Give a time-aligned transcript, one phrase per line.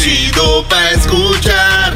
[0.00, 1.92] chido pa' escuchar.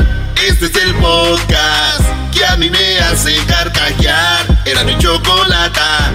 [0.46, 4.44] Este es el podcast que a mí me hace carcajear.
[4.66, 6.12] Era mi chocolata.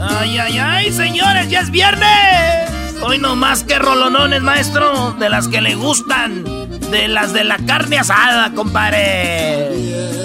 [0.00, 3.02] Ay, ay, ay, señores, ya es viernes.
[3.02, 6.44] Hoy no más que rolonones, maestro, de las que le gustan,
[6.90, 10.21] de las de la carne asada, compadre.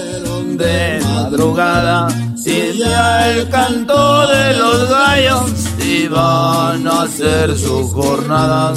[0.57, 2.07] De madrugada
[2.43, 5.51] y ya el canto de los gallos
[5.85, 8.73] iban a hacer su jornada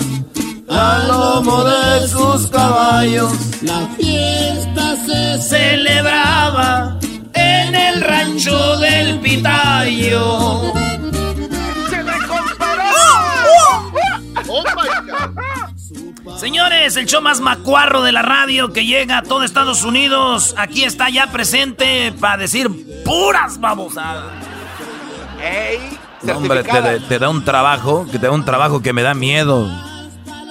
[0.68, 3.32] al lomo de sus caballos.
[3.62, 6.98] La fiesta se celebraba
[7.32, 10.60] en el rancho del Pitayo.
[16.38, 20.54] Señores, el show más macuarro de la radio que llega a todo Estados Unidos.
[20.58, 22.70] Aquí está ya presente para decir
[23.04, 24.24] puras babosadas.
[25.42, 25.98] ¡Ey!
[26.34, 29.70] hombre, te, te, da un trabajo, que te da un trabajo que me da miedo.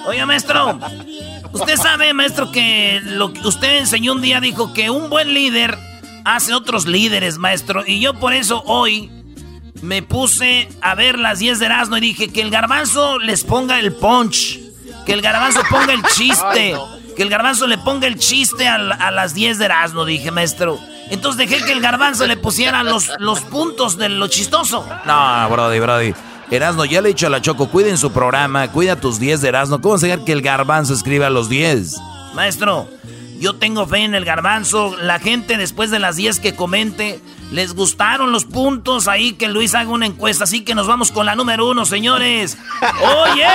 [0.06, 0.80] Oiga, maestro,
[1.52, 5.78] usted sabe, maestro, que lo que usted enseñó un día dijo que un buen líder
[6.24, 7.84] hace otros líderes, maestro.
[7.86, 9.10] Y yo por eso hoy
[9.82, 13.78] me puse a ver las 10 de Erasmo y dije que el garbanzo les ponga
[13.78, 14.69] el punch.
[15.10, 16.76] Que el garbanzo ponga el chiste.
[17.16, 20.78] Que el garbanzo le ponga el chiste a, las 10 de Erasmo, dije, maestro.
[21.10, 24.86] Entonces dejé que el garbanzo le pusiera los, los puntos de lo chistoso.
[25.04, 26.14] No, Brody, Brody.
[26.48, 29.48] Erasno, ya le he dicho a la Choco, cuiden su programa, cuida tus 10 de
[29.48, 29.80] Erasno.
[29.80, 31.96] ¿Cómo se que el garbanzo escriba los 10?
[32.34, 32.88] Maestro,
[33.40, 34.96] yo tengo fe en el garbanzo.
[34.96, 37.20] La gente después de las 10 que comente,
[37.50, 39.08] les gustaron los puntos.
[39.08, 40.44] Ahí que Luis haga una encuesta.
[40.44, 42.56] Así que nos vamos con la número uno, señores.
[43.02, 43.46] ¡Oye!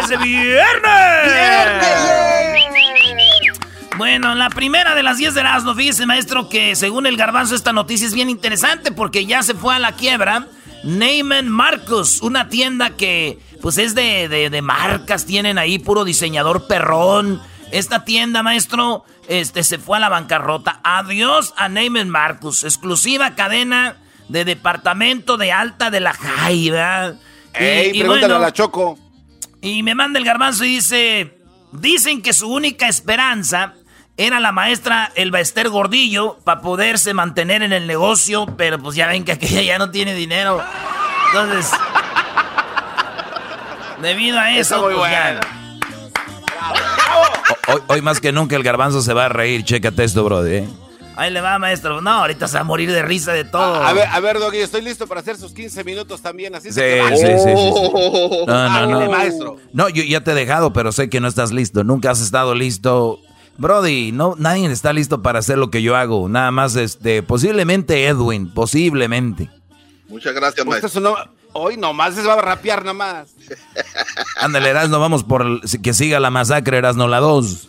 [0.00, 0.88] ¡Es viernes!
[3.96, 7.72] Bueno, la primera de las 10 de Erasmo, fíjese, maestro, que según el garbanzo esta
[7.72, 10.46] noticia es bien interesante porque ya se fue a la quiebra.
[10.84, 16.68] Neyman Marcos, una tienda que pues es de, de, de marcas, tienen ahí puro diseñador
[16.68, 20.80] perrón esta tienda, maestro, este, se fue a la bancarrota.
[20.82, 23.96] Adiós a Neyman Marcus, exclusiva cadena
[24.28, 27.14] de departamento de alta de la Jaiba.
[27.54, 28.98] Ey, y, pregúntale a la Choco.
[29.60, 31.38] Y me manda el garbanzo y dice,
[31.72, 33.74] dicen que su única esperanza
[34.16, 39.06] era la maestra Elba Esther Gordillo para poderse mantener en el negocio, pero pues ya
[39.06, 40.62] ven que aquella ya no tiene dinero.
[41.26, 41.70] Entonces,
[44.02, 45.12] debido a eso, pues
[47.88, 49.64] Hoy, más que nunca el garbanzo se va a reír.
[49.64, 50.54] Chécate esto, brody.
[50.54, 50.68] ¿eh?
[51.16, 52.00] Ahí le va, maestro.
[52.00, 53.60] No, ahorita se va a morir de risa de todo.
[53.82, 56.54] A, ver, a ver, Doggy, estoy listo para hacer sus 15 minutos también.
[56.54, 57.50] Así sí, sí, sí, sí,
[58.46, 59.10] No, no, no.
[59.10, 59.56] maestro.
[59.72, 61.82] No, yo ya te he dejado, pero sé que no estás listo.
[61.82, 63.18] Nunca has estado listo.
[63.56, 66.28] Brody, no, nadie está listo para hacer lo que yo hago.
[66.28, 69.50] Nada más, este, posiblemente Edwin, posiblemente.
[70.08, 71.16] Muchas gracias, maestro.
[71.60, 73.34] Hoy nomás se va a rapear nomás.
[74.36, 77.68] Ándale, Erasno, vamos por que siga la masacre, Erasno, la 2.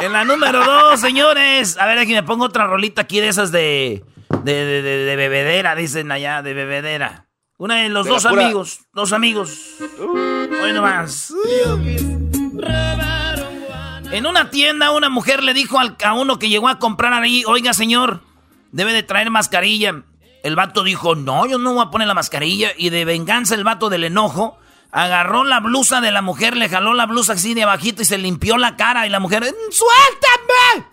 [0.00, 1.76] En la número 2, señores.
[1.76, 4.02] A ver, aquí me pongo otra rolita aquí de esas de,
[4.42, 7.26] de, de, bebedera, dicen allá, de bebedera.
[7.58, 9.76] Una de los dos amigos, dos amigos.
[10.62, 11.32] Hoy nomás.
[14.12, 17.44] En una tienda, una mujer le dijo al, a uno que llegó a comprar ahí,
[17.46, 18.22] oiga, señor,
[18.72, 20.04] debe de traer mascarilla.
[20.46, 22.70] El vato dijo, no, yo no voy a poner la mascarilla.
[22.76, 24.56] Y de venganza el vato del enojo
[24.92, 28.16] agarró la blusa de la mujer, le jaló la blusa así de abajito y se
[28.16, 29.08] limpió la cara.
[29.08, 30.86] Y la mujer, ¡suéltame!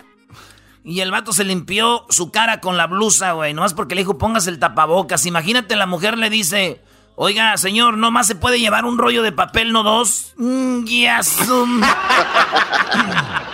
[0.84, 3.54] Y el vato se limpió su cara con la blusa, güey.
[3.54, 5.28] Nomás porque le dijo, pongas el tapabocas.
[5.28, 6.82] Imagínate, la mujer le dice,
[7.16, 10.34] oiga, señor, ¿no más se puede llevar un rollo de papel, no dos?
[10.38, 10.84] Mm,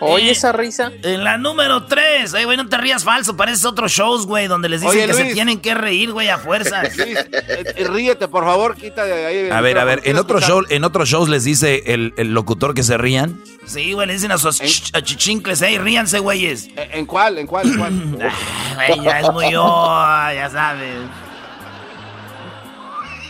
[0.00, 0.92] Oye, esa risa.
[1.02, 2.32] En la número 3.
[2.34, 3.36] Ay, güey, no te rías falso.
[3.36, 6.82] Pareces otros shows, güey, donde les dicen que se tienen que reír, güey, a fuerza.
[7.00, 9.50] Eh, ríete, por favor, quita de ahí.
[9.50, 12.74] A ver, a ver, en otros show, en otros shows les dice el, el, locutor
[12.74, 13.40] que se rían.
[13.66, 16.68] Sí, güey, le dicen a sus chichincles, hey, ríanse, güeyes.
[16.76, 17.38] ¿En cuál?
[17.38, 17.66] ¿En cuál?
[17.66, 17.92] ¿En cuál?
[18.74, 20.96] Güey, ya es muy oh, ya sabes.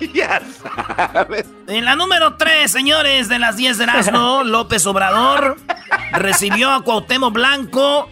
[0.15, 1.47] ya sabes.
[1.67, 5.57] En la número 3, señores, de las 10 de Erasmo, López Obrador
[6.13, 8.09] recibió a Cuauhtémoc Blanco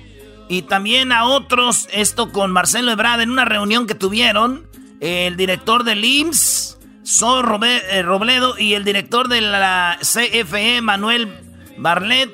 [0.48, 4.66] y también a otros, esto con Marcelo Ebrard en una reunión que tuvieron,
[5.00, 6.78] el director del IMSS,
[7.08, 11.40] So eh, Robledo, y el director de la CFE, Manuel
[11.78, 12.30] Barlet,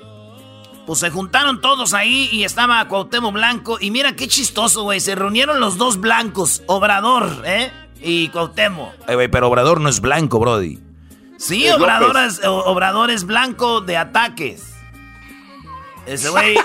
[0.84, 3.78] pues se juntaron todos ahí y estaba Cuauhtémoc Blanco.
[3.80, 4.98] Y mira qué chistoso, güey.
[4.98, 7.70] Se reunieron los dos blancos, Obrador, ¿eh?
[8.02, 8.92] Y Cuauhtémoc.
[9.06, 10.80] Eh, pero Obrador no es blanco, Brody.
[11.38, 14.73] Sí, Obrador es, Obrador es blanco de ataques.
[16.06, 16.56] Ese güey.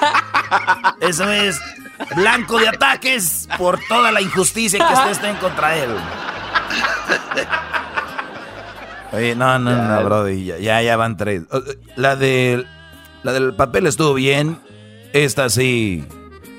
[1.01, 1.59] Eso es.
[2.15, 5.89] blanco de ataques por toda la injusticia que usted está en contra él.
[9.11, 11.43] Oye, no, no, no, Brody, ya, ya, van tres.
[11.95, 12.65] La, de,
[13.23, 14.59] la del papel estuvo bien.
[15.13, 16.05] Esta sí.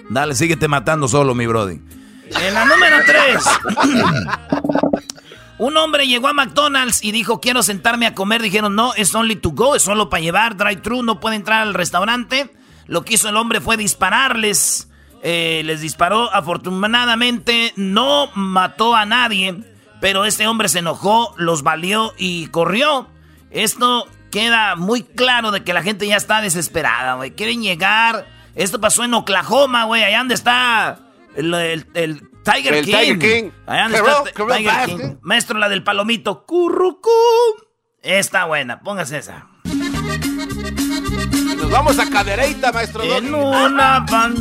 [0.09, 1.81] Dale, síguete matando solo, mi Brody.
[2.43, 3.44] En la número tres.
[5.59, 8.41] Un hombre llegó a McDonald's y dijo, quiero sentarme a comer.
[8.41, 11.75] Dijeron, no, es only to go, es solo para llevar, drive-thru, no puede entrar al
[11.75, 12.50] restaurante.
[12.90, 14.88] Lo que hizo el hombre fue dispararles.
[15.22, 19.54] Eh, les disparó, afortunadamente no mató a nadie,
[20.00, 23.08] pero este hombre se enojó, los valió y corrió.
[23.52, 27.31] Esto queda muy claro de que la gente ya está desesperada, güey.
[27.31, 28.26] Quieren llegar.
[28.56, 30.98] Esto pasó en Oklahoma, güey, allá donde está
[31.37, 31.94] el,
[32.44, 32.92] Tiger King.
[32.92, 33.50] Tiger King.
[34.48, 35.16] Tiger King.
[35.20, 36.44] Maestro, la del palomito.
[36.44, 37.08] Currucú.
[38.02, 39.46] Está buena, póngase esa.
[41.70, 43.02] Vamos a cadereita, maestro.
[43.05, 44.34] En una pan.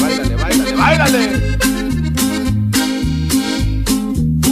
[0.00, 1.58] Báilale, báilale, báilale.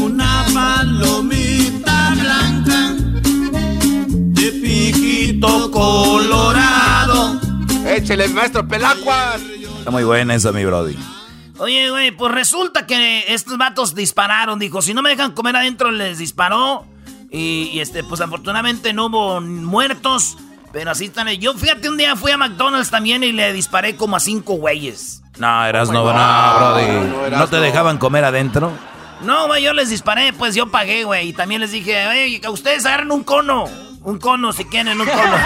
[0.00, 2.94] Una palomita blanca
[4.09, 7.41] de piquito colorado.
[7.87, 9.41] Échele, maestro Pelacuas.
[9.79, 10.97] Está muy buena esa, mi brody.
[11.61, 14.59] Oye, güey, pues resulta que estos vatos dispararon.
[14.59, 16.87] Dijo, si no me dejan comer adentro, les disparó.
[17.31, 20.39] Y, este, pues afortunadamente no hubo muertos.
[20.73, 21.29] Pero así están.
[21.29, 25.23] Yo fíjate, un día fui a McDonald's también y le disparé como a cinco güeyes.
[25.39, 27.31] No, eras no, no, brody.
[27.37, 28.73] No, te dejaban comer adentro?
[29.21, 31.29] No, güey, yo les disparé, pues yo pagué, güey.
[31.29, 33.69] Y también les dije, oye, ustedes agarren un cono.
[34.03, 35.37] Un cono si quieren, un cono.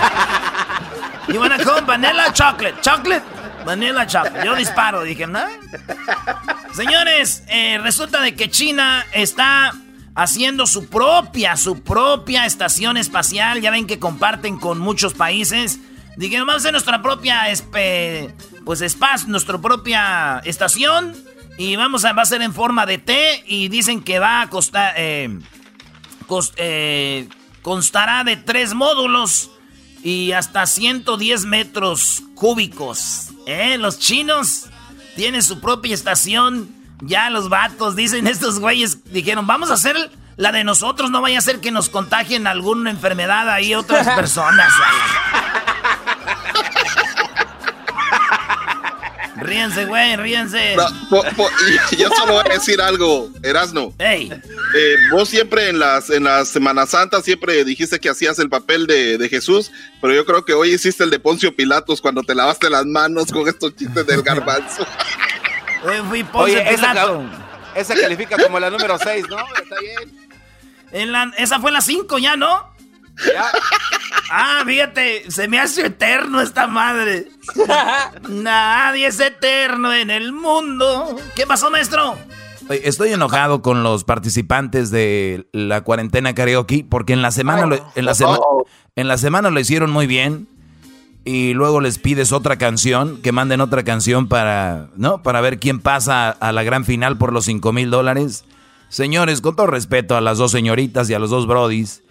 [1.28, 2.80] y van a comer vanilla chocolate.
[2.82, 3.43] Chocolate.
[3.64, 4.46] Vanilla chocolate.
[4.46, 5.40] Yo disparo, dije, ¿no?
[6.74, 9.72] Señores, eh, resulta de que China está
[10.14, 13.60] haciendo su propia, su propia estación espacial.
[13.60, 15.80] Ya ven que comparten con muchos países.
[16.16, 17.42] Dijeron, vamos a hacer nuestra propia,
[18.64, 21.14] pues espacio, nuestra propia estación.
[21.56, 23.44] Y vamos a, va a ser en forma de T.
[23.46, 25.38] Y dicen que va a costar, eh,
[26.56, 27.28] eh,
[27.62, 29.50] constará de tres módulos
[30.02, 33.33] y hasta 110 metros cúbicos.
[33.46, 33.76] ¿Eh?
[33.78, 34.66] Los chinos
[35.16, 36.68] tienen su propia estación
[37.00, 41.38] ya los vatos, dicen estos güeyes, dijeron, vamos a hacer la de nosotros, no vaya
[41.38, 44.72] a ser que nos contagien alguna enfermedad ahí otras personas.
[49.44, 50.76] Ríense, güey, ríense.
[51.98, 53.94] yo solo voy a decir algo, Erasno.
[53.98, 54.32] Hey.
[54.76, 58.86] Eh, vos siempre en las, en la Semana Santa siempre dijiste que hacías el papel
[58.86, 59.70] de, de, Jesús,
[60.00, 63.30] pero yo creo que hoy hiciste el de Poncio Pilatos cuando te lavaste las manos
[63.30, 64.86] con estos chistes del garbanzo.
[66.32, 66.64] Oye,
[67.74, 69.36] esa, califica como la número 6, ¿no?
[69.62, 71.32] Está bien.
[71.36, 72.72] esa fue la 5 ya, ¿no?
[73.26, 73.50] Ya.
[74.30, 77.28] Ah, fíjate, se me hace eterno esta madre.
[78.28, 81.16] Nadie es eterno en el mundo.
[81.34, 82.16] ¿Qué pasó, maestro?
[82.70, 87.62] Estoy enojado con los participantes de la cuarentena karaoke porque en la semana,
[87.94, 88.38] en la, semana
[88.96, 90.48] en la semana lo hicieron muy bien
[91.24, 95.22] y luego les pides otra canción, que manden otra canción para, ¿no?
[95.22, 98.44] Para ver quién pasa a la gran final por los 5 mil dólares.
[98.88, 102.02] Señores, con todo respeto a las dos señoritas y a los dos brodis,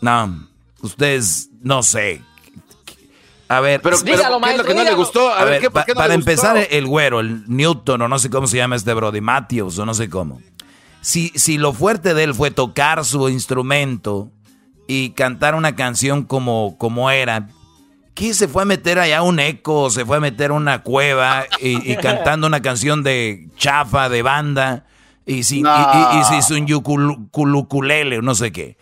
[0.00, 0.48] no,
[0.82, 2.22] ustedes, no sé.
[3.48, 4.20] A ver, pero, ¿qué es
[4.56, 5.32] lo que no le gustó?
[5.32, 8.76] A, ver, ¿qué, para empezar, el güero, el Newton, o no sé cómo se llama
[8.76, 10.40] este brody, Matthews, o no sé cómo.
[11.00, 14.30] Si, si lo fuerte de él fue tocar su instrumento
[14.86, 17.48] y cantar una canción como, como era,
[18.20, 19.88] ¿Qué se fue a meter allá un eco?
[19.88, 24.84] ¿Se fue a meter una cueva y, cantando una canción de chafa, de banda?
[25.24, 28.76] Y si, y, si es un yukulukulele no sé qué.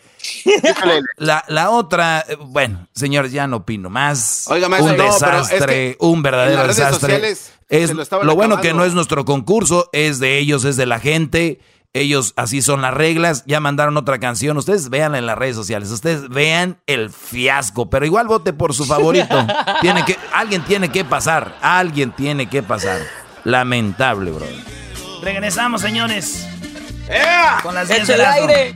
[1.17, 4.47] La, la, otra, eh, bueno, señores, ya no opino más.
[4.49, 7.37] un desastre, un verdadero desastre.
[7.69, 7.93] Es,
[8.23, 11.61] lo bueno que no es nuestro concurso, es de ellos, es de la gente.
[11.95, 13.45] Ellos, así son las reglas.
[13.47, 14.57] Ya mandaron otra canción.
[14.57, 15.91] Ustedes vean en las redes sociales.
[15.91, 17.89] Ustedes vean el fiasco.
[17.89, 19.47] Pero igual vote por su favorito.
[19.81, 21.57] tiene que, alguien tiene que pasar.
[21.63, 23.01] Alguien tiene que pasar.
[23.45, 24.47] Lamentable, bro.
[25.23, 26.47] Regresamos, señores.
[27.63, 28.75] Con las 10 del aire.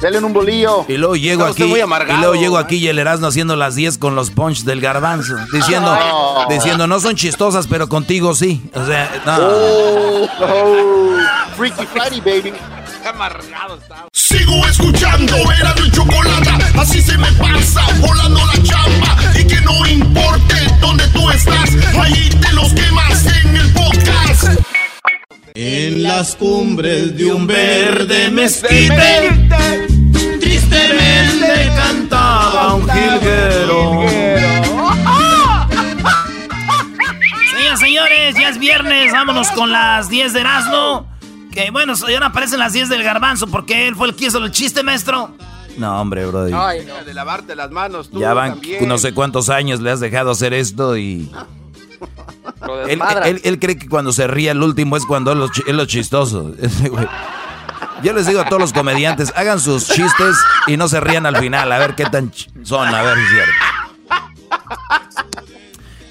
[0.00, 0.84] Denle un bolillo.
[0.88, 1.64] Y luego llego aquí.
[1.64, 5.34] y luego llego aquí y el Erasmo haciendo las 10 con los punch del garbanzo.
[5.52, 5.98] Diciendo,
[6.48, 8.62] diciendo, no son chistosas, pero contigo sí.
[8.74, 9.36] O sea, no.
[9.40, 11.18] Oh, oh.
[11.56, 12.52] Freaky Friday, baby.
[13.04, 14.06] Amargado está.
[14.12, 16.50] Sigo escuchando, era mi chocolate.
[16.78, 19.16] Así se me pasa, volando la chamba.
[19.34, 24.67] Y que no importe dónde tú estás, ahí te los quemas en el podcast.
[25.60, 29.48] En las cumbres de un verde mezquite,
[30.38, 34.06] tristemente cantaba un jilguero.
[37.50, 41.08] Señoras, señores, ya es viernes, vámonos con las 10 de Erasmo.
[41.50, 44.52] Que bueno, ahora aparecen las 10 del garbanzo porque él fue el que hizo el
[44.52, 45.34] chiste, maestro.
[45.76, 46.52] No, hombre, brody.
[46.54, 47.04] Ay, no.
[47.04, 50.54] de lavarte las manos, tú Ya van no sé cuántos años le has dejado hacer
[50.54, 51.28] esto y
[53.44, 56.54] él, cree que cuando se ríe el último es cuando es lo, chistoso.
[58.02, 60.36] Yo les digo a todos los comediantes, hagan sus chistes
[60.66, 63.30] y no se rían al final, a ver qué tan son, a ver si es
[63.30, 63.52] cierto.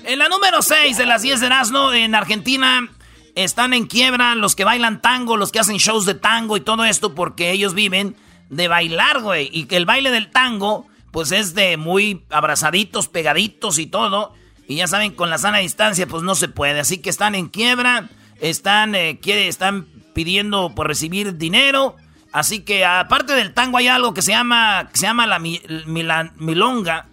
[0.03, 2.89] En la número 6 de las 10 de Erasmo, en Argentina,
[3.35, 6.85] están en quiebra los que bailan tango, los que hacen shows de tango y todo
[6.85, 8.15] esto porque ellos viven
[8.49, 9.49] de bailar, güey.
[9.51, 14.33] Y que el baile del tango, pues es de muy abrazaditos, pegaditos y todo.
[14.67, 16.79] Y ya saben, con la sana distancia, pues no se puede.
[16.79, 18.09] Así que están en quiebra,
[18.41, 21.95] están, eh, están pidiendo por recibir dinero.
[22.31, 27.05] Así que aparte del tango hay algo que se llama, que se llama la milonga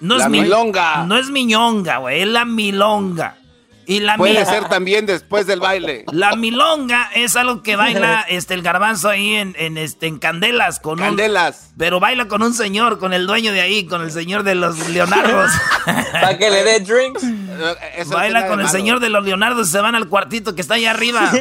[0.00, 1.04] no es milonga.
[1.04, 3.36] No es miñonga, güey, es la milonga.
[3.90, 6.04] Y la Puede ser también después del baile.
[6.12, 10.78] La milonga es algo que baila este el garbanzo ahí en, en este en Candelas
[10.78, 11.72] con Candelas.
[11.76, 14.90] pero baila con un señor, con el dueño de ahí, con el señor de los
[14.90, 15.50] Leonardos.
[16.12, 17.24] Para que le dé drinks.
[18.10, 20.86] baila con el señor de los Leonardos y se van al cuartito que está ahí
[20.86, 21.32] arriba.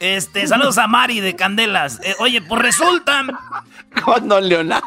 [0.00, 1.98] Este, saludos a Mari de Candelas.
[2.02, 3.24] Eh, oye, pues resulta.
[4.04, 4.86] Con don Leonardo.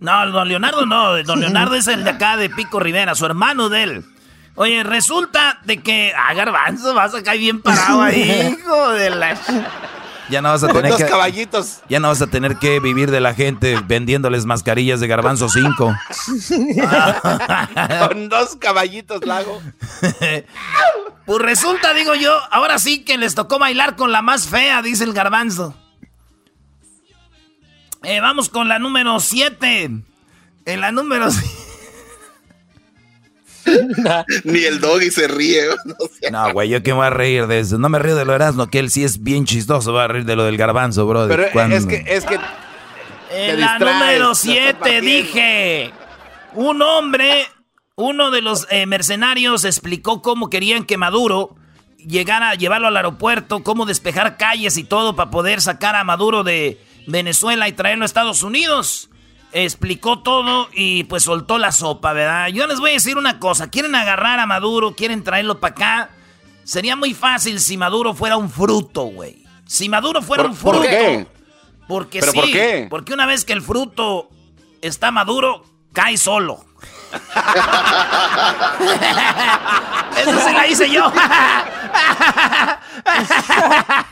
[0.00, 1.22] No, don Leonardo no.
[1.22, 4.04] Don Leonardo es el de acá de Pico Rivera, su hermano de él.
[4.56, 6.12] Oye, resulta de que.
[6.16, 9.38] Ah, garbanzo, vas a caer bien parado ahí, hijo de la.
[10.30, 11.80] Ya no vas a tener que, caballitos.
[11.88, 15.76] Ya no vas a tener que vivir de la gente vendiéndoles mascarillas de garbanzo 5.
[18.08, 19.60] Con dos caballitos lago.
[21.26, 25.04] pues resulta, digo yo, ahora sí que les tocó bailar con la más fea, dice
[25.04, 25.74] el garbanzo.
[28.04, 29.90] Eh, vamos con la número 7.
[30.66, 31.64] En la número 7.
[34.44, 35.62] Ni el doggy se ríe.
[36.30, 37.78] No, güey, yo que me voy a reír de eso.
[37.78, 39.92] No me río de lo Erasmo, que él sí es bien chistoso.
[39.92, 41.28] Va a reír de lo del garbanzo, bro.
[41.28, 42.38] Pero es que, es que.
[43.30, 45.92] En la número 7 dije:
[46.54, 47.46] Un hombre,
[47.96, 51.56] uno de los eh, mercenarios explicó cómo querían que Maduro
[51.98, 56.42] llegara a llevarlo al aeropuerto, cómo despejar calles y todo para poder sacar a Maduro
[56.42, 59.10] de Venezuela y traerlo a Estados Unidos
[59.54, 62.48] explicó todo y pues soltó la sopa, ¿verdad?
[62.48, 66.10] Yo les voy a decir una cosa, quieren agarrar a Maduro, quieren traerlo para acá.
[66.64, 69.44] Sería muy fácil si Maduro fuera un fruto, güey.
[69.64, 70.78] Si Maduro fuera un fruto.
[70.78, 71.28] ¿Por qué?
[71.86, 72.88] Porque sí, por qué?
[72.90, 74.28] porque una vez que el fruto
[74.80, 76.64] está maduro, cae solo.
[80.16, 81.12] Eso se la hice yo.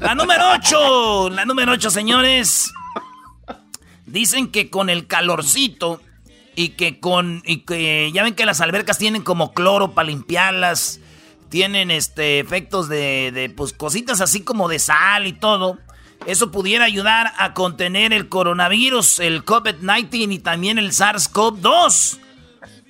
[0.00, 1.30] La número 8.
[1.30, 2.72] La número 8, señores.
[4.06, 6.00] Dicen que con el calorcito
[6.54, 7.42] y que con.
[7.44, 11.00] Y que ya ven que las albercas tienen como cloro para limpiarlas.
[11.48, 15.78] Tienen este efectos de, de pues, cositas así como de sal y todo.
[16.26, 22.18] Eso pudiera ayudar a contener el coronavirus, el COVID-19 y también el SARS-CoV-2.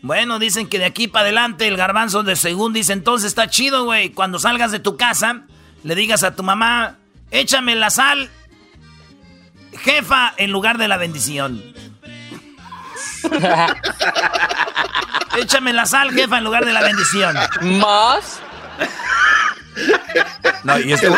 [0.05, 3.85] Bueno, dicen que de aquí para adelante el garbanzo de según dice, entonces está chido,
[3.85, 4.11] güey.
[4.11, 5.45] Cuando salgas de tu casa,
[5.83, 6.99] le digas a tu mamá,
[7.31, 8.29] échame la sal,
[9.79, 11.65] jefa, en lugar de la bendición.
[15.39, 17.35] échame la sal, jefa, en lugar de la bendición.
[17.63, 18.43] ¿Más?
[20.65, 21.09] No, y este,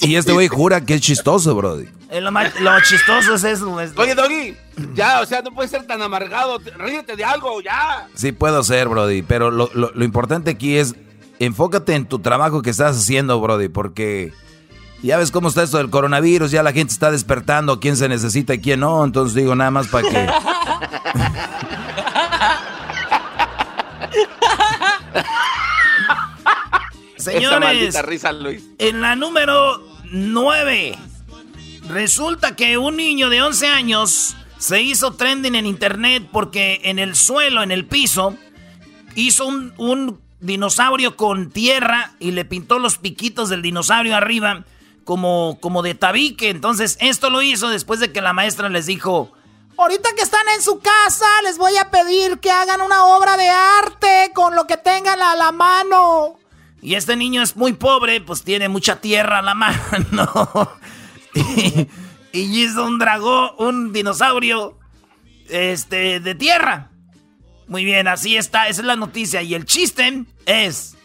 [0.00, 1.86] y, este güey jura que es chistoso, brody.
[2.10, 3.76] Eh, lo, lo, chistoso es eso.
[3.96, 4.56] Oye, Doggy,
[4.94, 6.58] ya, o sea, no puedes ser tan amargado.
[6.78, 8.08] Ríete de algo, ya.
[8.14, 10.94] Sí, puedo ser, Brody, pero lo, lo, importante aquí es
[11.38, 14.32] enfócate en tu trabajo que estás haciendo, Brody, porque
[15.02, 18.54] ya ves cómo está esto del coronavirus, ya la gente está despertando, quién se necesita
[18.54, 20.26] y quién no, entonces digo nada más para que...
[27.32, 28.62] Señores, risa, Luis.
[28.78, 30.96] en la número 9,
[31.88, 37.16] resulta que un niño de 11 años se hizo trending en internet porque en el
[37.16, 38.36] suelo, en el piso,
[39.16, 44.64] hizo un, dinosaurio con tierra y le pintó los piquitos del dinosaurio arriba
[45.04, 46.50] como, como de tabique.
[46.50, 49.32] Entonces, esto lo hizo después de que la maestra les dijo:
[49.76, 53.48] Ahorita que están en su casa, les voy a pedir que hagan una obra de
[53.48, 56.38] arte con lo que tengan a la mano.
[56.86, 60.70] Y este niño es muy pobre, pues tiene mucha tierra a la mano.
[62.30, 64.78] y hizo un dragón, un dinosaurio
[65.48, 66.92] este, de tierra.
[67.66, 69.42] Muy bien, así está, esa es la noticia.
[69.42, 70.96] Y el chiste es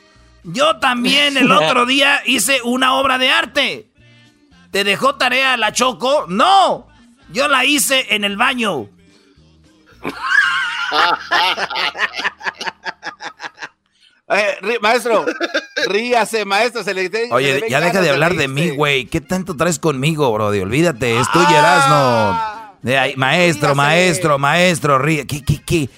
[0.44, 3.90] Yo también el otro día hice una obra de arte.
[4.70, 6.28] ¿Te dejó tarea la Choco?
[6.28, 6.90] No,
[7.32, 8.88] yo la hice en el baño.
[14.32, 15.26] Eh, maestro,
[15.88, 16.84] ríase, maestro.
[16.84, 19.06] Se le, Oye, ya deja de hablar de mí, güey.
[19.06, 20.60] ¿Qué tanto traes conmigo, Brody?
[20.60, 22.72] Olvídate, es tuyo, ah,
[23.16, 25.28] maestro, maestro, maestro, ríe.
[25.28, 25.90] ¿Qué, qué, qué?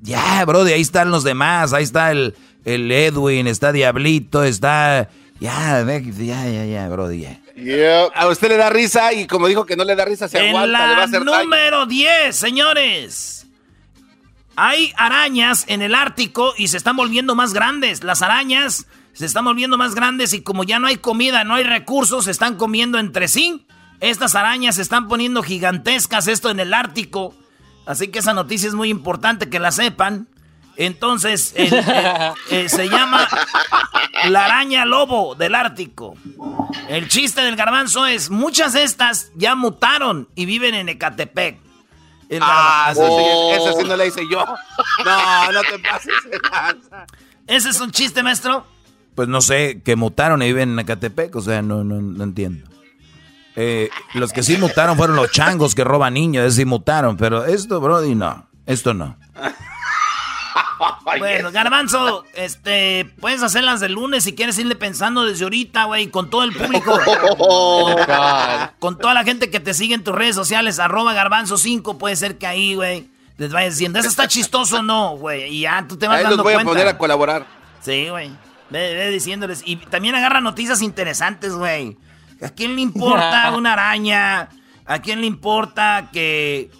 [0.00, 1.72] ya, Brody, ahí están los demás.
[1.72, 2.34] Ahí está el,
[2.64, 5.08] el Edwin, está Diablito, está...
[5.40, 7.26] Ya, ya, ya, ya, Brody,
[8.14, 10.50] A usted le da risa y como dijo que no le da risa, se en
[10.50, 13.43] aguanta, la le va a hacer número 10, señores.
[14.56, 18.04] Hay arañas en el Ártico y se están volviendo más grandes.
[18.04, 21.64] Las arañas se están volviendo más grandes y como ya no hay comida, no hay
[21.64, 23.66] recursos, se están comiendo entre sí.
[24.00, 27.34] Estas arañas se están poniendo gigantescas, esto en el Ártico.
[27.86, 30.28] Así que esa noticia es muy importante que la sepan.
[30.76, 33.28] Entonces, eh, se llama
[34.28, 36.14] la araña lobo del Ártico.
[36.88, 41.63] El chiste del garbanzo es, muchas de estas ya mutaron y viven en Ecatepec
[42.42, 44.44] ah, eso, sí, no le hice yo.
[45.04, 46.12] No, no te pases.
[47.46, 48.66] ¿Ese es un chiste, maestro?
[49.14, 52.68] Pues no sé, que mutaron y viven en Acatepec, o sea, no, no, no entiendo.
[53.56, 57.80] Eh, los que sí mutaron fueron los changos que roban niños, sí mutaron, pero esto,
[57.80, 59.16] Brody, no, esto no.
[61.18, 66.30] Bueno, Garbanzo, este, puedes hacerlas de lunes si quieres irle pensando desde ahorita, güey, con
[66.30, 66.98] todo el público.
[67.38, 67.94] Oh,
[68.78, 72.38] con toda la gente que te sigue en tus redes sociales, arroba Garbanzo5, puede ser
[72.38, 75.44] que ahí, güey, les vayas diciendo, ¿eso está chistoso o no, güey?
[75.44, 77.46] Y ya tú te vas ahí dando los voy a poner a colaborar.
[77.80, 78.30] Sí, güey.
[78.70, 79.62] Ve, ve, diciéndoles.
[79.64, 81.96] Y también agarra noticias interesantes, güey.
[82.42, 84.48] ¿A quién le importa una araña?
[84.86, 86.70] ¿A quién le importa que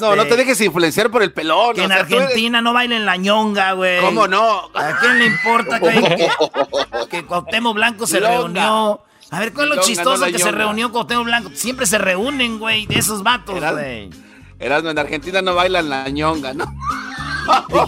[0.00, 1.74] no, no te este, dejes influenciar por el pelón.
[1.74, 4.00] Que en Argentina no bailen la ñonga, güey.
[4.00, 4.70] ¿Cómo no?
[4.74, 6.28] ¿A quién le importa que,
[7.10, 9.00] que, Cuauhtémoc Blanco se reunió?
[9.30, 11.50] A ver, ¿cuál es lo chistoso que se reunió Cuauhtémoc Blanco?
[11.54, 14.10] Siempre se reúnen, güey, de esos vatos, güey.
[14.58, 16.64] Erasmo, en Argentina no bailan la ñonga, ¿no?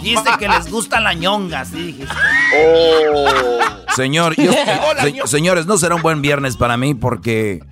[0.01, 2.15] Dijiste que les gusta la ñonga, sí dijiste.
[2.57, 3.59] Oh.
[3.95, 4.35] Señor,
[5.25, 7.63] señores, no será un buen viernes para mí porque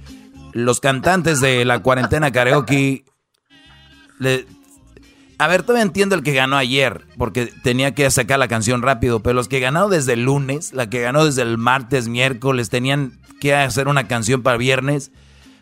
[0.54, 3.03] los cantantes de la cuarentena karaoke
[5.38, 9.22] a ver, todavía entiendo el que ganó ayer, porque tenía que sacar la canción rápido,
[9.22, 13.20] pero los que ganó desde el lunes, la que ganó desde el martes, miércoles, tenían
[13.42, 15.12] que hacer una canción para viernes.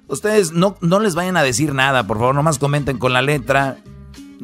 [0.08, 3.78] Ustedes no, no les vayan a decir nada, por favor, nomás comenten con la letra.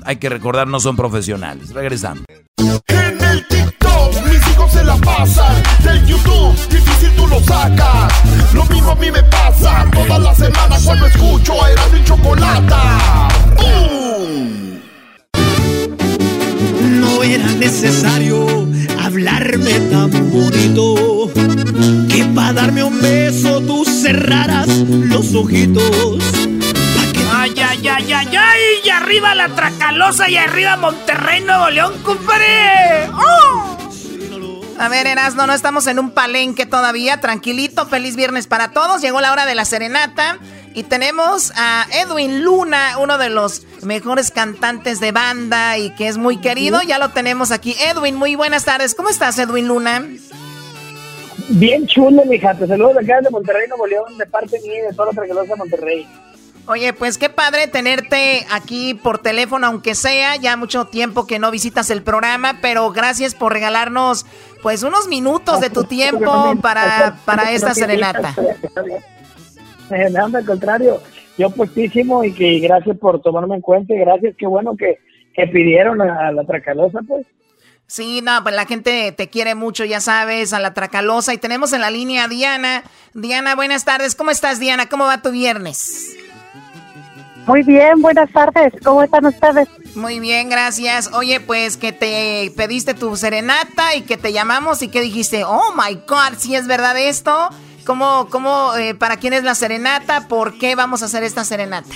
[0.05, 1.71] Hay que recordar, no son profesionales.
[1.71, 2.23] Regresamos.
[2.87, 5.61] En el TikTok, mis hijos se la pasan.
[5.83, 8.13] Del YouTube, difícil tú lo sacas.
[8.53, 9.85] Lo mismo a mí me pasa.
[9.91, 13.36] Todas las semanas cuando escucho a Chocolata.
[17.01, 18.67] No era necesario
[18.99, 21.31] hablarme tan bonito.
[22.09, 26.17] Que para darme un beso tú cerraras los ojitos.
[27.33, 33.09] Ay, ay, ay, ay, ay, y arriba la Tracalosa y arriba Monterrey, Nuevo León, compadre.
[33.13, 33.77] ¡Oh!
[34.79, 37.19] A ver, Erasno, no estamos en un palenque todavía.
[37.19, 39.01] Tranquilito, feliz viernes para todos.
[39.01, 40.37] Llegó la hora de la serenata.
[40.77, 46.19] Y tenemos a Edwin Luna, uno de los mejores cantantes de banda y que es
[46.19, 46.83] muy querido.
[46.83, 47.75] Ya lo tenemos aquí.
[47.79, 48.93] Edwin, muy buenas tardes.
[48.93, 50.05] ¿Cómo estás, Edwin Luna?
[51.49, 52.53] Bien chulo, mija.
[52.53, 55.13] Te saludo de acá de Monterrey, Nuevo León, de parte mía y de toda la
[55.13, 56.07] tranquilosa de Monterrey.
[56.67, 61.49] Oye, pues qué padre tenerte aquí por teléfono, aunque sea ya mucho tiempo que no
[61.49, 64.27] visitas el programa, pero gracias por regalarnos
[64.61, 68.35] pues unos minutos de tu tiempo para, para esta serenata.
[69.89, 71.01] Nada, al contrario,
[71.37, 74.99] yo puestísimo y que gracias por tomarme en cuenta y gracias, qué bueno que,
[75.33, 77.25] que pidieron a, la Tracalosa, pues.
[77.85, 81.33] Sí, no, pues la gente te quiere mucho, ya sabes, a la Tracalosa.
[81.33, 82.83] Y tenemos en la línea a Diana.
[83.13, 84.13] Diana, buenas tardes.
[84.13, 84.89] ¿Cómo estás, Diana?
[84.89, 86.17] ¿Cómo va tu viernes?
[87.45, 88.73] Muy bien, buenas tardes.
[88.83, 89.69] ¿Cómo están ustedes?
[89.95, 91.13] Muy bien, gracias.
[91.13, 95.73] Oye, pues que te pediste tu serenata y que te llamamos y que dijiste, oh
[95.73, 97.49] my God, si es verdad esto.
[97.87, 100.27] ¿Cómo, cómo, eh, para quién es la serenata?
[100.27, 101.87] ¿Por qué vamos a hacer esta serenata?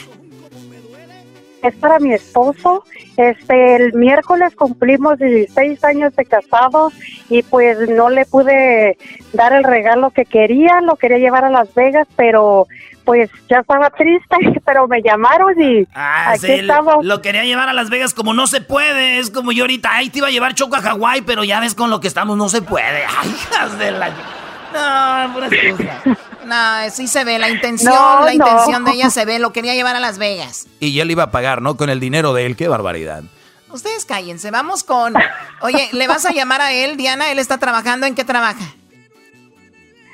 [1.62, 2.86] Es para mi esposo.
[3.18, 6.94] Este, el miércoles cumplimos 16 años de casado
[7.30, 8.98] y pues no le pude
[9.34, 12.68] dar el regalo que quería, lo quería llevar a Las Vegas, pero
[13.04, 16.62] pues ya estaba triste, pero me llamaron y ah, aquí
[17.02, 20.10] Lo quería llevar a Las Vegas como no se puede, es como yo ahorita, ay,
[20.10, 22.48] te iba a llevar Choco a Hawái, pero ya ves con lo que estamos, no
[22.48, 23.04] se puede.
[23.20, 24.41] Ay, hijas de la...
[24.74, 26.02] No, pura excusa.
[26.46, 29.96] No, sí se ve la intención, la intención de ella se ve, lo quería llevar
[29.96, 30.68] a Las Vegas.
[30.80, 31.78] Y él iba a pagar, ¿no?
[31.78, 33.24] Con el dinero de él, qué barbaridad.
[33.70, 35.14] Ustedes cállense, vamos con...
[35.62, 37.32] Oye, ¿le vas a llamar a él, Diana?
[37.32, 38.06] ¿Él está trabajando?
[38.06, 38.66] ¿En qué trabaja?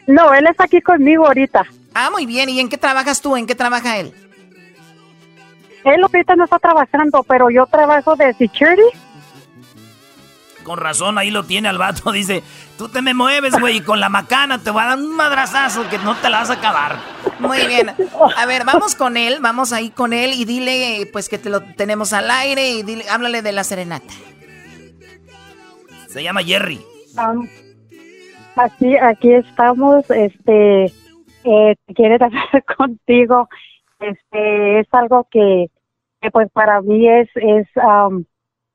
[0.05, 1.65] No, él está aquí conmigo ahorita.
[1.93, 2.49] Ah, muy bien.
[2.49, 3.35] ¿Y en qué trabajas tú?
[3.35, 4.13] ¿En qué trabaja él?
[5.83, 8.83] Él ahorita no está trabajando, pero yo trabajo de security.
[10.67, 12.11] Con razón, ahí lo tiene al vato.
[12.11, 12.43] Dice,
[12.77, 15.89] tú te me mueves, güey, y con la macana te va a dar un madrazazo
[15.89, 16.97] que no te la vas a acabar.
[17.39, 17.91] Muy bien.
[18.35, 21.61] A ver, vamos con él, vamos ahí con él y dile, pues, que te lo
[21.61, 24.13] tenemos al aire y dile, háblale de la serenata.
[26.09, 26.81] Se llama Jerry.
[28.57, 30.91] aquí, aquí estamos, este,
[31.45, 33.47] eh, quiere hablar contigo.
[34.01, 35.67] Este, es algo que,
[36.33, 37.67] pues, para mí es, es,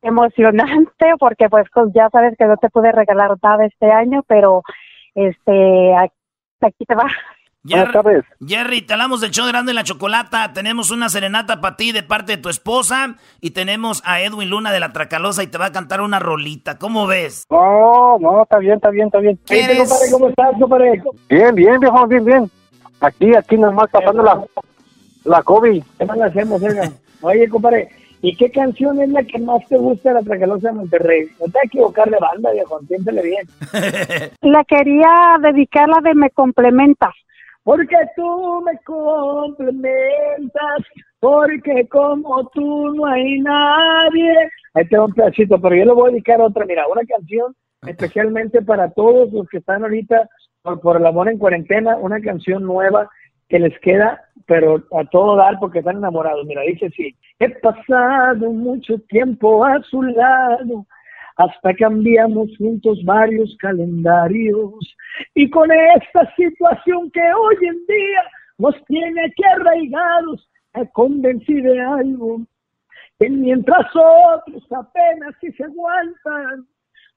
[0.03, 4.63] emocionante porque pues ya sabes que no te pude regalar nada este año, pero
[5.15, 5.95] este
[6.61, 7.07] aquí te va.
[7.65, 10.53] Jerry, Jerry, te hablamos del show de Grande la Chocolata.
[10.53, 13.15] Tenemos una serenata para ti de parte de tu esposa.
[13.41, 16.77] Y tenemos a Edwin Luna de la Tracalosa y te va a cantar una rolita.
[16.79, 17.47] ¿Cómo ves?
[17.51, 19.39] No, no, está bien, está bien, está bien.
[20.11, 21.03] ¿Cómo estás, compadre?
[21.29, 22.51] Bien, bien, viejo, bien, bien.
[23.01, 24.45] Aquí, aquí nomás pasando la,
[25.25, 25.85] la COVID.
[25.99, 26.61] ¿Qué más hacemos,
[27.21, 27.89] Oye, compadre,
[28.25, 31.27] ¿Y qué canción es la que más te gusta de la Tracalosa de Monterrey?
[31.41, 33.47] No te vas a equivocar de banda, viejo, entiéndele bien.
[34.43, 35.11] la quería
[35.43, 37.13] dedicar la de Me Complementas.
[37.65, 39.93] Porque tú me complementas,
[41.21, 44.51] porque como tú no hay nadie.
[44.75, 46.65] Ahí tengo un pedacito, pero yo le voy a dedicar otra.
[46.65, 47.55] Mira, una canción
[47.87, 50.29] especialmente para todos los que están ahorita
[50.63, 53.09] por, por el amor en cuarentena, una canción nueva
[53.49, 56.47] que les queda, pero a todo dar porque están enamorados.
[56.47, 60.87] Mira, dice así, he pasado mucho tiempo a su lado,
[61.37, 64.97] hasta cambiamos juntos varios calendarios.
[65.35, 68.23] Y con esta situación que hoy en día
[68.59, 72.41] nos tiene aquí arraigados, me convencí de algo,
[73.19, 76.67] que mientras otros apenas si se aguantan,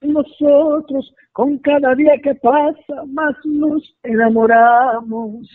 [0.01, 5.49] nosotros con cada día que pasa más nos enamoramos.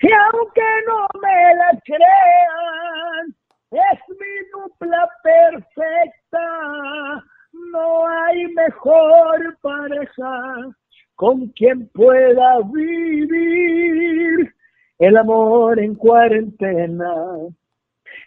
[0.00, 3.34] Y aunque no me la crean,
[3.70, 7.24] es mi dupla perfecta.
[7.52, 10.74] No hay mejor pareja
[11.16, 14.54] con quien pueda vivir
[14.98, 17.14] el amor en cuarentena.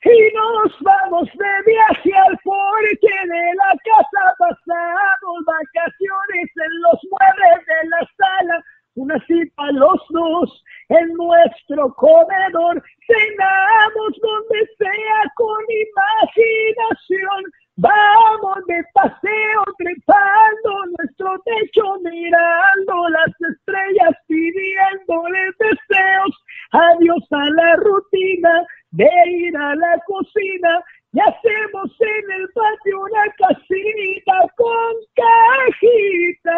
[0.03, 7.65] Y nos vamos de viaje al porche de la casa, pasamos vacaciones en los muebles
[7.67, 8.63] de la sala
[8.95, 17.43] una cita los dos en nuestro comedor, cenamos donde sea con imaginación,
[17.77, 28.65] vamos de paseo trepando nuestro techo, mirando las estrellas, pidiéndoles deseos, adiós a la rutina
[28.91, 36.53] de ir a la cocina, y hacemos en el patio una casita con cajitas.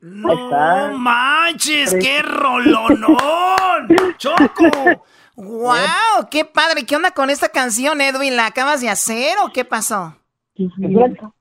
[0.00, 3.16] No manches, qué rolonón.
[4.18, 4.70] Choco.
[5.36, 6.28] ¡Wow!
[6.30, 6.84] ¡Qué padre!
[6.86, 8.36] ¿Qué onda con esta canción, Edwin?
[8.36, 10.16] ¿La acabas de hacer o qué pasó?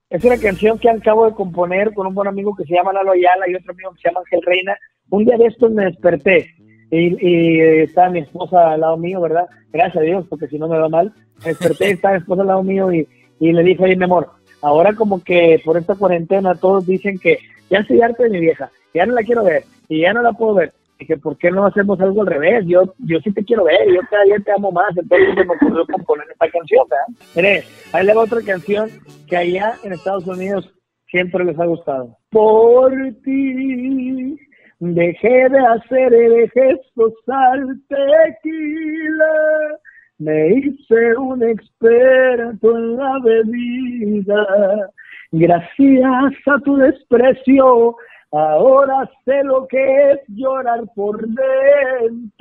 [0.10, 3.14] Es una, canción que acabo de componer con un buen amigo que se llama Lalo
[3.14, 4.78] Ayala y otro amigo que se llama Ángel Reina.
[5.10, 6.54] Un día de estos me desperté
[6.96, 9.48] y, y está mi esposa al lado mío, ¿verdad?
[9.72, 12.64] Gracias a Dios, porque si no me va mal desperté, estaba mi esposa al lado
[12.64, 13.08] mío y,
[13.40, 14.30] le dije, oye, mi amor,
[14.62, 18.70] ahora como que por esta cuarentena todos dicen que ya estoy harto de mi vieja,
[18.94, 20.74] ya no la quiero ver y ya no la puedo ver.
[20.98, 22.64] Dije, ¿por qué no hacemos algo al revés?
[22.68, 24.96] Yo, yo sí te quiero ver, yo cada día te amo más.
[24.96, 27.26] Entonces se me ocurrió componer esta canción, ¿verdad?
[27.36, 28.90] Mire, ahí le va otra canción
[29.28, 30.74] que allá en Estados Unidos
[31.08, 32.18] siempre les ha gustado.
[32.30, 32.94] Por
[33.26, 34.38] ti
[34.80, 39.80] dejé de hacer el gesto al tequila
[40.18, 44.90] me hice un experto en la bebida.
[45.32, 47.98] Gracias a tu desprecio,
[48.32, 52.32] ahora sé lo que es llorar por dentro,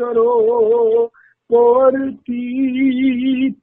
[1.49, 1.93] por
[2.25, 3.57] ti.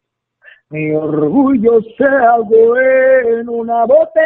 [0.70, 4.22] Mi orgullo se ahogó en una botella,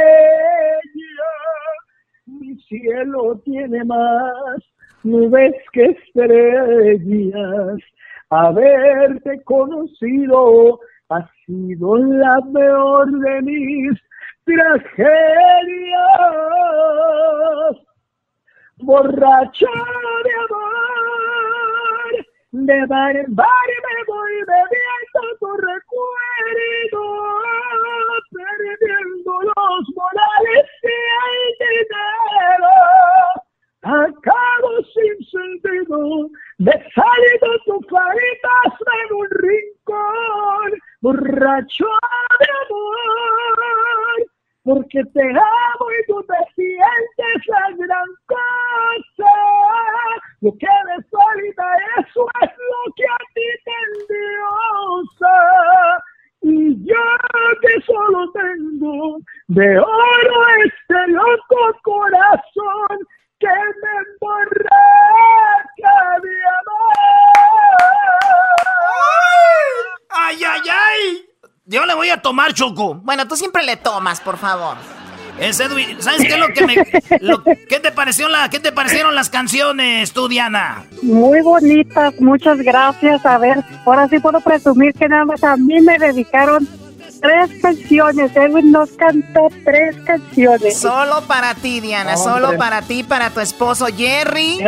[2.40, 4.58] mi cielo tiene más
[5.04, 7.82] nubes que estrellas
[8.30, 14.00] haberte conocido ha sido la peor de mis
[14.44, 15.08] tragedias.
[18.78, 19.68] Borracho
[20.24, 21.35] de amor,
[22.64, 23.48] de bar en bar
[23.86, 27.04] me voy bebiendo tu recuerdo,
[28.32, 32.76] perdiendo los morales que hay dinero
[33.82, 41.86] acabo sin sentido, de salido tu caritas en un rincón, borracho
[42.40, 44.35] de amor.
[44.66, 49.34] Porque te amo y tú te sientes la gran cosa.
[50.42, 51.64] Lo que eres solita,
[52.00, 55.36] eso es lo que a ti te endiosa.
[56.42, 57.06] Y yo
[57.62, 62.98] que solo tengo de oro este loco corazón
[63.40, 66.96] que me emborracha de amor.
[70.10, 71.35] ¡Ay, ay, ay!
[71.68, 72.94] Yo le voy a tomar, Choco.
[72.94, 74.78] Bueno, tú siempre le tomas, por favor.
[75.40, 76.00] Es Edwin.
[76.00, 76.76] ¿Sabes qué es lo que me.
[77.68, 80.86] ¿qué, te pareció la, ¿Qué te parecieron las canciones, tú, Diana?
[81.02, 83.26] Muy bonitas, muchas gracias.
[83.26, 86.68] A ver, ahora sí puedo presumir que nada más a mí me dedicaron
[87.20, 88.36] tres canciones.
[88.36, 90.78] Edwin nos cantó tres canciones.
[90.78, 92.16] Solo para ti, Diana.
[92.16, 94.60] Solo para ti, para tu esposo Jerry.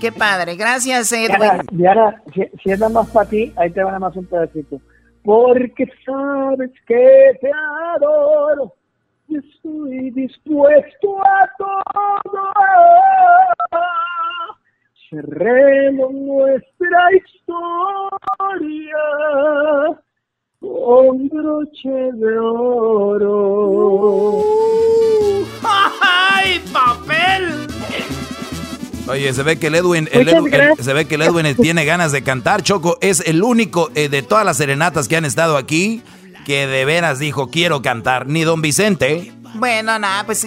[0.00, 0.54] Qué padre.
[0.54, 1.66] Gracias, Edwin.
[1.72, 4.80] Diana, si, es nada más para ti, ahí te va nada más un pedacito
[5.24, 7.50] porque sabes que te
[7.94, 8.74] adoro
[9.26, 12.52] y estoy dispuesto a todo.
[15.08, 18.98] Cerremos nuestra historia
[20.60, 24.42] con broche de oro.
[25.62, 27.66] ¡Ay, papel!
[29.06, 30.08] Oye, se ve que el Edwin,
[30.80, 32.62] se ve que el Edwin tiene ganas de cantar.
[32.62, 36.02] Choco es el único eh, de todas las serenatas que han estado aquí
[36.44, 38.26] que de veras dijo quiero cantar.
[38.26, 39.32] Ni Don Vicente.
[39.54, 40.44] Bueno, nada, pues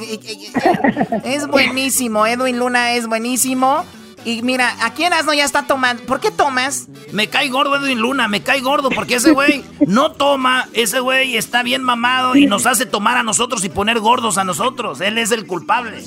[1.23, 2.25] es buenísimo.
[2.25, 3.85] Edwin Luna es buenísimo.
[4.25, 6.03] Y mira, aquí en Asno ya está tomando.
[6.03, 6.87] ¿Por qué tomas?
[7.13, 11.37] Me cae gordo Edwin Luna, me cae gordo porque ese güey no toma, ese güey
[11.37, 14.99] está bien mamado y nos hace tomar a nosotros y poner gordos a nosotros.
[14.99, 16.03] Él es el culpable.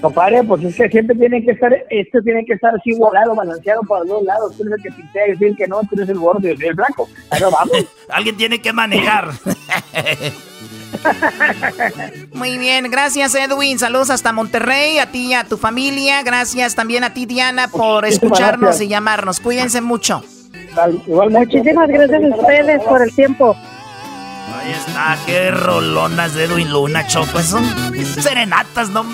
[0.00, 3.82] Compadre, pues es que siempre tiene que estar, esto tiene que estar así volado, balanceado
[3.82, 4.56] por los dos lados.
[4.56, 6.56] Tú eres el que pintea y decir que no, tú eres el gordo y yo
[6.56, 7.08] soy el blanco.
[7.30, 7.76] Pero vamos.
[8.08, 9.30] Alguien tiene que manejar.
[12.32, 13.78] Muy bien, gracias Edwin.
[13.78, 16.22] Saludos hasta Monterrey, a ti y a tu familia.
[16.22, 19.40] Gracias también a ti, Diana, por escucharnos y llamarnos.
[19.40, 20.22] Cuídense mucho.
[21.06, 23.56] Muchísimas gracias a ustedes por el tiempo.
[24.54, 27.40] Ahí está, qué rolonas de Edwin Luna, Choco.
[27.40, 27.64] Son
[28.20, 29.04] serenatas, ¿no?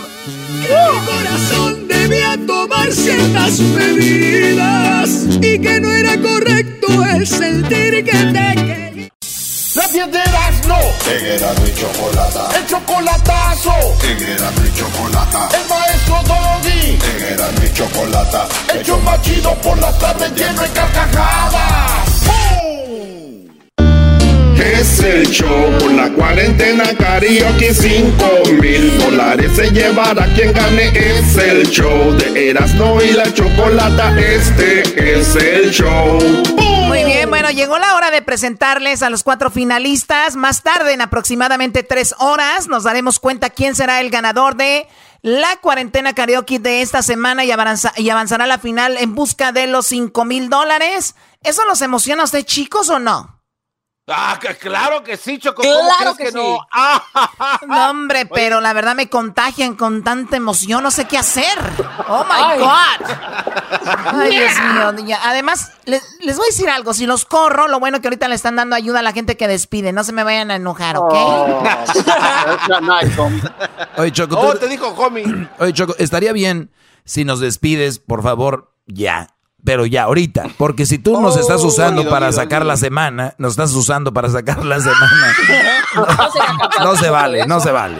[0.68, 8.54] Mi corazón debía tomar ciertas medidas y que no era correcto el sentir que te
[8.54, 9.08] quería.
[9.74, 10.78] La piedras no.
[11.10, 12.48] En mi chocolata.
[12.56, 13.74] El chocolatazo.
[14.04, 15.48] En mi chocolata.
[15.52, 16.98] El maestro Doggy.
[17.28, 18.48] En mi chocolata.
[18.72, 22.53] El machido por la tarde lleno de carcajadas.
[24.64, 30.88] Es el show por la cuarentena karaoke 5 mil dólares se llevará quien gane.
[30.88, 34.18] Es el show de Erasmo y la Chocolata.
[34.18, 34.80] Este
[35.18, 36.18] es el show.
[36.86, 40.34] Muy bien, bueno, llegó la hora de presentarles a los cuatro finalistas.
[40.34, 44.88] Más tarde, en aproximadamente tres horas, nos daremos cuenta quién será el ganador de
[45.20, 49.66] la cuarentena karaoke de esta semana y, y avanzará a la final en busca de
[49.66, 51.14] los 5 mil dólares.
[51.42, 53.33] ¿Eso los emociona a usted, chicos, o no?
[54.06, 55.62] Ah, claro que sí, Choco.
[55.62, 56.58] Claro que, no?
[57.66, 61.58] no, hombre, pero la verdad me contagian con tanta emoción, no sé qué hacer.
[62.06, 63.16] Oh my God.
[64.20, 64.52] Ay, Dios
[65.02, 65.16] mío.
[65.22, 66.92] Además, les, voy a decir algo.
[66.92, 69.48] Si los corro, lo bueno que ahorita le están dando ayuda a la gente que
[69.48, 69.92] despide.
[69.92, 71.12] No se me vayan a enojar, ¿ok?
[71.14, 71.62] Oh.
[73.96, 74.38] Oye, Choco.
[74.38, 75.48] Oh, te dijo, homie.
[75.58, 76.70] Oye, Choco, estaría bien
[77.06, 79.33] si nos despides, por favor, ya
[79.64, 83.52] pero ya ahorita, porque si tú nos estás oh, usando para sacar la semana, nos
[83.52, 85.34] estás usando para sacar la semana,
[86.80, 87.96] no, se vale, no se vale.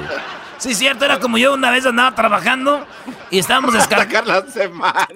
[0.58, 2.86] Sí, cierto, era como yo una vez andaba trabajando
[3.30, 4.44] y estábamos descargando.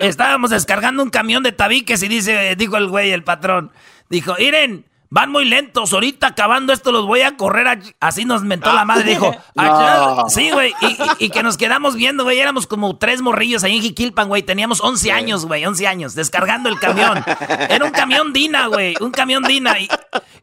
[0.01, 3.71] Estábamos descargando un camión de tabiques y dice, dijo el güey, el patrón,
[4.09, 5.93] dijo, Iren, Van muy lentos.
[5.93, 7.95] Ahorita acabando esto los voy a correr.
[7.99, 9.11] Así nos mentó la madre.
[9.11, 9.35] Dijo,
[10.29, 10.75] sí, güey.
[11.19, 12.39] Y, que nos quedamos viendo, güey.
[12.39, 14.43] Éramos como tres morrillos ahí en Jiquilpan, güey.
[14.43, 15.65] Teníamos 11 años, güey.
[15.65, 16.15] 11 años.
[16.15, 17.25] Descargando el camión.
[17.71, 18.97] Era un camión Dina, güey.
[19.01, 19.79] Un camión Dina.
[19.79, 19.89] Y,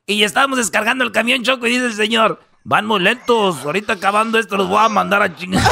[0.07, 3.63] y estábamos descargando el camión Choco y dice el señor, van muy lentos.
[3.63, 5.61] Ahorita acabando esto los voy a mandar a chingar.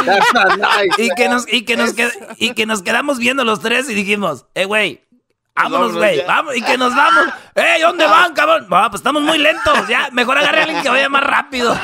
[0.98, 1.94] y, que nos, y, que nos,
[2.38, 5.09] y que nos quedamos viendo los tres y dijimos, eh, güey
[5.54, 6.24] Vámonos, güey.
[6.26, 7.26] Vamos, y que nos vamos.
[7.54, 8.66] ¡Ey, ¿dónde van, cabrón?
[8.68, 9.88] pues estamos muy lentos.
[9.88, 11.76] Ya, mejor agarre a alguien que vaya más rápido.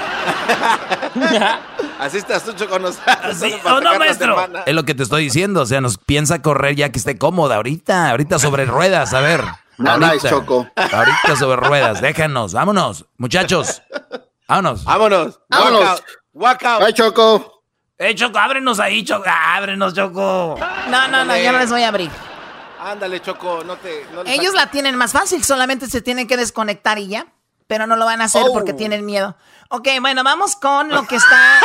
[1.98, 3.42] Así estás tú con nosotros.
[3.64, 4.36] ¿O no, maestro?
[4.64, 5.62] Es lo que te estoy diciendo.
[5.62, 7.56] O sea, nos piensa correr ya que esté cómoda.
[7.56, 9.44] Ahorita, ahorita sobre ruedas, a ver.
[9.78, 10.66] No, ahorita, Choco.
[10.74, 12.00] Ahorita sobre ruedas.
[12.00, 12.54] Déjanos.
[12.54, 13.82] Vámonos, muchachos.
[14.48, 14.84] Vámonos.
[14.84, 15.38] Vámonos.
[15.50, 16.02] Vámonos.
[16.32, 16.82] Walk out.
[16.82, 17.62] Ay, Choco.
[17.98, 19.28] Eh, Choco, ábrenos ahí, Choco.
[19.28, 20.58] Ábrenos, Choco.
[20.88, 22.10] No, no, no, yo no les voy a abrir.
[22.86, 24.06] Ándale, Choco, no te...
[24.26, 27.26] Ellos la tienen más fácil, solamente se tienen que desconectar y ya.
[27.66, 28.76] pero no lo van a hacer porque oh.
[28.76, 29.36] tienen miedo.
[29.70, 31.58] Ok, bueno, vamos con lo que está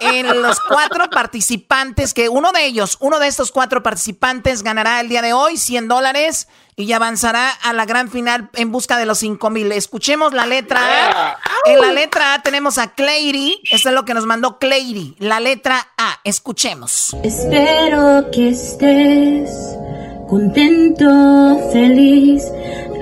[0.00, 5.10] en los cuatro participantes, que uno de ellos, uno de estos cuatro participantes ganará el
[5.10, 9.18] día de hoy 100 dólares y avanzará a la gran final en busca de los
[9.18, 9.70] 5 mil.
[9.72, 11.38] Escuchemos la letra A.
[11.66, 15.38] En la letra A tenemos a Clary, esto es lo que nos mandó Clary, la
[15.38, 16.18] letra A.
[16.24, 17.14] Escuchemos.
[17.22, 19.76] Espero que estés
[20.26, 22.50] contento, feliz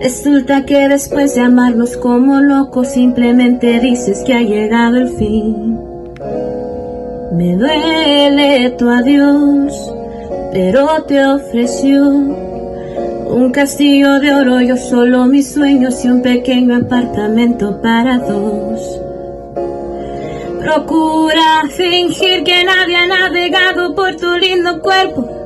[0.04, 5.80] Resulta que después de amarnos como locos simplemente dices que ha llegado el fin.
[7.32, 9.72] Me duele tu adiós,
[10.52, 17.80] pero te ofreció un castillo de oro, yo solo mis sueños y un pequeño apartamento
[17.80, 19.00] para dos.
[20.60, 25.43] Procura fingir que nadie ha navegado por tu lindo cuerpo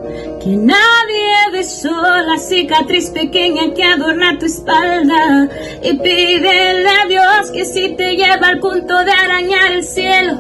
[0.49, 5.47] que nadie besó la cicatriz pequeña que adorna tu espalda.
[5.83, 10.39] Y pídele a Dios que si te lleva al punto de arañar el cielo,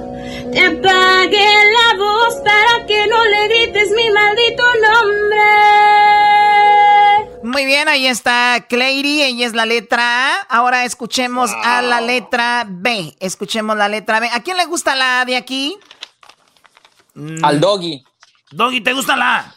[0.51, 5.44] te apague la voz para que no le grites mi maldito nombre.
[7.42, 10.40] Muy bien, ahí está Clary, ella es la letra A.
[10.49, 13.14] Ahora escuchemos a la letra B.
[13.21, 14.31] Escuchemos la letra B.
[14.33, 15.77] ¿A quién le gusta la A de aquí?
[17.42, 18.03] Al doggy.
[18.53, 19.55] Doggy, ¿te gusta la A?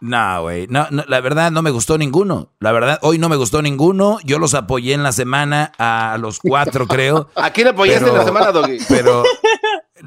[0.00, 0.66] No, güey.
[0.68, 2.52] No, la verdad no me gustó ninguno.
[2.60, 4.18] La verdad, hoy no me gustó ninguno.
[4.24, 7.28] Yo los apoyé en la semana a los cuatro, creo.
[7.34, 8.78] ¿A quién apoyaste en la semana, Doggy?
[8.88, 9.24] Pero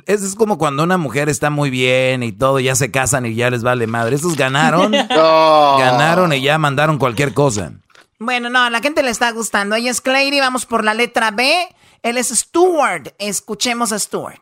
[0.06, 3.50] es, como cuando una mujer está muy bien y todo, ya se casan y ya
[3.50, 4.16] les vale madre.
[4.16, 4.92] Estos ganaron.
[5.12, 7.74] Ganaron y ya mandaron cualquier cosa.
[8.20, 9.76] Bueno, no, a la gente le está gustando.
[9.76, 11.68] Ella es Clary, vamos por la letra B.
[12.04, 13.14] Él es Stuart.
[13.18, 14.42] Escuchemos a Stuart.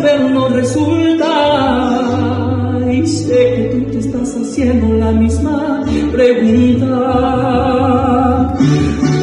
[0.00, 1.32] Pero no resulta.
[2.90, 6.96] Y sé que tú te estás haciendo la misma pregunta.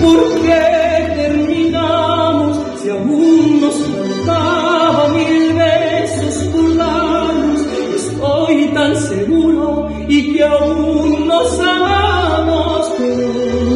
[0.04, 7.62] ¿Por qué terminamos si aún nos faltaba mil besos por darnos?
[7.96, 13.28] Estoy tan seguro y que aún nos amamos, pero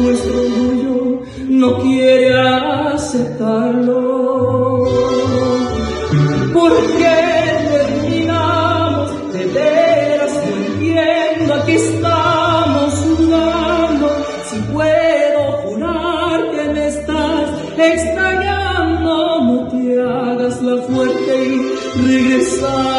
[0.02, 4.29] nuestro orgullo no quiere aceptarlo.
[17.82, 22.89] Extrañando, no te hagas la fuerte y regresa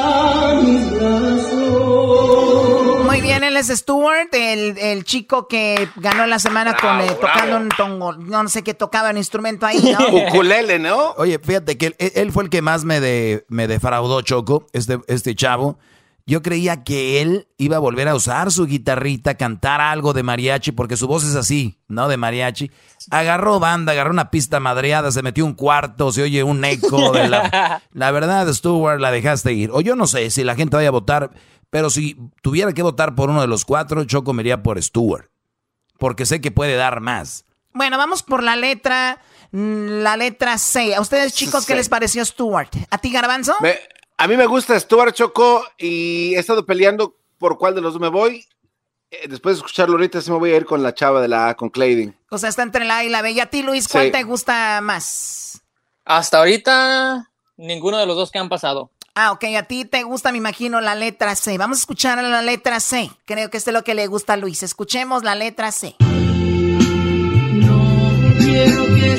[3.62, 7.69] Muy bien, él es Stuart, el, chico que ganó la semana con eh, tocando un
[7.69, 10.28] tongo, no sé qué tocaba un instrumento ahí, ¿no?
[10.28, 11.12] Ukulele, ¿no?
[11.17, 15.36] Oye, fíjate que él, fue el que más me, de, me defraudó, Choco, este, este
[15.36, 15.78] chavo.
[16.28, 20.71] Yo creía que él iba a volver a usar su guitarrita, cantar algo de mariachi,
[20.71, 22.08] porque su voz es así, ¿no?
[22.08, 22.71] De mariachi.
[23.10, 27.28] Agarró banda, agarró una pista madreada, se metió un cuarto, se oye un eco de
[27.28, 27.82] la...
[27.93, 29.71] La verdad, Stuart, la dejaste ir.
[29.74, 31.32] O yo no sé si la gente vaya a votar.
[31.71, 35.29] Pero si tuviera que votar por uno de los cuatro, yo comería por Stuart.
[35.97, 37.45] Porque sé que puede dar más.
[37.73, 40.93] Bueno, vamos por la letra, mm, la letra C.
[40.93, 42.75] ¿A ustedes, chicos, qué les pareció Stuart?
[42.89, 43.55] ¿A ti, Garbanzo?
[44.17, 48.01] a mí me gusta Stuart Choco y he estado peleando por cuál de los dos
[48.01, 48.45] me voy.
[49.10, 51.49] Eh, después de escucharlo ahorita, sí me voy a ir con la chava de la
[51.49, 52.15] A, con Clayding.
[52.29, 53.31] O sea, está entre la A y la B.
[53.31, 55.62] ¿Y a ti, Luis, cuál te gusta más?
[56.03, 58.91] Hasta ahorita, ninguno de los dos que han pasado.
[59.13, 61.58] Ah, ok, a ti te gusta, me imagino, la letra C.
[61.58, 63.12] Vamos a escuchar la letra C.
[63.26, 64.63] Creo que esto es lo que le gusta a Luis.
[64.63, 65.95] Escuchemos la letra C.
[66.00, 66.08] No
[68.38, 69.17] quiero que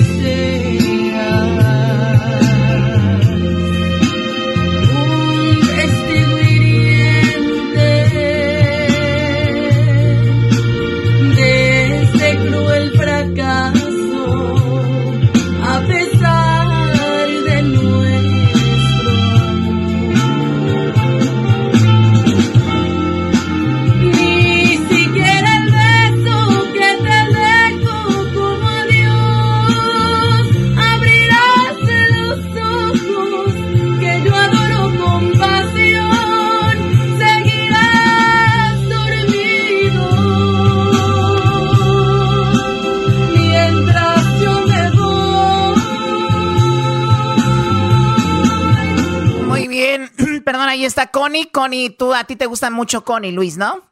[50.73, 51.51] ahí está Connie.
[51.51, 53.83] Connie, tú, a ti te gusta mucho Connie, Luis, ¿no?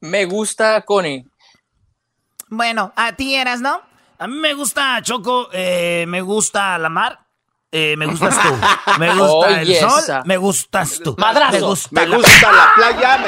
[0.00, 1.26] Me gusta Connie.
[2.48, 3.80] Bueno, a ti eras, ¿no?
[4.18, 7.20] A mí me gusta Choco, eh, me gusta la mar.
[7.72, 8.48] Eh, me gustas tú.
[8.98, 10.22] Me gusta el sol.
[10.24, 11.14] Me gustas tú.
[11.18, 11.74] Madrazo.
[11.90, 12.72] Me gusta, la...
[12.74, 13.18] playa.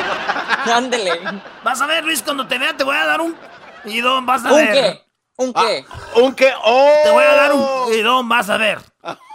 [0.76, 1.20] Ándele.
[1.62, 3.36] Vas a ver, Luis, cuando te vea te voy a dar un
[3.84, 4.72] Y Don, vas a ¿Un ver.
[4.72, 5.02] qué?
[5.36, 5.84] ¿Un qué?
[5.86, 6.52] Ah, ¿Un qué?
[6.64, 6.92] ¡Oh!
[7.02, 8.78] Te voy a dar un Don, vas a ver.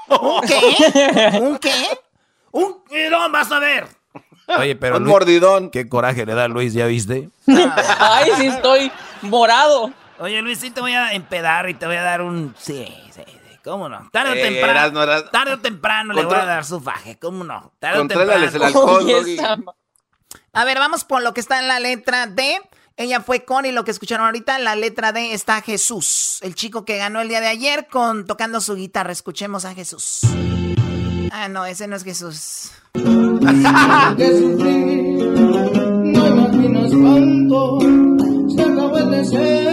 [0.07, 1.39] ¿Un qué?
[1.39, 1.99] ¿Un qué?
[2.53, 2.77] Un
[3.11, 3.87] Don, vas a ver.
[4.59, 5.69] Oye, pero Un Luis, mordidón.
[5.71, 7.29] qué coraje le da a Luis, ¿ya viste?
[7.47, 8.91] Ay, sí estoy
[9.23, 9.91] morado.
[10.19, 12.53] Oye, Luis, sí te voy a empedar y te voy a dar un...
[12.57, 13.37] Sí, sí, sí.
[13.63, 14.09] ¿Cómo no?
[14.11, 15.23] Tarde o Ey, temprano.
[15.31, 17.17] Tarde o temprano le voy a dar su faje.
[17.17, 17.71] ¿Cómo no?
[17.79, 18.65] Tarde o el temprano.
[18.65, 19.05] alcohol,
[20.51, 22.61] A ver, vamos por lo que está en la letra D.
[22.97, 26.53] Ella fue con y lo que escucharon ahorita, en la letra D está Jesús, el
[26.53, 29.11] chico que ganó el día de ayer con tocando su guitarra.
[29.11, 30.19] Escuchemos a Jesús.
[31.35, 32.69] Ah, no, ese no es Jesús.
[32.93, 34.15] que sufrí,
[36.13, 37.79] no imaginas cuánto
[38.55, 39.72] se acabó el deseo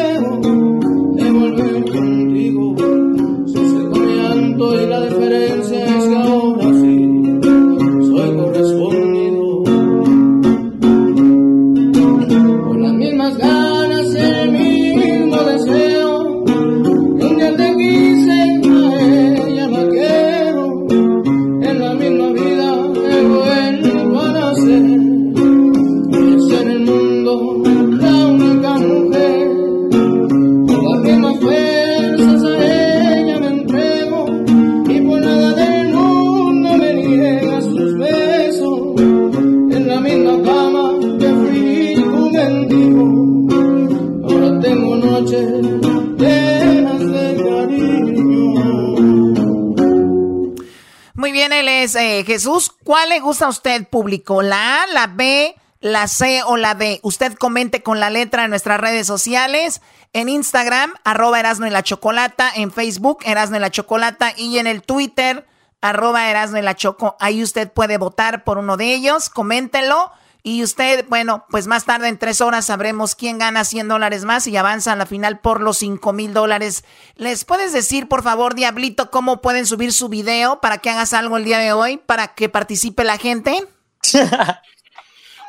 [51.53, 52.72] él es eh, Jesús.
[52.84, 54.42] ¿Cuál le gusta a usted, público?
[54.42, 57.01] ¿La A, la B, la C o la D?
[57.03, 59.80] Usted comente con la letra en nuestras redes sociales.
[60.12, 62.51] En Instagram, arroba Erasno y la Chocolata.
[62.55, 64.32] En Facebook, Erasno y la Chocolata.
[64.36, 65.46] Y en el Twitter,
[65.80, 67.16] arroba Erasno y la Choco.
[67.20, 69.30] Ahí usted puede votar por uno de ellos.
[69.30, 70.12] Coméntelo.
[70.43, 74.47] Y usted, bueno, pues más tarde en tres horas sabremos quién gana 100 dólares más
[74.47, 76.84] y avanza a la final por los 5 mil dólares.
[77.16, 81.36] ¿Les puedes decir, por favor, Diablito, cómo pueden subir su video para que hagas algo
[81.36, 83.66] el día de hoy, para que participe la gente?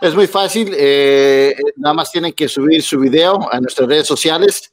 [0.01, 4.70] Es muy fácil, eh, nada más tienen que subir su video a nuestras redes sociales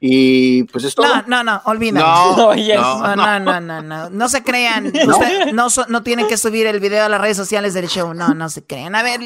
[0.00, 1.06] y pues es todo.
[1.06, 2.06] No, no, no, olvídalo.
[2.06, 2.54] No,
[3.16, 4.86] No, no, no, no, no, no se crean.
[4.94, 8.12] Usted- no, so- no tienen que subir el video a las redes sociales del show.
[8.14, 8.94] No, no se crean.
[8.94, 9.20] A ver,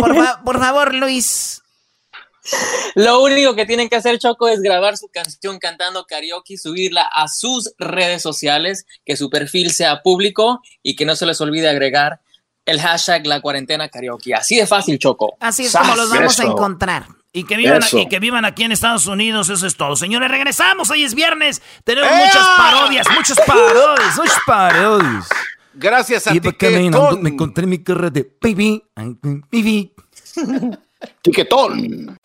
[0.00, 1.62] por, fa- por favor, Luis.
[2.94, 7.28] Lo único que tienen que hacer, Choco, es grabar su canción cantando karaoke, subirla a
[7.28, 12.20] sus redes sociales, que su perfil sea público y que no se les olvide agregar
[12.64, 14.34] el hashtag la cuarentena karaoke.
[14.34, 15.36] Así de fácil, Choco.
[15.40, 17.06] Así es como los vamos a encontrar.
[17.38, 17.98] Y que, vivan, Eso.
[17.98, 19.94] y que vivan aquí en Estados Unidos, eso es todo.
[19.94, 21.62] Señores, regresamos, hoy es viernes.
[21.84, 24.16] Tenemos muchas parodias, muchas parodias.
[24.16, 25.26] Muchos parodios.
[25.74, 28.82] Gracias a Iba ti, caminando, me encontré mi carrera de baby,
[29.52, 29.92] baby.
[31.22, 32.18] Tiquetón.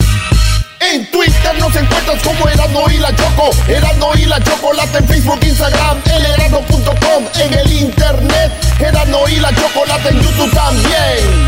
[0.79, 3.51] En Twitter nos encuentras como Erasmo y la Choco.
[3.67, 7.23] Erasmo y la Chocolata en Facebook, Instagram, elerasmo.com.
[7.39, 11.47] En el internet, Erasmo y la Chocolata en YouTube también.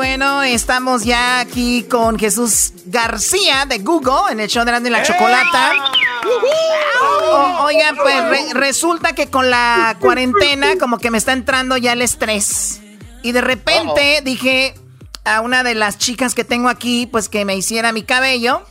[0.00, 5.02] Bueno, estamos ya aquí con Jesús García de Google en el show de y la
[5.02, 5.72] Chocolata.
[7.02, 11.92] O- oigan, pues re- resulta que con la cuarentena como que me está entrando ya
[11.92, 12.80] el estrés.
[13.22, 14.72] Y de repente dije
[15.26, 18.62] a una de las chicas que tengo aquí, pues que me hiciera mi cabello.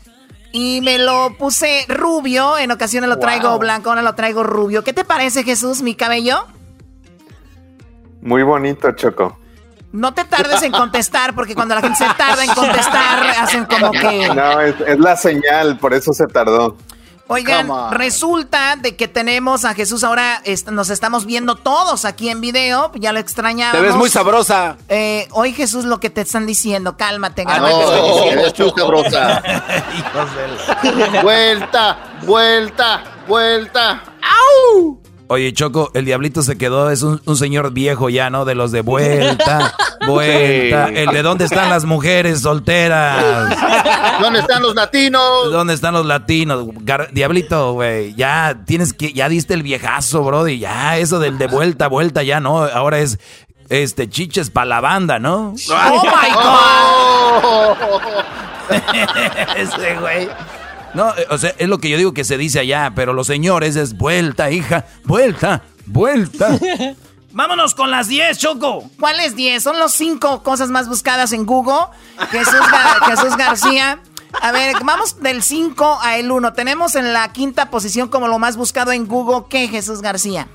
[0.51, 4.84] Y me lo puse rubio, en ocasiones lo traigo blanco, ahora lo traigo rubio.
[4.84, 6.47] ¿Qué te parece, Jesús, mi cabello?
[8.19, 9.38] Muy bonito, Choco.
[9.91, 13.91] No te tardes en contestar, porque cuando la gente se tarda en contestar, hacen como
[13.91, 14.29] que...
[14.35, 16.77] No, es, es la señal, por eso se tardó.
[17.31, 22.41] Oigan, resulta de que tenemos a Jesús ahora, est- nos estamos viendo todos aquí en
[22.41, 23.79] video, ya lo extrañábamos.
[23.79, 24.77] Te ves muy sabrosa.
[24.89, 27.43] Eh, hoy Jesús, lo que te están diciendo, cálmate.
[27.45, 27.75] Ah, cálmate.
[27.75, 27.91] no.
[28.31, 29.43] eres muy sabrosa.
[29.95, 34.01] Hijos Vuelta, vuelta, vuelta.
[35.32, 38.45] Oye, Choco, el diablito se quedó, es un, un señor viejo ya, ¿no?
[38.45, 39.75] De los de vuelta,
[40.07, 40.88] vuelta.
[40.88, 40.93] Sí.
[40.95, 43.55] El de dónde están las mujeres solteras.
[44.19, 45.51] ¿Dónde están los latinos?
[45.51, 46.65] ¿Dónde están los latinos?
[46.84, 50.57] Gar- Diablito, güey, ya tienes que, ya diste el viejazo, brody.
[50.57, 52.63] Ya, eso del de vuelta, vuelta, ya no.
[52.63, 53.19] Ahora es,
[53.69, 55.53] este, chiches para la banda, ¿no?
[55.69, 57.43] ¡Oh, my God!
[57.43, 58.01] Oh.
[59.57, 60.27] Ese güey.
[60.93, 63.27] No, eh, o sea, es lo que yo digo que se dice allá, pero los
[63.27, 66.57] señores es vuelta, hija, vuelta, vuelta.
[67.31, 68.89] Vámonos con las 10, Choco.
[68.99, 69.61] ¿Cuáles 10?
[69.61, 71.85] Son los cinco cosas más buscadas en Google.
[72.31, 73.99] Jesús, Ga- Jesús García.
[74.41, 76.53] A ver, vamos del 5 a el 1.
[76.53, 79.45] Tenemos en la quinta posición como lo más buscado en Google.
[79.49, 80.47] ¿Qué, Jesús García?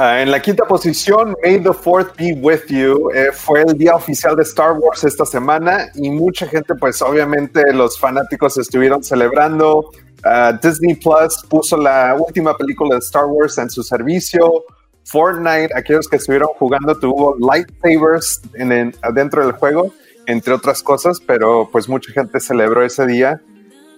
[0.00, 3.96] Ah, en la quinta posición, May the Fourth Be With You, eh, fue el día
[3.96, 9.90] oficial de Star Wars esta semana y mucha gente, pues obviamente los fanáticos estuvieron celebrando.
[10.22, 14.62] Ah, Disney Plus puso la última película de Star Wars en su servicio.
[15.02, 19.92] Fortnite, aquellos que estuvieron jugando, tuvo lightsabers en, dentro del juego,
[20.26, 23.40] entre otras cosas, pero pues mucha gente celebró ese día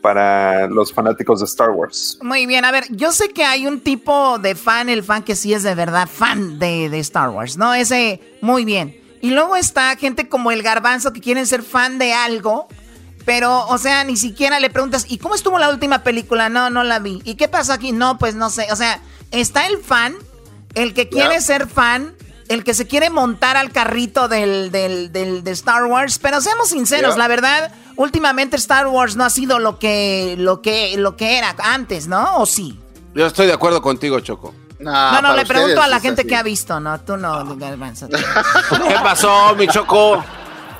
[0.01, 2.19] para los fanáticos de Star Wars.
[2.23, 5.37] Muy bien, a ver, yo sé que hay un tipo de fan, el fan que
[5.37, 7.75] sí es de verdad fan de, de Star Wars, ¿no?
[7.75, 8.97] Ese, muy bien.
[9.21, 12.69] Y luego está gente como el garbanzo que quieren ser fan de algo,
[13.25, 16.49] pero, o sea, ni siquiera le preguntas, ¿y cómo estuvo la última película?
[16.49, 17.21] No, no la vi.
[17.25, 17.93] ¿Y qué pasó aquí?
[17.93, 18.67] No, pues no sé.
[18.73, 20.15] O sea, está el fan,
[20.75, 22.15] el que quiere ser fan,
[22.51, 26.69] el que se quiere montar al carrito del, del, del de Star Wars, pero seamos
[26.69, 31.39] sinceros, la verdad últimamente Star Wars no ha sido lo que, lo que, lo que
[31.39, 32.39] era antes, ¿no?
[32.39, 32.79] ¿O sí?
[33.15, 34.55] Yo estoy de acuerdo contigo, Choco.
[34.79, 36.99] No, no, le pregunto a la gente que ha visto, ¿no?
[37.01, 38.09] Tú no, Garbanzo.
[38.89, 40.25] ¿Qué pasó, mi Choco?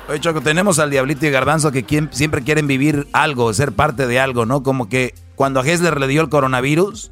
[0.09, 4.19] Oye, Choco, tenemos al Diablito y Garbanzo que siempre quieren vivir algo, ser parte de
[4.19, 4.63] algo, ¿no?
[4.63, 7.11] Como que cuando a Hessler le dio el coronavirus,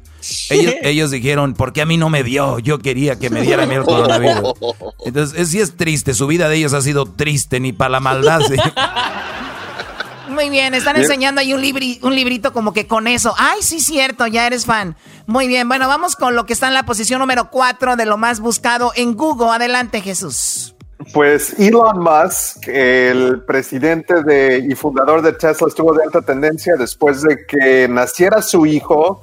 [0.50, 2.58] ellos, ellos dijeron, ¿por qué a mí no me dio?
[2.58, 4.54] Yo quería que me diera el coronavirus.
[5.04, 8.40] Entonces, sí es triste, su vida de ellos ha sido triste, ni para la maldad.
[8.40, 8.56] ¿sí?
[10.28, 13.34] Muy bien, están enseñando ahí un, un librito como que con eso.
[13.36, 14.96] Ay, sí, cierto, ya eres fan.
[15.26, 18.16] Muy bien, bueno, vamos con lo que está en la posición número 4 de lo
[18.16, 19.50] más buscado en Google.
[19.50, 20.74] Adelante, Jesús.
[21.14, 27.22] Pues Elon Musk, el presidente de, y fundador de Tesla, estuvo de alta tendencia después
[27.22, 29.22] de que naciera su hijo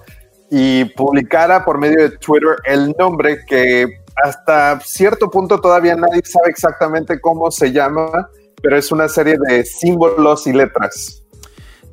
[0.50, 3.86] y publicara por medio de Twitter el nombre que
[4.24, 8.30] hasta cierto punto todavía nadie sabe exactamente cómo se llama,
[8.62, 11.24] pero es una serie de símbolos y letras.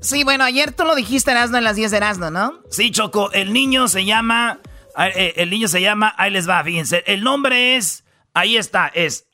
[0.00, 2.60] Sí, bueno, ayer tú lo dijiste, Erasno, en las 10 de Erasno, ¿no?
[2.70, 4.60] Sí, Choco, el niño se llama,
[4.98, 9.26] eh, el niño se llama, ahí les va, fíjense, el nombre es, ahí está, es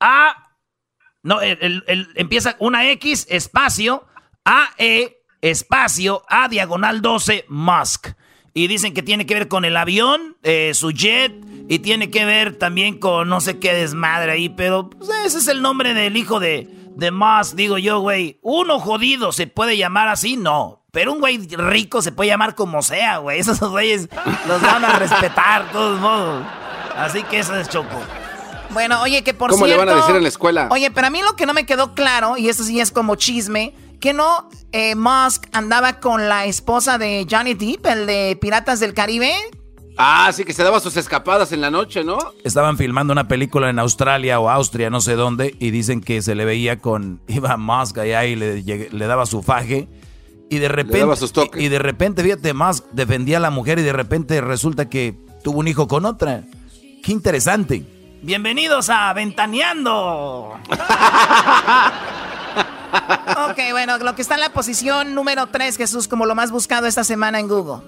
[0.00, 0.54] A,
[1.22, 1.84] no, el,
[2.14, 4.06] empieza una X, espacio,
[4.44, 8.08] A, E, espacio, A, diagonal 12, Musk.
[8.54, 11.32] Y dicen que tiene que ver con el avión, eh, su jet,
[11.68, 15.48] y tiene que ver también con no sé qué desmadre ahí, pero pues, ese es
[15.48, 18.38] el nombre del hijo de, de Musk, digo yo, güey.
[18.42, 20.84] Uno jodido se puede llamar así, no.
[20.90, 23.40] Pero un güey rico se puede llamar como sea, güey.
[23.40, 24.08] Esos güeyes
[24.46, 26.44] los van a respetar, de todos modos.
[26.96, 27.98] Así que eso es Choco.
[28.70, 30.68] Bueno, oye, que por ¿Cómo le van a decir en la escuela?
[30.70, 33.16] Oye, pero a mí lo que no me quedó claro, y eso sí es como
[33.16, 38.80] chisme, que no eh, Musk andaba con la esposa de Johnny Depp, el de Piratas
[38.80, 39.32] del Caribe.
[39.96, 42.18] Ah, sí, que se daba sus escapadas en la noche, ¿no?
[42.42, 46.34] Estaban filmando una película en Australia o Austria, no sé dónde, y dicen que se
[46.34, 47.20] le veía con.
[47.28, 49.88] Iba Musk allá y le, le daba su faje.
[50.50, 51.06] Y de repente.
[51.54, 55.60] Y, de repente, fíjate, Musk defendía a la mujer y de repente resulta que tuvo
[55.60, 56.42] un hijo con otra.
[57.04, 57.84] Qué interesante.
[58.20, 60.58] Bienvenidos a Ventaneando.
[63.48, 66.86] ok, bueno, lo que está en la posición número 3, Jesús, como lo más buscado
[66.86, 67.82] esta semana en Google.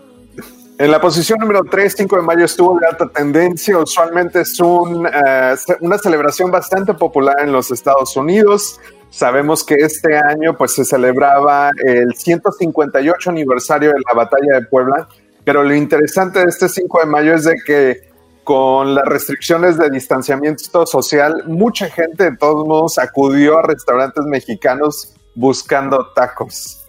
[0.76, 3.78] En la posición número 3, 5 de mayo estuvo de alta tendencia.
[3.78, 8.80] Usualmente es un, eh, una celebración bastante popular en los Estados Unidos.
[9.08, 15.08] Sabemos que este año pues, se celebraba el 158 aniversario de la batalla de Puebla,
[15.44, 18.13] pero lo interesante de este 5 de mayo es de que
[18.44, 25.14] con las restricciones de distanciamiento social, mucha gente de todos modos acudió a restaurantes mexicanos
[25.34, 26.84] buscando tacos.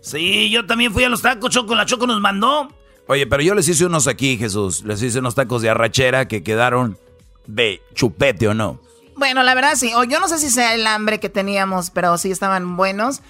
[0.00, 2.68] Sí, yo también fui a los tacos, Choco, la Choco nos mandó.
[3.08, 4.84] Oye, pero yo les hice unos aquí, Jesús.
[4.84, 6.98] Les hice unos tacos de arrachera que quedaron
[7.46, 8.80] de chupete o no.
[9.16, 9.92] Bueno, la verdad sí.
[9.94, 13.22] O yo no sé si sea el hambre que teníamos, pero sí estaban buenos.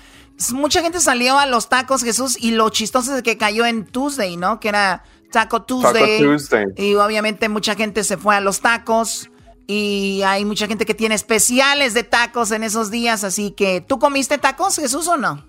[0.52, 4.36] Mucha gente salió a los tacos, Jesús, y lo chistoso es que cayó en Tuesday,
[4.36, 4.60] ¿no?
[4.60, 6.18] Que era Taco Tuesday.
[6.18, 6.66] Taco Tuesday.
[6.76, 9.30] Y obviamente mucha gente se fue a los tacos.
[9.66, 13.22] Y hay mucha gente que tiene especiales de tacos en esos días.
[13.22, 15.44] Así que, ¿tú comiste tacos, Jesús, o no?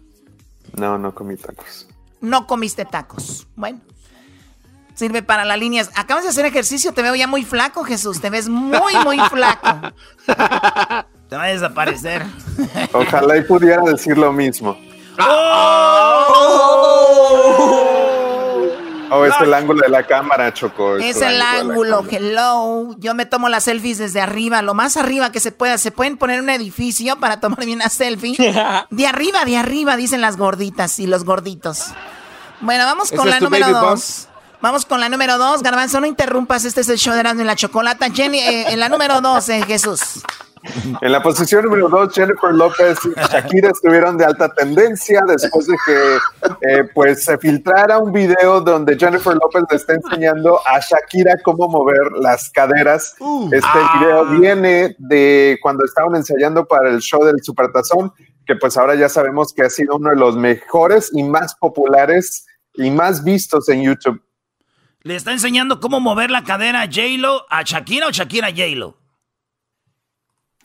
[0.76, 1.88] No, no comí tacos.
[2.20, 3.48] No comiste tacos.
[3.56, 3.80] Bueno.
[4.94, 5.90] Sirve para las líneas.
[5.96, 8.20] Acabas de hacer ejercicio, te veo ya muy flaco, Jesús.
[8.20, 9.94] Te ves muy, muy flaco.
[11.30, 12.26] te va a desaparecer.
[12.92, 14.78] Ojalá y pudiera decir lo mismo.
[15.18, 16.50] ¡Oh!
[19.12, 20.98] Oh, es el ángulo de la cámara, Choco.
[20.98, 22.96] Es, el, ángulo, hello.
[22.98, 25.78] Yo me tomo las selfies desde arriba, lo más arriba que se pueda.
[25.78, 28.38] Se pueden poner un edificio para tomarme una selfie.
[28.90, 31.88] De arriba, de arriba, dicen las gorditas y los gorditos.
[32.62, 34.28] Bueno, vamos con la número dos.
[34.62, 35.64] Vamos con la número dos.
[35.64, 38.10] Garbanzo, no interrumpas, este es el show de Erasmo y la Chocolata.
[38.12, 40.02] Jenny, eh, en la número dos, eh, Jesús.
[41.02, 45.76] En la posición número dos, Jennifer López y Shakira estuvieron de alta tendencia después de
[45.86, 46.18] que
[46.68, 51.68] eh, pues se filtrara un video donde Jennifer López le está enseñando a Shakira cómo
[51.68, 53.16] mover las caderas.
[53.20, 53.50] Uh.
[53.54, 54.00] este Ah.
[54.00, 58.12] video viene de cuando estaban ensayando para el show del Supertazón,
[58.46, 62.46] que pues ahora ya sabemos que ha sido uno de los mejores y más populares
[62.74, 64.22] y más vistos en YouTube.
[65.02, 68.99] ¿Le está enseñando cómo mover la cadera a J-Lo, a Shakira o Shakira a J-Lo?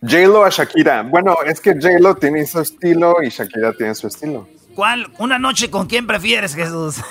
[0.07, 1.03] J-Lo a Shakira.
[1.03, 4.47] Bueno, es que J-Lo tiene su estilo y Shakira tiene su estilo.
[4.75, 5.09] ¿Cuál?
[5.19, 6.97] ¿Una noche con quién prefieres, Jesús?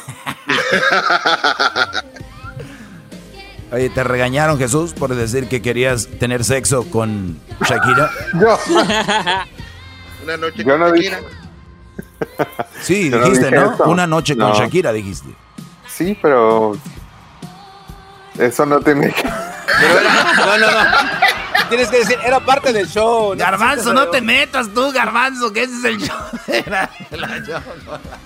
[3.72, 8.12] Oye, ¿te regañaron, Jesús, por decir que querías tener sexo con Shakira?
[8.40, 8.60] Yo.
[10.24, 11.30] Una noche Yo no con dije- Shakira.
[12.82, 13.76] Sí, Yo no dijiste, ¿no?
[13.86, 14.56] Una noche con No.
[14.56, 15.30] Shakira, dijiste.
[15.88, 16.78] Sí, pero
[18.38, 19.24] eso no tiene que...
[19.24, 20.78] No, no, no.
[21.70, 23.36] Tienes que decir, era parte del show.
[23.36, 27.28] Garbanzo, no te metas tú, Garbanzo, que ese es el show de la, de la
[27.46, 28.20] chocolata.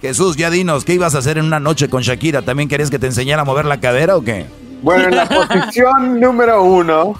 [0.00, 2.42] Jesús, ya dinos, ¿qué ibas a hacer en una noche con Shakira?
[2.42, 4.46] ¿También querías que te enseñara a mover la cadera o qué?
[4.82, 7.14] Bueno, en la posición número uno,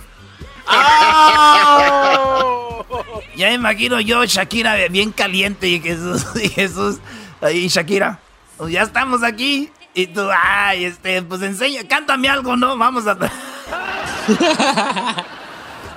[3.37, 6.99] Ya me imagino yo, Shakira, bien caliente y Jesús, y Jesús,
[7.41, 8.19] ahí Shakira,
[8.57, 9.71] pues ya estamos aquí.
[9.95, 12.77] Y tú, ay, este, pues enseña, cántame algo, ¿no?
[12.77, 13.17] Vamos a...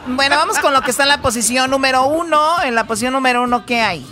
[0.07, 2.61] Bueno, vamos con lo que está en la posición número uno.
[2.63, 4.05] En la posición número uno, ¿qué hay?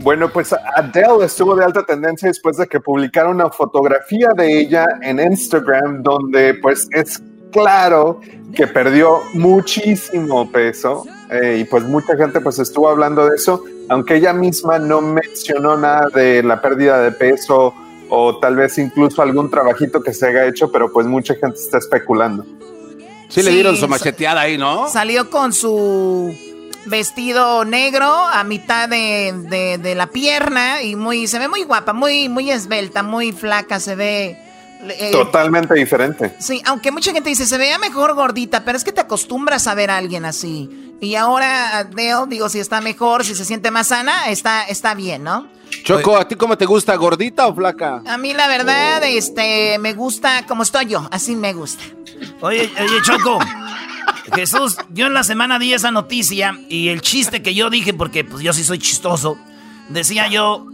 [0.00, 4.86] bueno, pues Adele estuvo de alta tendencia después de que publicara una fotografía de ella
[5.02, 7.20] en Instagram donde pues es
[7.50, 8.20] claro
[8.54, 14.16] que perdió muchísimo peso eh, y pues mucha gente pues estuvo hablando de eso, aunque
[14.16, 17.74] ella misma no mencionó nada de la pérdida de peso
[18.08, 21.78] o tal vez incluso algún trabajito que se haya hecho, pero pues mucha gente está
[21.78, 22.46] especulando.
[23.28, 24.88] Sí, le dieron su macheteada ahí, ¿no?
[24.88, 26.34] Salió con su
[26.86, 31.92] vestido negro a mitad de, de- de la pierna y muy se ve muy guapa,
[31.92, 34.38] muy, muy esbelta, muy flaca, se ve...
[34.88, 36.34] eh, Totalmente diferente.
[36.38, 39.74] Sí, aunque mucha gente dice, se veía mejor gordita, pero es que te acostumbras a
[39.74, 40.94] ver a alguien así.
[41.00, 45.22] Y ahora Adele, digo, si está mejor, si se siente más sana, está, está bien,
[45.24, 45.46] ¿no?
[45.84, 46.94] Choco, ¿a ti cómo te gusta?
[46.96, 48.02] ¿Gordita o flaca?
[48.06, 51.84] A mí la verdad, este, me gusta como estoy yo, así me gusta.
[52.40, 53.38] Oye, oye, Choco.
[54.34, 58.24] Jesús, yo en la semana di esa noticia y el chiste que yo dije, porque
[58.24, 59.38] pues yo sí soy chistoso,
[59.88, 60.66] decía yo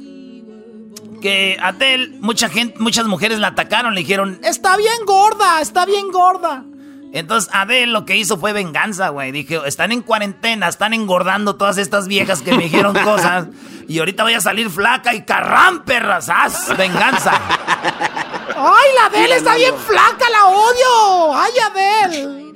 [1.20, 6.10] que Adele, mucha gente, muchas mujeres la atacaron, le dijeron, está bien gorda, está bien
[6.10, 6.64] gorda.
[7.12, 9.30] Entonces Adele lo que hizo fue venganza, güey.
[9.30, 13.46] Dije, están en cuarentena, están engordando todas estas viejas que me dijeron cosas.
[13.88, 16.28] Y ahorita voy a salir flaca y carrán, perras.
[16.28, 16.76] ¡Haz!
[16.76, 17.32] Venganza.
[18.56, 21.34] ¡Ay, la Adele está bien flaca, la odio!
[21.36, 22.54] ¡Ay, Adele!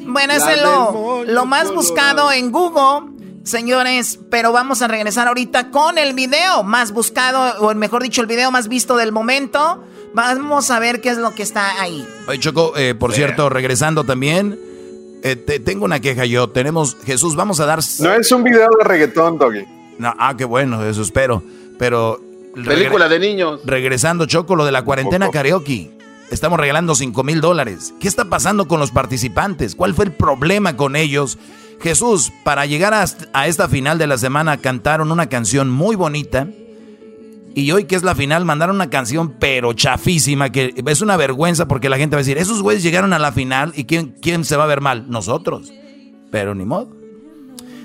[0.00, 3.12] Bueno, ese es lo más buscado en Google,
[3.44, 4.18] señores.
[4.30, 8.50] Pero vamos a regresar ahorita con el video más buscado, o mejor dicho, el video
[8.50, 9.84] más visto del momento.
[10.12, 12.04] Vamos a ver qué es lo que está ahí.
[12.26, 14.58] Oye, Choco, eh, por cierto, regresando también,
[15.22, 16.50] eh, te- tengo una queja yo.
[16.50, 17.78] Tenemos, Jesús, vamos a dar...
[18.00, 19.64] No es un video de reggaetón, Doggy.
[20.00, 21.42] No, ah, qué bueno, eso espero.
[21.78, 22.18] Pero...
[22.54, 23.60] Película de niños.
[23.66, 25.90] Regresando, Choco, lo de la cuarentena karaoke.
[26.30, 27.92] Estamos regalando 5 mil dólares.
[28.00, 29.74] ¿Qué está pasando con los participantes?
[29.74, 31.38] ¿Cuál fue el problema con ellos?
[31.82, 36.48] Jesús, para llegar a, a esta final de la semana cantaron una canción muy bonita.
[37.54, 41.68] Y hoy que es la final mandaron una canción pero chafísima que es una vergüenza
[41.68, 44.44] porque la gente va a decir, esos güeyes llegaron a la final y ¿quién, quién
[44.44, 45.10] se va a ver mal?
[45.10, 45.72] Nosotros.
[46.30, 46.99] Pero ni modo.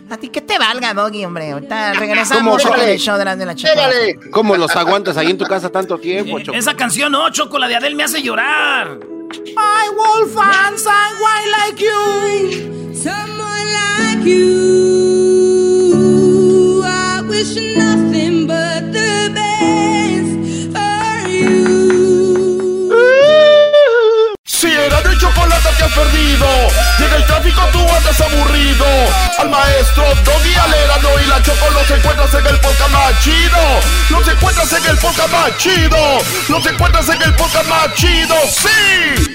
[0.10, 1.52] A ti que te valga, Doggy, hombre.
[1.52, 4.20] Ahorita regresamos con el show de la, de la chocolate.
[4.32, 6.58] ¿Cómo los aguantas ahí en tu casa tanto tiempo, Choco?
[6.58, 9.00] Esa canción no, Choco, la de Adele me hace llorar.
[9.58, 12.94] I will find someone like you.
[12.94, 15.96] Someone like you.
[16.86, 20.15] I wish nothing but the best
[25.06, 26.46] Era de chocolate que has perdido
[26.98, 28.86] en el tráfico tú andas aburrido
[29.38, 33.58] Al maestro Doggy Alerano y la Choco los encuentras en el podcast más chido
[34.10, 35.98] Los encuentras en el podcast más chido
[36.50, 39.32] Los encuentras en el podcast más chido ¡Sí!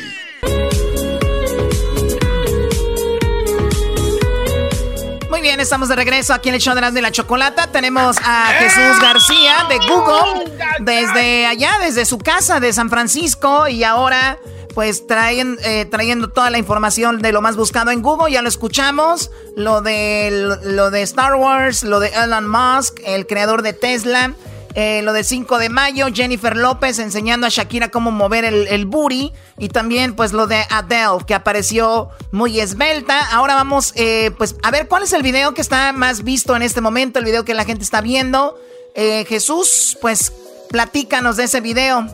[5.30, 7.68] Muy bien, estamos de regreso aquí en el show de las de la chocolata.
[7.68, 13.84] Tenemos a Jesús García de Google desde allá, desde su casa de San Francisco y
[13.84, 14.38] ahora
[14.74, 18.32] pues traen, eh, trayendo toda la información de lo más buscado en Google.
[18.32, 23.62] Ya lo escuchamos, lo de, lo de Star Wars, lo de Elon Musk, el creador
[23.62, 24.34] de Tesla.
[24.76, 28.86] eh, lo de 5 de mayo, Jennifer López enseñando a Shakira cómo mover el, el
[28.86, 29.32] booty.
[29.58, 33.18] Y también pues lo de Adele, que apareció muy esbelta.
[33.32, 36.62] Ahora vamos eh, pues a ver cuál es el video que está más visto en
[36.62, 38.56] este momento, el video que la gente está viendo.
[38.94, 40.32] Eh, Jesús, pues
[40.70, 42.06] platícanos de ese video.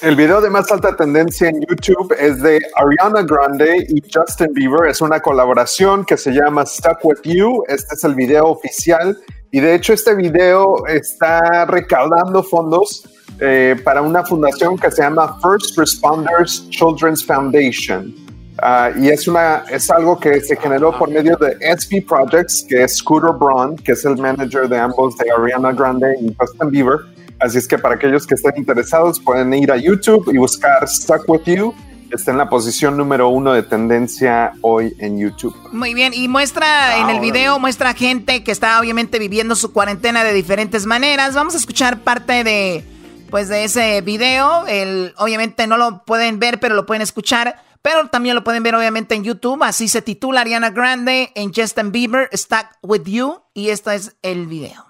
[0.00, 4.88] El video de más alta tendencia en YouTube es de Ariana Grande y Justin Bieber.
[4.88, 7.64] Es una colaboración que se llama Stuck With You.
[7.66, 9.18] Este es el video oficial
[9.50, 13.08] y de hecho este video está recaudando fondos
[13.40, 18.14] eh, para una fundación que se llama First Responders Children's Foundation.
[18.62, 22.84] Ah, y es, una, es algo que se generó por medio de SP Projects, que
[22.84, 27.17] es Scooter Braun, que es el manager de ambos, de Ariana Grande y Justin Bieber.
[27.40, 31.28] Así es que para aquellos que estén interesados pueden ir a YouTube y buscar Stuck
[31.28, 31.74] With You
[32.10, 35.54] está en la posición número uno de tendencia hoy en YouTube.
[35.72, 40.24] Muy bien, y muestra en el video, muestra gente que está obviamente viviendo su cuarentena
[40.24, 41.34] de diferentes maneras.
[41.34, 42.84] Vamos a escuchar parte de,
[43.30, 44.66] pues, de ese video.
[44.66, 47.62] El, obviamente no lo pueden ver, pero lo pueden escuchar.
[47.80, 49.62] Pero también lo pueden ver obviamente en YouTube.
[49.62, 53.40] Así se titula Ariana Grande en Justin Bieber, Stuck With You.
[53.54, 54.87] Y este es el video.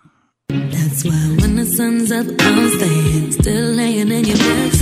[0.51, 4.78] That's why when the sun's up, I'll stay still laying in your bed.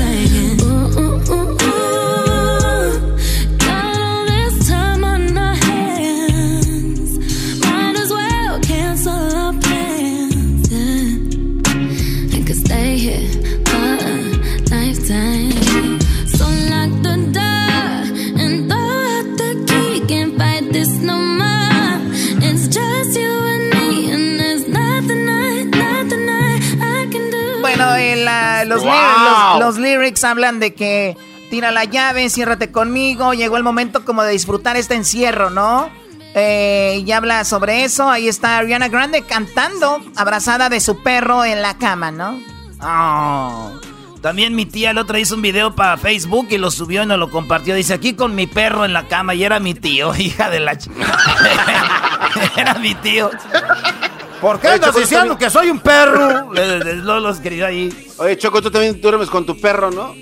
[28.84, 31.16] Los, lyrics hablan de que
[31.50, 33.34] tira la llave, ciérrate conmigo.
[33.34, 35.90] Llegó el momento como de disfrutar este encierro, ¿no?
[36.34, 38.10] Eh, y habla sobre eso.
[38.10, 42.38] Ahí está Ariana Grande cantando, abrazada de su perro en la cama, ¿no?
[42.82, 43.72] Oh.
[44.20, 47.18] También mi tía el otro hizo un video para Facebook y lo subió y nos
[47.18, 47.74] lo compartió.
[47.76, 50.72] Dice, aquí con mi perro en la cama y era mi tío, hija de la...
[52.56, 53.30] era mi tío.
[54.46, 56.52] ¿Por qué estás diciendo que soy un perro?
[56.54, 58.12] Lo los querido ahí.
[58.18, 60.14] Oye, Choco, tú también duermes con tu perro, ¿no?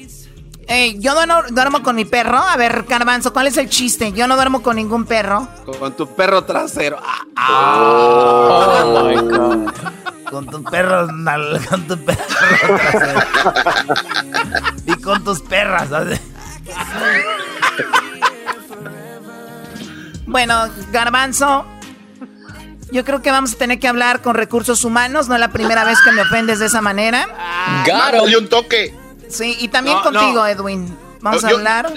[0.66, 2.38] Ey, yo no duermo con mi perro.
[2.38, 4.12] A ver, Carbanzo, ¿cuál es el chiste?
[4.12, 5.46] Yo no duermo con ningún perro.
[5.78, 6.98] Con tu perro trasero.
[7.36, 9.70] Ah, oh, my God.
[10.30, 11.06] Con tu perro,
[11.68, 12.24] con tu perro
[12.78, 13.20] trasero.
[14.86, 15.90] y con tus perras.
[20.26, 21.66] bueno, Garbanzo,
[22.94, 25.26] yo creo que vamos a tener que hablar con recursos humanos.
[25.26, 27.26] No es la primera vez que me ofendes de esa manera.
[27.84, 28.28] Claro.
[28.28, 28.94] Y un toque.
[29.28, 30.96] Sí, y también contigo, Edwin.
[31.20, 31.92] Vamos a hablar.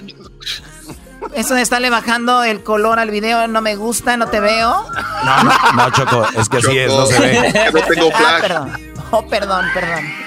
[1.36, 4.86] Eso de estarle bajando el color al video no me gusta, no te veo.
[5.24, 7.72] No, no, no Choco, es que así es, no se ve.
[7.74, 8.41] no tengo ah, flash.
[8.41, 8.93] perdón.
[9.12, 10.26] Oh, perdón, perdón.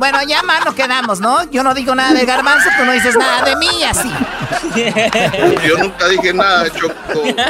[0.00, 1.50] Bueno, ya mano quedamos, ¿no?
[1.50, 4.10] Yo no digo nada de garbanzo, tú no dices nada de mí, así.
[5.68, 6.94] Yo nunca dije nada, Choco.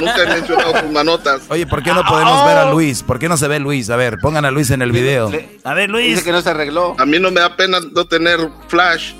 [0.00, 1.42] Nunca he mencionado tus manotas.
[1.48, 3.04] Oye, ¿por qué no podemos ver a Luis?
[3.04, 3.88] ¿Por qué no se ve Luis?
[3.88, 5.30] A ver, pongan a Luis en el video.
[5.62, 6.08] A ver, Luis.
[6.08, 6.96] Dice que no se arregló.
[6.98, 9.12] A mí no me da pena no tener flash.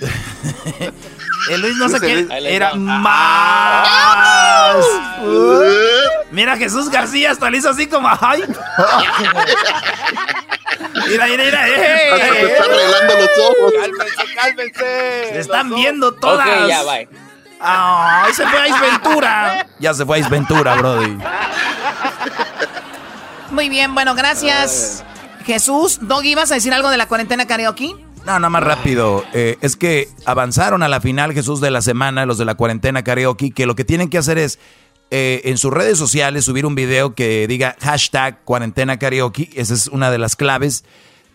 [1.50, 2.26] El Luis no sé qué.
[2.30, 3.86] Era más.
[6.30, 8.08] Mira, Jesús García hasta lo hizo así como.
[8.08, 8.44] ¡Ay!
[11.08, 11.68] Mira, mira, mira.
[11.68, 12.10] ¡Eh!
[12.32, 13.72] Se están arreglando los ojos.
[13.80, 15.28] Cálmense, cálmense.
[15.32, 16.46] Se están viendo todas.
[16.46, 17.08] Ok, ya, bye.
[17.60, 19.66] ¡Ay, se fue a Ventura!
[19.78, 21.18] Ya se fue a Ventura, Brody.
[23.50, 25.04] Muy bien, bueno, gracias.
[25.44, 27.94] Jesús, Doggy, ¿ibas a decir algo de la cuarentena karaoke?
[28.26, 29.24] No, no, más rápido.
[29.32, 33.02] Eh, es que avanzaron a la final, Jesús, de la semana, los de la cuarentena
[33.02, 34.60] karaoke, que lo que tienen que hacer es
[35.10, 39.50] eh, en sus redes sociales subir un video que diga hashtag cuarentena karaoke.
[39.54, 40.84] Esa es una de las claves.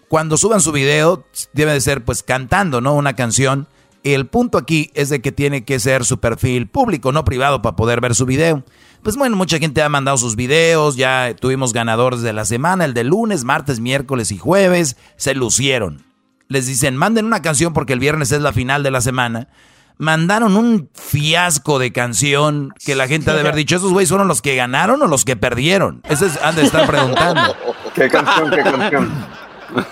[0.07, 2.95] Cuando suban su video, debe de ser pues cantando, ¿no?
[2.95, 3.67] Una canción.
[4.03, 7.75] El punto aquí es de que tiene que ser su perfil público, no privado, para
[7.75, 8.63] poder ver su video.
[9.03, 12.93] Pues bueno, mucha gente ha mandado sus videos, ya tuvimos ganadores de la semana, el
[12.93, 16.06] de lunes, martes, miércoles y jueves, se lucieron.
[16.49, 19.49] Les dicen, manden una canción porque el viernes es la final de la semana
[19.97, 24.27] mandaron un fiasco de canción que la gente ha de haber dicho, ¿esos güeyes fueron
[24.27, 26.01] los que ganaron o los que perdieron?
[26.07, 27.55] Eso es, han de estar preguntando.
[27.95, 29.25] ¿Qué canción, qué canción?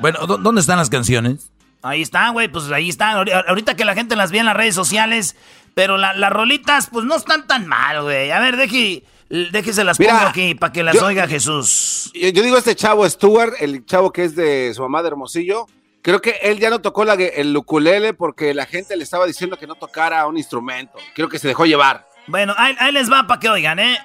[0.00, 1.52] Bueno, ¿dónde están las canciones?
[1.82, 3.28] Ahí están, güey, pues ahí están.
[3.46, 5.36] Ahorita que la gente las ve en las redes sociales,
[5.74, 8.30] pero las rolitas, pues no están tan mal, güey.
[8.30, 12.10] A ver, deje, déjese las pongo aquí para que las oiga Jesús.
[12.14, 15.66] Yo, yo digo este chavo Stuart, el chavo que es de su mamá de Hermosillo,
[16.02, 19.58] Creo que él ya no tocó la, el ukulele porque la gente le estaba diciendo
[19.58, 20.98] que no tocara un instrumento.
[21.14, 22.06] Creo que se dejó llevar.
[22.26, 23.98] Bueno, ahí, les va para que oigan, ¿eh?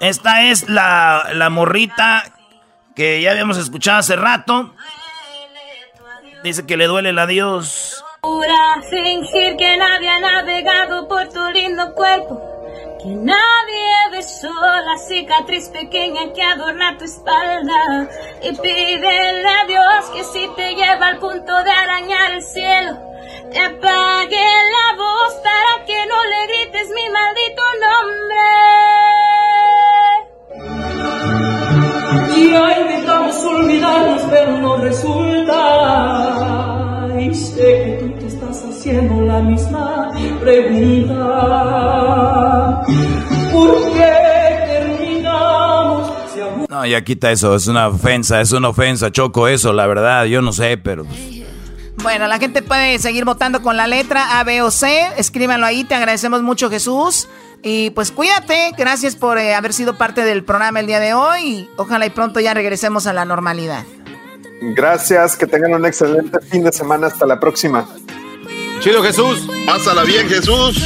[0.00, 2.24] Esta es la, la morrita
[2.94, 4.74] que ya habíamos escuchado hace rato.
[6.42, 8.04] Dice que le duele el adiós.
[8.90, 12.53] fingir que nadie ha navegado por tu lindo cuerpo.
[13.04, 18.08] Que nadie besó la cicatriz pequeña que adorna tu espalda.
[18.42, 22.96] Y pídele a Dios que si te lleva al punto de arañar el cielo,
[23.52, 24.46] te apague
[24.76, 28.46] la voz para que no le grites mi maldito nombre.
[32.38, 35.60] Y hoy intentamos olvidarnos, pero no resulta.
[37.20, 41.74] Y sé que tú te estás haciendo la misma pregunta.
[43.54, 46.12] ¿Por qué terminamos?
[46.68, 50.42] No, ya quita eso, es una ofensa, es una ofensa, Choco, eso, la verdad, yo
[50.42, 51.06] no sé, pero...
[52.02, 55.08] Bueno, la gente puede seguir votando con la letra A, B o C.
[55.16, 57.28] Escríbanlo ahí, te agradecemos mucho Jesús.
[57.62, 61.70] Y pues cuídate, gracias por eh, haber sido parte del programa el día de hoy.
[61.76, 63.84] Ojalá y pronto ya regresemos a la normalidad.
[64.60, 67.06] Gracias, que tengan un excelente fin de semana.
[67.06, 67.88] Hasta la próxima.
[68.84, 69.48] Chido Jesús.
[69.64, 70.76] Pásala bien, Jesús.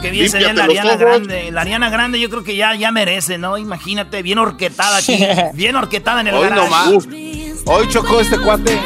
[0.00, 1.52] qué bien sería la Ariana Grande.
[1.52, 3.58] La Ariana Grande yo creo que ya, ya merece, ¿no?
[3.58, 5.22] Imagínate, bien orquetada aquí.
[5.52, 7.06] bien orquetada en el Hoy nomás.
[7.66, 8.80] Hoy chocó este cuate.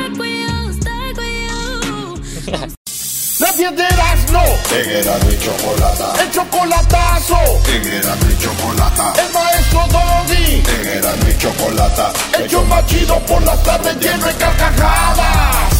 [3.38, 4.42] La piedras no.
[4.74, 6.12] Era mi chocolata.
[6.20, 7.38] El chocolatazo.
[7.68, 9.12] Era mi chocolata.
[9.16, 10.62] El maestro Doggy.
[10.88, 12.12] Era mi chocolata.
[12.36, 15.79] El chomachido por la tarde lleno de carcajadas.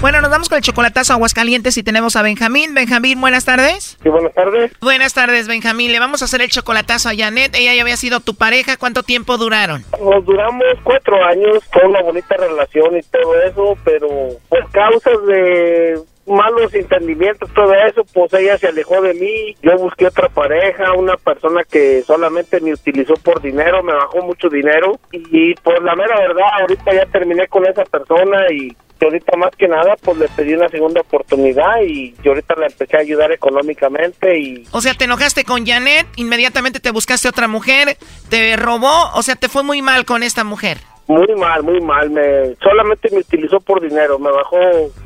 [0.00, 2.74] Bueno, nos vamos con el chocolatazo Aguascalientes y tenemos a Benjamín.
[2.74, 3.96] Benjamín, buenas tardes.
[4.02, 4.72] Sí, buenas tardes.
[4.80, 5.90] Buenas tardes, Benjamín.
[5.90, 7.54] Le vamos a hacer el chocolatazo a Janet.
[7.56, 8.76] Ella ya había sido tu pareja.
[8.76, 9.84] ¿Cuánto tiempo duraron?
[10.00, 14.08] Nos duramos cuatro años, fue una bonita relación y todo eso, pero
[14.50, 20.08] por causas de malos entendimientos, todo eso, pues ella se alejó de mí, yo busqué
[20.08, 25.54] otra pareja, una persona que solamente me utilizó por dinero, me bajó mucho dinero y
[25.54, 29.96] por la mera verdad, ahorita ya terminé con esa persona y ahorita más que nada
[30.02, 34.64] pues le pedí una segunda oportunidad y yo ahorita la empecé a ayudar económicamente y...
[34.70, 37.96] O sea, te enojaste con Janet, inmediatamente te buscaste otra mujer,
[38.30, 40.78] te robó, o sea, te fue muy mal con esta mujer.
[41.08, 42.10] Muy mal, muy mal.
[42.10, 44.18] Me solamente me utilizó por dinero.
[44.18, 44.56] Me bajó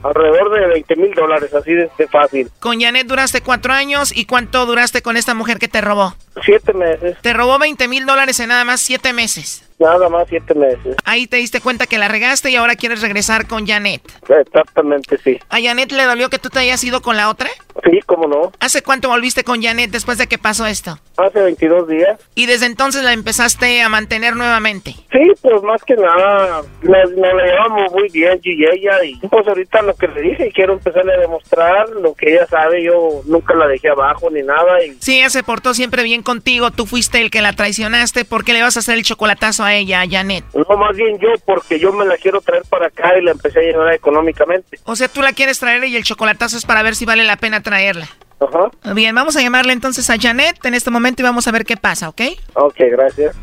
[0.03, 2.51] alrededor de 20 mil dólares, así de, fácil.
[2.59, 4.17] Con Janet duraste cuatro años.
[4.17, 6.15] ¿Y cuánto duraste con esta mujer que te robó?
[6.43, 7.19] Siete meses.
[7.21, 9.70] Te robó 20 mil dólares en nada más siete meses.
[9.81, 10.95] Nada más siete meses.
[11.07, 14.03] Ahí te diste cuenta que la regaste y ahora quieres regresar con Janet.
[14.29, 15.39] Exactamente, sí.
[15.49, 17.49] ¿A Janet le dolió que tú te hayas ido con la otra?
[17.85, 18.53] Sí, cómo no.
[18.61, 20.99] ¿Hace cuánto volviste con Janet después de que pasó esto?
[21.17, 22.21] Hace 22 días.
[22.35, 24.95] ¿Y desde entonces la empezaste a mantener nuevamente?
[25.13, 29.05] Sí, pues más que nada, nos, la llevamos muy bien yo y ella.
[29.05, 32.83] Y pues ahorita lo que le dije, quiero empezarle a demostrar lo que ella sabe.
[32.83, 34.83] Yo nunca la dejé abajo ni nada.
[34.85, 34.97] Y...
[35.01, 36.71] Sí, ella se portó siempre bien contigo.
[36.71, 38.25] Tú fuiste el que la traicionaste.
[38.25, 40.45] ¿Por qué le vas a hacer el chocolatazo a ella, a Janet?
[40.55, 43.61] No, más bien yo, porque yo me la quiero traer para acá y la empecé
[43.61, 44.79] a llevar económicamente.
[44.85, 47.37] O sea, tú la quieres traer y el chocolatazo es para ver si vale la
[47.37, 48.09] pena traerla.
[48.41, 48.95] Ajá.
[48.95, 51.77] Bien, vamos a llamarle entonces a Janet en este momento y vamos a ver qué
[51.77, 52.23] pasa, ¿ok?
[52.55, 53.37] Ok, gracias.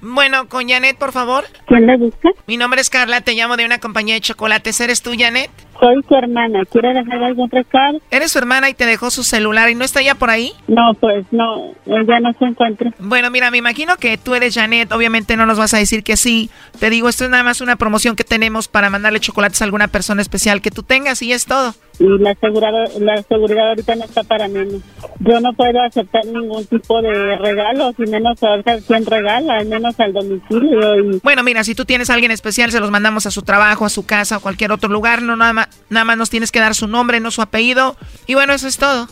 [0.00, 1.44] Bueno, con Janet, por favor.
[1.66, 2.30] ¿Quién la busca?
[2.46, 4.80] Mi nombre es Carla, te llamo de una compañía de chocolates.
[4.80, 5.50] ¿Eres tú, Janet?
[5.82, 6.64] Soy su hermana.
[6.70, 7.98] ¿Quiere dejar algún recado?
[8.12, 10.52] Eres su hermana y te dejó su celular y no está ya por ahí.
[10.68, 12.92] No, pues no, ella no se encuentra.
[13.00, 14.92] Bueno, mira, me imagino que tú eres Janet.
[14.92, 16.50] Obviamente no nos vas a decir que sí.
[16.78, 19.88] Te digo, esto es nada más una promoción que tenemos para mandarle chocolates a alguna
[19.88, 21.74] persona especial que tú tengas y es todo.
[21.98, 24.80] Y la seguridad, la seguridad ahorita no está para menos.
[25.20, 29.98] Yo no puedo aceptar ningún tipo de regalo, y menos saber quién regala, al menos
[30.00, 30.96] al domicilio.
[30.96, 31.20] Y...
[31.22, 33.90] Bueno, mira, si tú tienes a alguien especial, se los mandamos a su trabajo, a
[33.90, 35.22] su casa o cualquier otro lugar.
[35.22, 37.96] No, nada más, nada más nos tienes que dar su nombre, no su apellido.
[38.26, 39.08] Y bueno, eso es todo.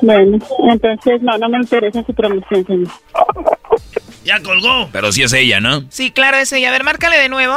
[0.00, 0.38] Bueno,
[0.70, 2.88] entonces no, no me interesa su promoción, señor.
[4.24, 4.88] Ya colgó.
[4.92, 5.84] Pero sí es ella, ¿no?
[5.90, 6.68] Sí, claro, es ella.
[6.68, 7.56] A ver, márcale de nuevo.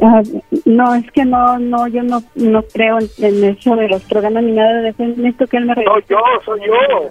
[0.00, 0.22] Ah,
[0.64, 4.52] no, es que no, no, yo no, no creo en, eso de los programas ni
[4.52, 5.02] nada de eso.
[5.02, 6.14] Necesito que él me regrese.
[6.14, 7.10] No, yo, soy yo.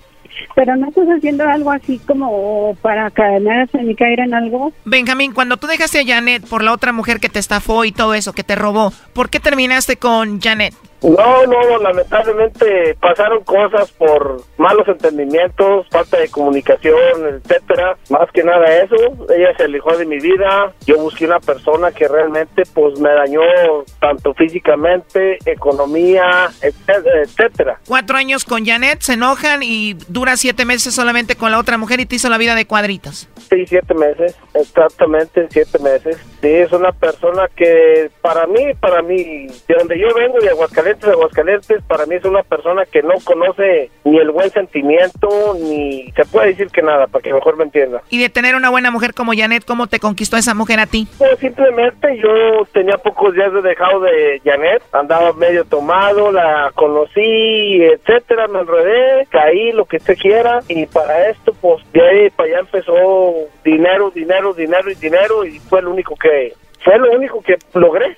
[0.55, 4.71] Pero no estás haciendo algo así como para cadenarse ni caer en algo.
[4.85, 8.13] Benjamín, cuando tú dejaste a Janet por la otra mujer que te estafó y todo
[8.13, 10.73] eso, que te robó, ¿por qué terminaste con Janet?
[11.03, 17.97] No, no, lamentablemente pasaron cosas por malos entendimientos, falta de comunicación, etcétera.
[18.09, 18.95] Más que nada eso,
[19.33, 20.73] ella se alejó de mi vida.
[20.85, 23.41] Yo busqué una persona que realmente pues me dañó
[23.99, 27.79] tanto físicamente, economía, etcétera.
[27.87, 31.99] Cuatro años con Janet, se enojan y dura siete meses solamente con la otra mujer
[31.99, 33.27] y te hizo la vida de cuadritos.
[33.49, 36.17] Sí, siete meses, exactamente siete meses.
[36.41, 40.90] Sí, es una persona que para mí, para mí, de donde yo vengo, de Aguascalientes,
[40.99, 46.11] de Aguascalientes para mí es una persona que no conoce ni el buen sentimiento, ni
[46.11, 48.01] se puede decir que nada, para que mejor me entienda.
[48.09, 51.07] Y de tener una buena mujer como Janet, ¿cómo te conquistó esa mujer a ti?
[51.17, 57.83] Pues simplemente yo tenía pocos días de dejado de Janet, andaba medio tomado, la conocí,
[57.83, 62.49] etcétera, me enredé, caí, lo que usted quiera, y para esto, pues de ahí para
[62.49, 62.93] allá empezó
[63.63, 68.17] dinero, dinero, dinero y dinero, y fue lo único que, fue lo único que logré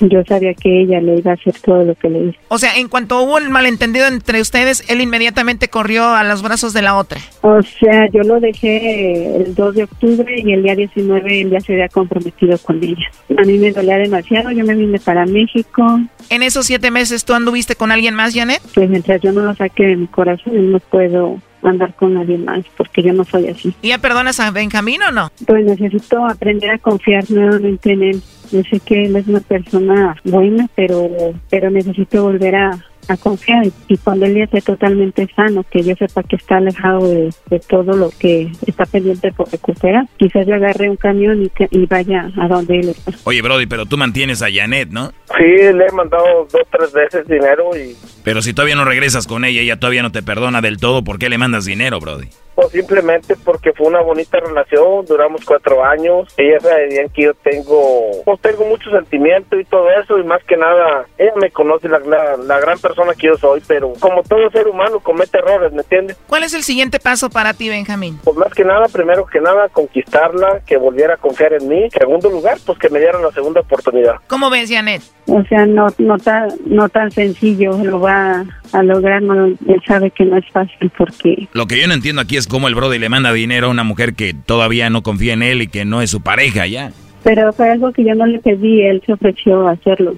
[0.00, 2.38] Yo sabía que ella le iba a hacer todo lo que le hizo.
[2.48, 6.72] O sea, en cuanto hubo el malentendido entre ustedes, él inmediatamente corrió a los brazos
[6.72, 7.20] de la otra.
[7.42, 11.60] O sea, yo lo dejé el 2 de octubre y el día 19 él ya
[11.60, 13.06] se había comprometido con ella.
[13.38, 16.00] A mí me dolía demasiado, yo me vine para México.
[16.30, 18.62] ¿En esos siete meses tú anduviste con alguien más, Janet?
[18.74, 22.64] Pues mientras yo no lo saque de mi corazón, no puedo andar con nadie más,
[22.76, 23.74] porque yo no soy así.
[23.82, 25.30] ¿Y ya perdonas a Benjamín o no?
[25.46, 28.22] Pues necesito aprender a confiar nuevamente en él.
[28.50, 31.08] Yo sé que él es una persona buena, pero,
[31.50, 32.78] pero necesito volver a,
[33.08, 37.08] a confiar y cuando él ya esté totalmente sano, que yo sepa que está alejado
[37.08, 37.32] de,
[37.68, 42.30] todo lo que está pendiente por recuperar, quizás yo agarre un camión y, y vaya
[42.38, 43.12] a donde él está.
[43.24, 45.10] Oye, Brody, pero tú mantienes a Janet, ¿no?
[45.36, 47.96] Sí, le he mandado dos, tres veces dinero y...
[48.22, 51.18] Pero si todavía no regresas con ella, ella todavía no te perdona del todo, ¿por
[51.18, 52.28] qué le mandas dinero, Brody?
[52.54, 58.22] Pues simplemente porque fue una bonita relación, duramos cuatro años, ella sabía que yo tengo,
[58.24, 61.98] pues tengo mucho sentimiento y todo eso, y más que nada, ella me conoce la,
[61.98, 66.16] la, gran persona que yo soy, pero como todo ser humano comete errores, ¿me entiendes?
[66.28, 68.20] ¿Cuál es el siguiente paso para ti, Benjamín?
[68.22, 72.30] Pues más que nada, primero que nada, conquistarla, que volviera a confiar en mí, segundo
[72.30, 74.16] lugar, pues que me dieran la segunda oportunidad.
[74.28, 75.02] ¿Cómo ves, Janet?
[75.26, 78.44] O sea, no, no, tan, no tan sencillo, lo va
[78.74, 81.48] a lograr, no, él sabe que no es fácil porque...
[81.52, 83.84] Lo que yo no entiendo aquí es cómo el brother le manda dinero a una
[83.84, 86.90] mujer que todavía no confía en él y que no es su pareja ya.
[87.22, 90.16] Pero fue algo que yo no le pedí, él se ofreció a hacerlo.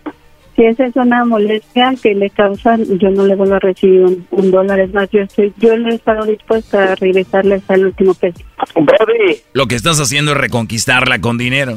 [0.57, 4.51] Si esa es una molestia que le causa, yo no le vuelvo a recibir un,
[4.51, 4.81] dólar.
[4.81, 8.43] Es más, yo, estoy, yo no he estado dispuesta a regresarle hasta el último peso.
[8.75, 9.37] Brody.
[9.53, 11.77] Lo que estás haciendo es reconquistarla con dinero.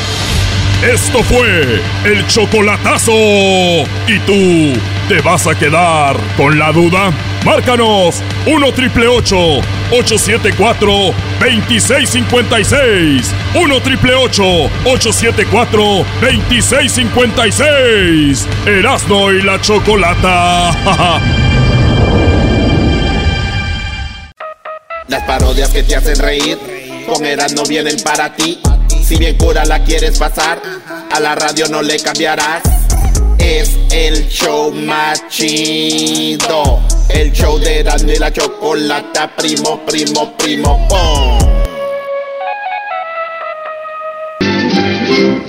[0.81, 3.11] Esto fue el chocolatazo.
[3.11, 4.73] ¿Y tú
[5.07, 7.11] te vas a quedar con la duda?
[7.45, 13.31] Márcanos 1 triple 874 2656.
[13.53, 15.83] 1 triple 874
[16.19, 18.47] 2656.
[18.65, 20.71] Erasno y la chocolata.
[25.07, 26.57] Las parodias que te hacen reír
[27.07, 28.59] con Erasno vienen para ti.
[29.11, 30.61] Si bien cura la quieres pasar,
[31.11, 32.61] a la radio no le cambiarás.
[33.37, 36.79] Es el show más chido.
[37.09, 41.39] El show de y la chocolata, primo, primo, primo, pom.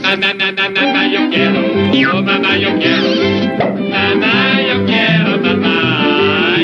[0.02, 6.56] Na, na, na, na, yo quiero, mamá, yo quiero, mamá, yo quiero, mamá.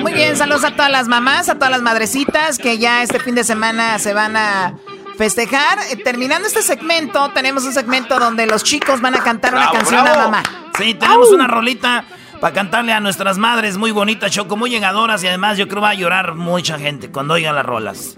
[0.00, 3.34] Muy bien, saludos a todas las mamás, a todas las madrecitas que ya este fin
[3.34, 4.76] de semana se van a
[5.16, 5.78] festejar.
[5.90, 10.06] Eh, terminando este segmento, tenemos un segmento donde los chicos van a cantar una canción
[10.06, 10.42] a mamá.
[10.78, 12.04] Sí, tenemos una rolita
[12.40, 15.90] para cantarle a nuestras madres muy bonitas, Choco, muy llegadoras y además yo creo va
[15.90, 18.16] a llorar mucha gente cuando oigan las rolas.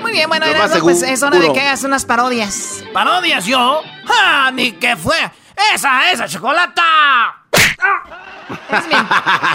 [0.00, 2.84] Muy bien, bueno, Erasmo, pues es hora de que hagas unas parodias.
[2.92, 3.80] ¿Parodias yo?
[4.08, 5.16] ¡Ah, ni qué fue!
[5.74, 6.82] ¡Esa, esa, chocolata!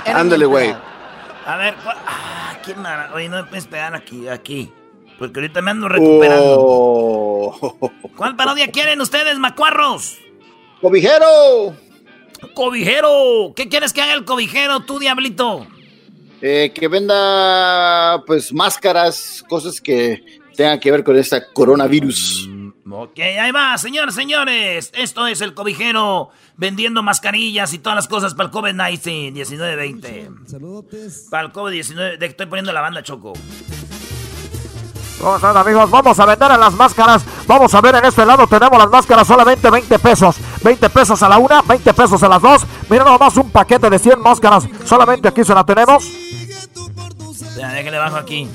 [0.16, 0.76] Ándale, güey.
[1.46, 1.98] A ver, ¿cuál?
[2.08, 2.90] Ah, ¿quién me...
[3.14, 4.74] Oye, no me puedes pegar aquí, aquí.
[5.22, 6.56] Porque ahorita me ando recuperando.
[6.58, 7.92] Oh.
[8.18, 10.18] ¿Cuál parodia quieren ustedes, macuarros?
[10.82, 11.76] ¡Cobijero!
[12.56, 13.54] ¡Cobijero!
[13.56, 15.68] ¿Qué quieres que haga el cobijero, tú, diablito?
[16.42, 20.24] Eh, que venda, pues, máscaras, cosas que
[20.58, 22.50] tengan que ver con esta coronavirus.
[22.90, 24.92] Ok, ahí va, señores, señores.
[24.96, 30.48] Esto es el cobijero vendiendo mascarillas y todas las cosas para el COVID-19, 19-20.
[30.48, 31.28] Saludos.
[31.30, 33.34] Para el COVID-19, de- estoy poniendo la banda, Choco.
[35.22, 35.90] ¿Cómo están amigos?
[35.92, 37.24] Vamos a vender en las máscaras.
[37.46, 40.38] Vamos a ver en este lado tenemos las máscaras solamente 20 pesos.
[40.64, 42.66] 20 pesos a la una, 20 pesos a las dos.
[42.90, 44.68] Mira nomás un paquete de 100 máscaras.
[44.84, 46.04] Solamente aquí se la tenemos.
[47.56, 48.50] Ya, déjale bajo aquí.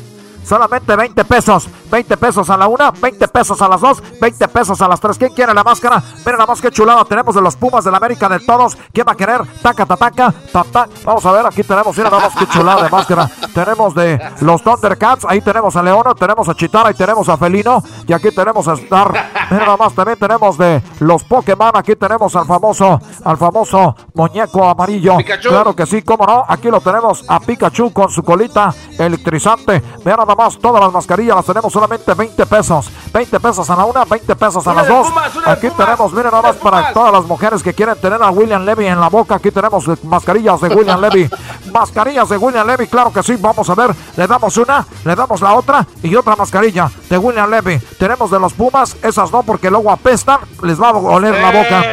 [0.45, 1.69] Solamente 20 pesos.
[1.91, 5.19] 20 pesos a la una, 20 pesos a las dos, 20 pesos a las tres.
[5.19, 6.03] ¿Quién quiere la máscara?
[6.19, 7.05] Mira nada más que chulada.
[7.05, 8.77] Tenemos de los Pumas de la América de todos.
[8.93, 9.41] ¿Quién va a querer?
[9.63, 10.89] Taca, taca, taca.
[11.05, 13.31] Vamos a ver, aquí tenemos, mira nada más que chulada de máscara.
[13.55, 15.25] Tenemos de los Thundercats.
[15.29, 17.83] Ahí tenemos a Leona, tenemos a Chitara y tenemos a Felino.
[18.07, 19.13] Y aquí tenemos a Star.
[19.51, 21.73] Mira nada más, también tenemos de los Pokémon.
[21.75, 25.17] Aquí tenemos al famoso, al famoso muñeco amarillo.
[25.19, 25.49] Pikachu.
[25.49, 26.45] Claro que sí, cómo no.
[26.49, 29.83] Aquí lo tenemos a Pikachu con su colita electrizante.
[30.05, 32.91] Vean nada más, todas las mascarillas las tenemos solamente 20 pesos.
[33.13, 35.09] 20 pesos a la una, 20 pesos a las dos.
[35.45, 38.87] Aquí tenemos, miren nada más para todas las mujeres que quieren tener a William Levy
[38.87, 39.35] en la boca.
[39.35, 41.29] Aquí tenemos mascarillas de William Levy.
[41.75, 43.37] mascarillas de William Levy, claro que sí.
[43.39, 47.51] Vamos a ver, le damos una, le damos la otra y otra mascarilla de William
[47.51, 47.79] Levy.
[47.99, 51.85] Tenemos de los Pumas, esas no, porque luego apestan, les va a oler la boca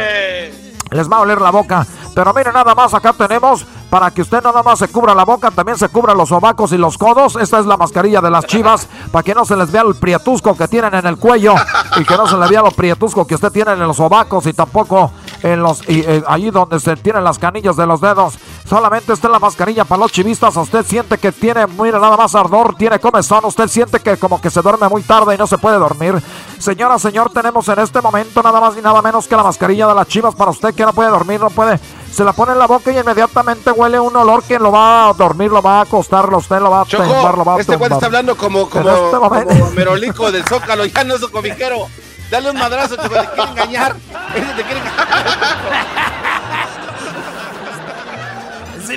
[0.94, 1.86] les va a oler la boca.
[2.14, 5.52] Pero mire, nada más acá tenemos para que usted nada más se cubra la boca,
[5.52, 7.36] también se cubra los sobacos y los codos.
[7.36, 10.56] Esta es la mascarilla de las chivas para que no se les vea el prietusco
[10.56, 11.54] que tienen en el cuello
[11.96, 14.52] y que no se le vea lo prietusco que usted tiene en los sobacos y
[14.52, 15.12] tampoco
[15.42, 18.38] en los y, eh, allí donde se tienen las canillas de los dedos.
[18.64, 20.56] Solamente esta es la mascarilla para los chivistas.
[20.56, 23.44] Usted siente que tiene, mire, nada más ardor, tiene comezón.
[23.44, 26.20] Usted siente que como que se duerme muy tarde y no se puede dormir.
[26.58, 29.94] Señora, señor, tenemos en este momento nada más y nada menos que la mascarilla de
[29.94, 31.78] las chivas para usted que no puede dormir, no puede.
[32.14, 35.12] Se la pone en la boca y inmediatamente huele un olor que lo va a
[35.14, 37.90] dormir, lo va a acostar, usted lo va a tumbar, lo va a este cuate
[37.90, 37.92] tumbar.
[37.92, 41.88] está hablando como, como, este como merolico del Zócalo, ya no es un cobijero.
[42.30, 43.96] Dale un madrazo, Choco, te quiere engañar.
[43.96, 45.08] Te quiere engañar.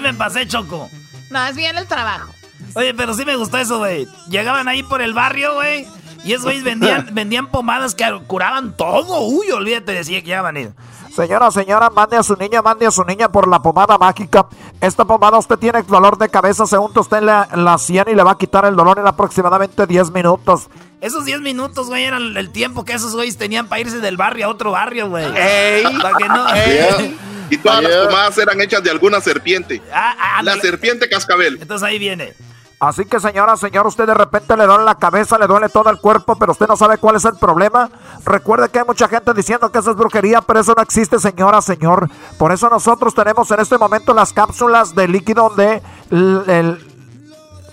[0.02, 0.90] me pasé, Choco.
[1.32, 2.32] No, es bien el trabajo.
[2.76, 4.08] Oye, pero sí me gustó eso, güey.
[4.30, 5.88] Llegaban ahí por el barrio, güey.
[6.24, 9.22] Y esos güeyes vendían, vendían pomadas que curaban todo.
[9.22, 10.72] Uy, olvídate, decía que ya van a ir.
[11.18, 14.46] Señora, señora, mande a su niña, mande a su niña por la pomada mágica.
[14.80, 18.22] Esta pomada usted tiene dolor de cabeza, se unta usted la, la sien y le
[18.22, 20.68] va a quitar el dolor en aproximadamente 10 minutos.
[21.02, 24.46] Esos 10 minutos, güey, eran el tiempo que esos güeyes tenían para irse del barrio
[24.46, 25.26] a otro barrio, güey.
[25.36, 25.86] ¡Ey!
[26.00, 26.46] Para que no.
[27.50, 29.82] Y todas las pomadas eran hechas de alguna serpiente.
[29.92, 31.58] Ah, ah, la serpiente cascabel.
[31.60, 32.36] Entonces ahí viene.
[32.80, 36.00] Así que señora, señor, usted de repente le duele la cabeza, le duele todo el
[36.00, 37.90] cuerpo, pero usted no sabe cuál es el problema.
[38.24, 41.60] Recuerde que hay mucha gente diciendo que eso es brujería, pero eso no existe, señora,
[41.64, 42.08] señor.
[42.38, 45.82] Por eso nosotros tenemos en este momento las cápsulas de líquido de,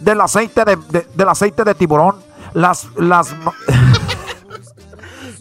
[0.00, 2.16] del aceite de, del aceite de tiburón.
[2.54, 3.34] Las, las...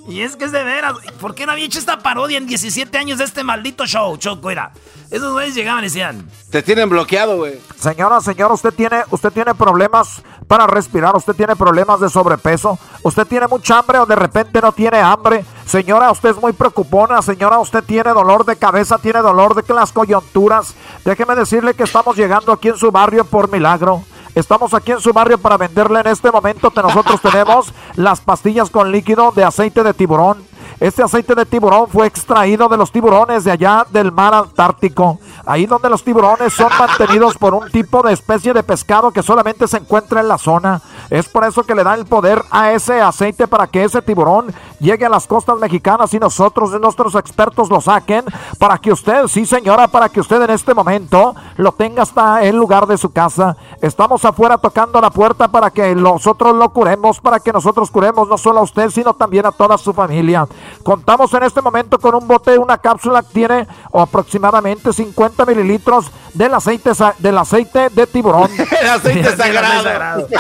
[0.08, 2.98] Y es que es de veras, ¿por qué no había hecho esta parodia en 17
[2.98, 4.52] años de este maldito show, Choco?
[4.52, 4.74] Era,
[5.10, 6.30] esos güeyes llegaban y decían...
[6.50, 7.58] Te tienen bloqueado, güey.
[7.80, 13.26] Señora, señor, usted tiene, usted tiene problemas para respirar, usted tiene problemas de sobrepeso, usted
[13.26, 15.46] tiene mucha hambre o de repente no tiene hambre.
[15.66, 19.94] Señora, usted es muy preocupona, señora, usted tiene dolor de cabeza, tiene dolor de las
[19.94, 20.74] coyunturas.
[21.06, 24.04] Déjeme decirle que estamos llegando aquí en su barrio por milagro.
[24.36, 28.72] Estamos aquí en su barrio para venderle en este momento que nosotros tenemos las pastillas
[28.72, 30.44] con líquido de aceite de tiburón.
[30.84, 35.66] Este aceite de tiburón fue extraído de los tiburones de allá del mar Antártico, ahí
[35.66, 39.78] donde los tiburones son mantenidos por un tipo de especie de pescado que solamente se
[39.78, 40.82] encuentra en la zona.
[41.10, 44.54] Es por eso que le da el poder a ese aceite para que ese tiburón
[44.82, 48.26] llegue a las costas mexicanas y nosotros, nuestros expertos, lo saquen
[48.60, 52.58] para que usted, sí señora, para que usted en este momento lo tenga hasta el
[52.58, 53.56] lugar de su casa.
[53.82, 58.38] Estamos afuera tocando la puerta para que nosotros lo curemos, para que nosotros curemos no
[58.38, 60.46] solo a usted, sino también a toda su familia.
[60.82, 66.54] Contamos en este momento con un bote, una cápsula que tiene aproximadamente 50 mililitros del
[66.54, 68.50] aceite, del aceite de tiburón.
[68.82, 70.28] el aceite sagrado.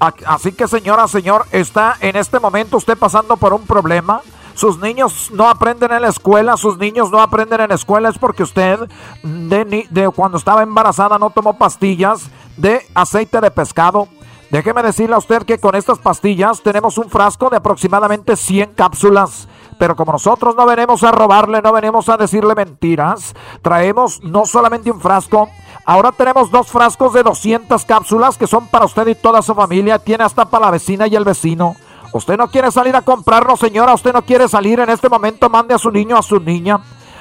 [0.00, 4.22] Así que señora, señor, está en este momento usted pasando por un problema.
[4.54, 8.18] Sus niños no aprenden en la escuela, sus niños no aprenden en la escuela, es
[8.18, 8.78] porque usted
[9.22, 14.08] de, de cuando estaba embarazada no tomó pastillas de aceite de pescado.
[14.50, 19.46] Déjeme decirle a usted que con estas pastillas tenemos un frasco de aproximadamente 100 cápsulas.
[19.78, 24.90] Pero como nosotros no venimos a robarle, no venimos a decirle mentiras, traemos no solamente
[24.90, 25.48] un frasco,
[25.86, 30.00] ahora tenemos dos frascos de 200 cápsulas que son para usted y toda su familia.
[30.00, 31.76] Tiene hasta para la vecina y el vecino.
[32.12, 33.94] Usted no quiere salir a comprarlo, señora.
[33.94, 35.48] Usted no quiere salir en este momento.
[35.48, 36.80] Mande a su niño, a su niña.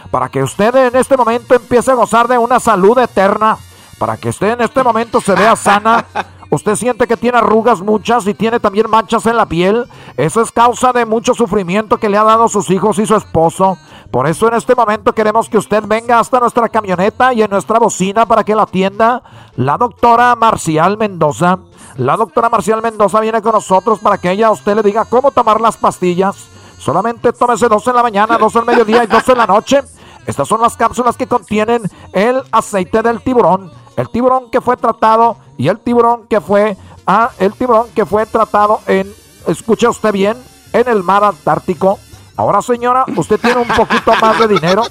[0.09, 3.57] Para que usted en este momento empiece a gozar de una salud eterna.
[3.99, 6.05] Para que usted en este momento se vea sana.
[6.51, 9.85] Usted siente que tiene arrugas muchas y tiene también manchas en la piel.
[10.17, 13.15] Eso es causa de mucho sufrimiento que le ha dado a sus hijos y su
[13.15, 13.77] esposo.
[14.09, 17.77] Por eso en este momento queremos que usted venga hasta nuestra camioneta y en nuestra
[17.77, 19.21] bocina para que la atienda
[19.57, 21.59] la doctora Marcial Mendoza.
[21.97, 25.29] La doctora Marcial Mendoza viene con nosotros para que ella a usted le diga cómo
[25.29, 26.47] tomar las pastillas.
[26.79, 29.81] Solamente tómese dos en la mañana, dos al mediodía y dos en la noche.
[30.25, 35.37] Estas son las cápsulas que contienen el aceite del tiburón el tiburón que fue tratado
[35.57, 39.13] y el tiburón que fue ah, el tiburón que fue tratado en
[39.47, 40.37] escuche usted bien
[40.71, 41.99] en el mar Antártico.
[42.37, 44.83] Ahora señora, usted tiene un poquito más de dinero.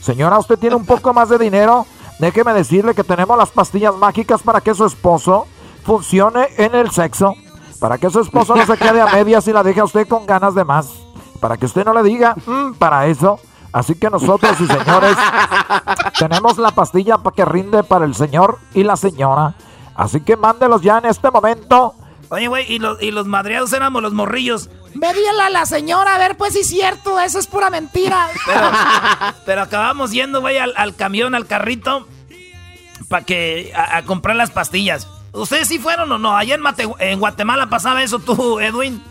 [0.00, 1.86] Señora, usted tiene un poco más de dinero.
[2.18, 5.46] Déjeme decirle que tenemos las pastillas mágicas para que su esposo
[5.84, 7.34] funcione en el sexo.
[7.78, 10.26] Para que su esposo no se quede a medias y la deje a usted con
[10.26, 10.90] ganas de más.
[11.40, 13.38] Para que usted no le diga, mm, para eso.
[13.76, 15.14] Así que nosotros y señores
[16.18, 19.52] tenemos la pastilla para que rinde para el señor y la señora.
[19.94, 21.94] Así que mándelos ya en este momento.
[22.30, 24.70] Oye, güey, y los, y los madreados éramos los morrillos.
[24.94, 28.30] Vedíala a la señora, a ver, pues si es cierto, eso es pura mentira.
[29.44, 32.08] Pero, acabamos yendo, güey, al, camión, al carrito,
[33.10, 35.06] para que a, comprar las pastillas.
[35.34, 36.34] ¿Ustedes sí fueron o no?
[36.34, 36.62] Allá en,
[36.98, 39.02] en Guatemala pasaba eso tú, Edwin.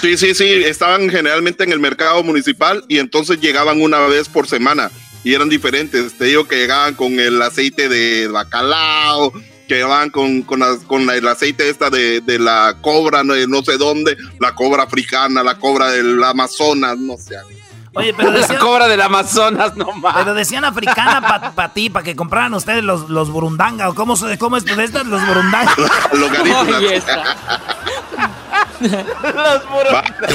[0.00, 4.46] Sí, sí, sí, estaban generalmente en el mercado municipal y entonces llegaban una vez por
[4.46, 4.90] semana
[5.22, 6.16] y eran diferentes.
[6.18, 9.32] Te digo que llegaban con el aceite de bacalao,
[9.66, 13.78] que llegaban con, con, con el aceite esta de, de la cobra, no, no, sé
[13.78, 17.36] dónde, la cobra africana, la cobra del Amazonas, no sé.
[17.96, 20.16] Oye, pero decían, la cobra del Amazonas, no más.
[20.16, 24.56] Pero decían africana para ti, para que compraran ustedes los, los burundanga, o cómo, cómo
[24.56, 25.72] es estas, los burundanga.
[26.12, 26.30] los
[28.84, 29.86] Los voy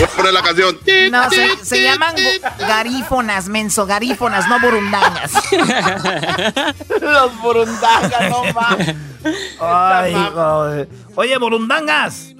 [0.03, 0.77] a poner la canción.
[1.11, 1.29] No,
[1.63, 2.15] se, llaman
[2.59, 5.33] garífonas, menso, garífonas, no burundangas.
[7.01, 8.77] Los burundangas, no más.
[9.59, 10.89] Ay, joder.
[11.15, 12.33] Oye, burundangas.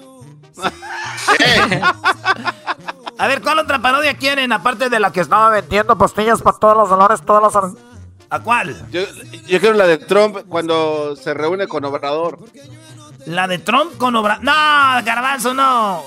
[3.18, 4.52] A ver, ¿cuál otra parodia quieren?
[4.52, 7.74] Aparte de la que estaba vendiendo pastillas para todos los dolores, todos los
[8.32, 8.76] ¿A cuál?
[8.92, 9.02] Yo,
[9.48, 12.38] yo quiero la de Trump cuando se reúne con Obrador.
[13.30, 14.44] La de Trump con Obrador.
[14.44, 14.52] No,
[15.06, 16.04] Garbanzo, no.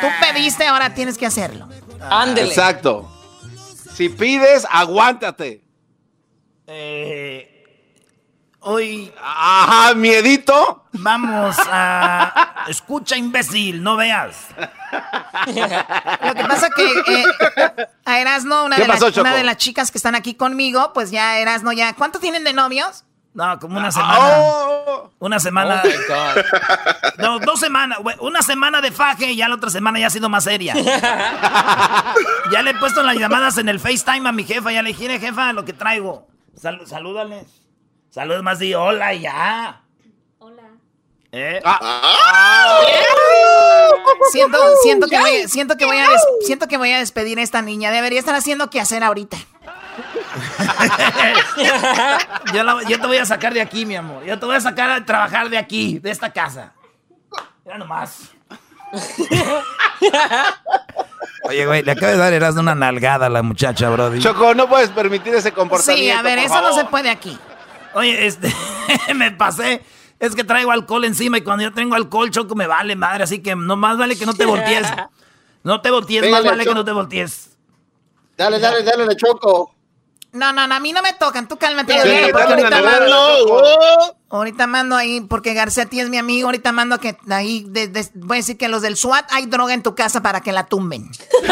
[0.00, 1.68] Tú pediste, ahora tienes que hacerlo.
[2.08, 2.50] Ándele.
[2.50, 3.10] Exacto.
[3.96, 5.64] Si pides, aguántate.
[6.68, 7.98] Eh,
[8.60, 10.84] hoy Ajá, miedito.
[10.92, 12.64] vamos a...
[12.68, 14.46] Escucha, imbécil, no veas.
[15.46, 17.24] Lo que pasa que eh,
[18.04, 21.10] a Erasno, una, ¿Qué de pasó, una de las chicas que están aquí conmigo, pues
[21.10, 21.92] ya Erasno ya...
[21.94, 23.02] ¿Cuánto tienen de novios?
[23.34, 24.18] No, como una semana.
[24.38, 25.10] Oh.
[25.20, 25.82] Una semana.
[25.84, 26.44] Oh, my God.
[27.18, 27.98] No, dos semanas.
[28.20, 30.74] Una semana de faje y ya la otra semana ya ha sido más seria.
[32.52, 34.70] ya le he puesto las llamadas en el FaceTime a mi jefa.
[34.72, 36.26] Ya le dije, "Mire, jefa, lo que traigo.
[36.60, 37.46] Sal- salúdales.
[38.10, 39.80] Saludos más y hola y ya.
[40.38, 40.62] Hola.
[41.32, 41.62] ¿Eh?
[44.30, 46.06] Siento, siento, que voy, siento, que voy a
[46.46, 47.90] siento que voy a despedir a esta niña.
[47.90, 49.36] Debería estar haciendo qué hacer ahorita.
[52.54, 54.24] yo, la- yo te voy a sacar de aquí, mi amor.
[54.24, 56.72] Yo te voy a sacar a trabajar de aquí, de esta casa.
[57.64, 58.30] Mira nomás.
[61.44, 64.20] Oye, güey, le acaba de dar Erasmo una nalgada a la muchacha, Brody.
[64.20, 66.02] Choco, no puedes permitir ese comportamiento.
[66.02, 67.36] Sí, a ver, por eso no se puede aquí.
[67.94, 68.52] Oye, este,
[69.14, 69.82] me pasé.
[70.18, 73.24] Es que traigo alcohol encima y cuando yo tengo alcohol, Choco, me vale madre.
[73.24, 74.86] Así que no más vale que no te voltees.
[75.64, 77.56] No te voltees, más Pégale, vale que no te voltees.
[78.36, 79.71] Dale, dale, dale, le choco.
[80.32, 81.46] No, no, no, a mí no me tocan.
[81.46, 81.92] Tú cálmate.
[82.02, 84.16] Sí, porque ahorita mando, Choco.
[84.30, 86.48] ahorita mando ahí, porque Garcetti es mi amigo.
[86.48, 89.74] Ahorita mando que ahí, de- de- voy a decir que los del SWAT hay droga
[89.74, 91.10] en tu casa para que la tumben.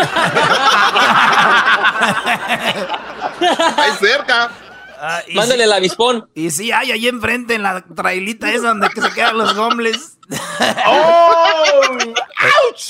[3.76, 4.50] Ahí cerca.
[5.00, 6.28] Ah, Mándale sí- el avispón.
[6.34, 10.18] Y sí, hay ahí enfrente en la trailita esa donde que se quedan los gombles.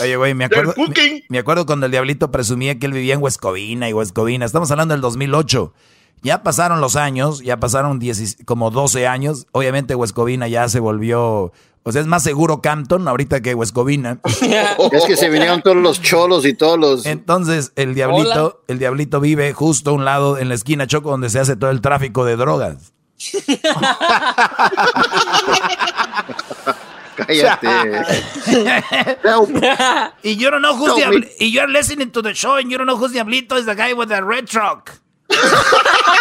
[0.00, 3.22] Oye, güey, me acuerdo, me, me acuerdo cuando el diablito presumía que él vivía en
[3.22, 4.44] Huescovina y Huescovina.
[4.46, 5.72] Estamos hablando del 2008.
[6.22, 9.46] Ya pasaron los años, ya pasaron 10 como 12 años.
[9.52, 14.20] Obviamente Huescovina ya se volvió, o sea, es más seguro Campton ahorita que Huescovina.
[14.92, 17.06] Es que se vinieron todos los cholos y todos los.
[17.06, 18.54] Entonces, el diablito, Hola.
[18.68, 21.70] el diablito vive justo a un lado en la esquina Choco donde se hace todo
[21.70, 22.92] el tráfico de drogas.
[27.16, 27.68] Cállate.
[30.22, 32.86] y you don't know who's No, y you're listening to the show and you don't
[32.86, 34.90] know who's Diablito is the guy with the red truck.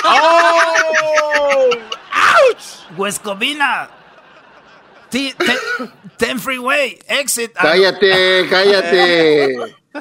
[0.06, 0.66] ¡Oh!
[2.98, 3.99] Huescovina.
[5.10, 7.52] T- te- ten freeway, exit.
[7.58, 9.58] Ah, cállate, cállate.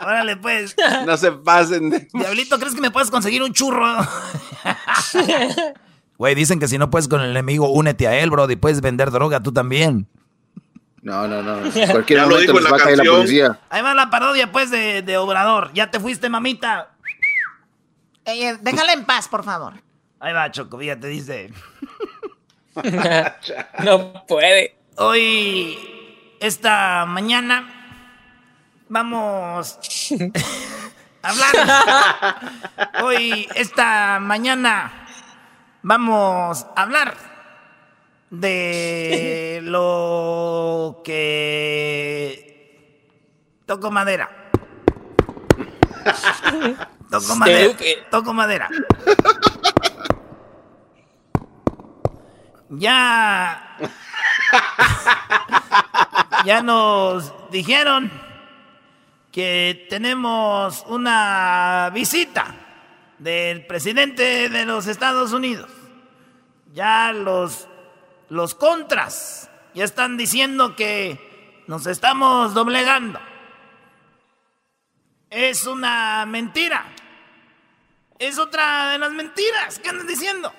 [0.00, 0.74] Órale, pues.
[1.06, 2.08] No se pasen.
[2.12, 3.96] Diablito, ¿crees que me puedes conseguir un churro?
[6.18, 8.54] Güey, dicen que si no puedes con el enemigo, únete a él, Brody.
[8.54, 10.06] Puedes vender droga tú también.
[11.00, 11.68] No, no, no.
[11.90, 13.16] Cualquier Ya lo momento dijo en les la va a caer la canción.
[13.16, 13.60] policía.
[13.70, 15.72] Ahí va la parodia, pues, de, de Obrador.
[15.74, 16.90] Ya te fuiste, mamita.
[18.24, 19.72] Ey, eh, déjala en paz, por favor.
[20.20, 21.50] Ahí va, Choco, fíjate, dice.
[23.84, 24.76] No puede.
[24.96, 25.78] Hoy,
[26.40, 27.68] esta mañana,
[28.88, 29.78] vamos
[31.22, 32.40] a hablar.
[33.02, 35.06] Hoy, esta mañana,
[35.82, 37.16] vamos a hablar
[38.30, 42.72] de lo que
[43.66, 44.30] toco madera.
[47.12, 47.76] Toco madera.
[48.10, 48.70] Toco madera.
[52.72, 53.76] Ya.
[56.44, 58.10] Ya nos dijeron
[59.30, 62.52] que tenemos una visita
[63.18, 65.70] del presidente de los Estados Unidos.
[66.74, 67.68] Ya los,
[68.28, 73.20] los contras ya están diciendo que nos estamos doblegando.
[75.30, 76.86] Es una mentira.
[78.18, 80.52] Es otra de las mentiras que andan diciendo.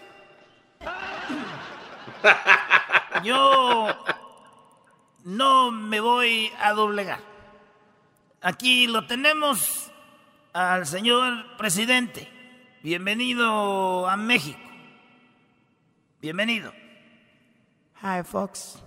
[3.24, 3.88] Yo
[5.24, 7.20] no me voy a doblegar.
[8.42, 9.92] Aquí lo tenemos
[10.54, 12.30] al señor presidente.
[12.82, 14.60] Bienvenido a México.
[16.22, 16.74] Bienvenido.
[18.02, 18.82] Hi, folks.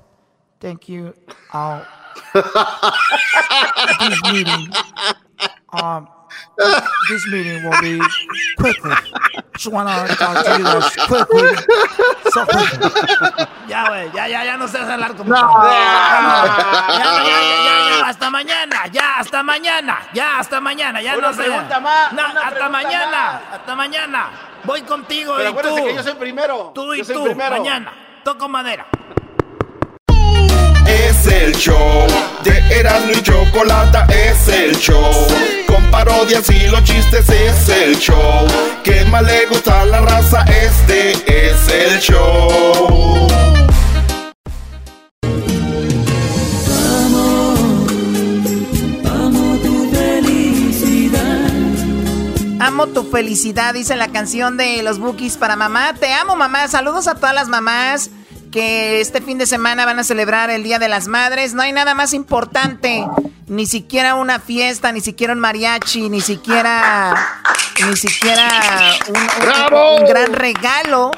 [0.58, 1.14] Thank you.
[4.00, 4.72] This meeting,
[5.72, 6.08] um,
[7.08, 8.00] this meeting will be
[8.56, 8.96] quickly.
[9.54, 11.50] Just wanna talk to you guys quickly.
[12.32, 12.90] So quickly.
[13.68, 15.30] Ya, güey, ya, ya, ya no seas hablar como.
[15.30, 15.42] No.
[15.66, 21.32] Ya, ya, ya, ya, ya, hasta mañana, ya, hasta mañana, ya, hasta mañana, ya no
[21.32, 21.44] sé.
[21.44, 23.22] pregunta más, No, hasta mañana,
[23.52, 24.22] hasta mañana.
[24.64, 25.76] Voy contigo y tú.
[25.76, 26.72] que yo soy primero.
[26.74, 27.50] Tú y tú, primero.
[27.56, 27.92] mañana.
[28.24, 28.86] Toco madera.
[31.28, 32.06] El show.
[32.44, 35.12] De Erasmo y Chocolata es el show.
[35.66, 38.46] Con parodias y los chistes es el show.
[38.82, 43.26] Que más le gusta a la raza, este es el show.
[52.58, 55.94] Amo tu felicidad, dice la canción de los Bookies para mamá.
[55.94, 56.68] Te amo, mamá.
[56.68, 58.10] Saludos a todas las mamás
[58.56, 61.52] que este fin de semana van a celebrar el Día de las Madres.
[61.52, 63.06] No hay nada más importante,
[63.48, 67.14] ni siquiera una fiesta, ni siquiera un mariachi, ni siquiera,
[67.86, 68.48] ni siquiera
[69.08, 71.10] un, un gran regalo.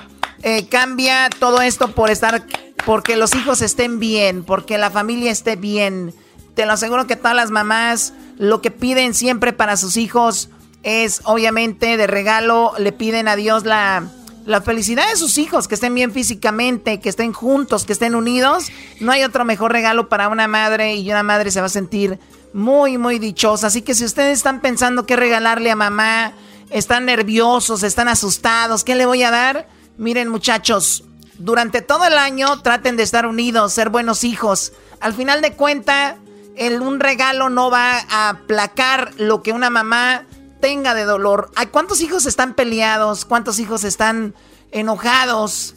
[0.43, 2.45] Eh, cambia todo esto por estar,
[2.85, 6.13] porque los hijos estén bien, porque la familia esté bien.
[6.57, 10.49] Te lo aseguro que todas las mamás lo que piden siempre para sus hijos
[10.83, 14.09] es, obviamente, de regalo, le piden a Dios la,
[14.49, 18.73] la felicidad de sus hijos, que estén bien físicamente, que estén juntos, que estén unidos.
[18.99, 22.19] No hay otro mejor regalo para una madre y una madre se va a sentir
[22.55, 23.67] muy, muy dichosa.
[23.67, 26.33] Así que si ustedes están pensando qué regalarle a mamá,
[26.71, 29.69] están nerviosos, están asustados, ¿qué le voy a dar?
[29.99, 31.05] Miren muchachos,
[31.37, 34.73] durante todo el año traten de estar unidos, ser buenos hijos.
[35.01, 36.17] Al final de cuenta,
[36.57, 40.25] el, un regalo no va a aplacar lo que una mamá
[40.61, 41.51] tenga de dolor.
[41.71, 43.25] ¿Cuántos hijos están peleados?
[43.25, 44.35] ¿Cuántos hijos están
[44.71, 45.77] enojados?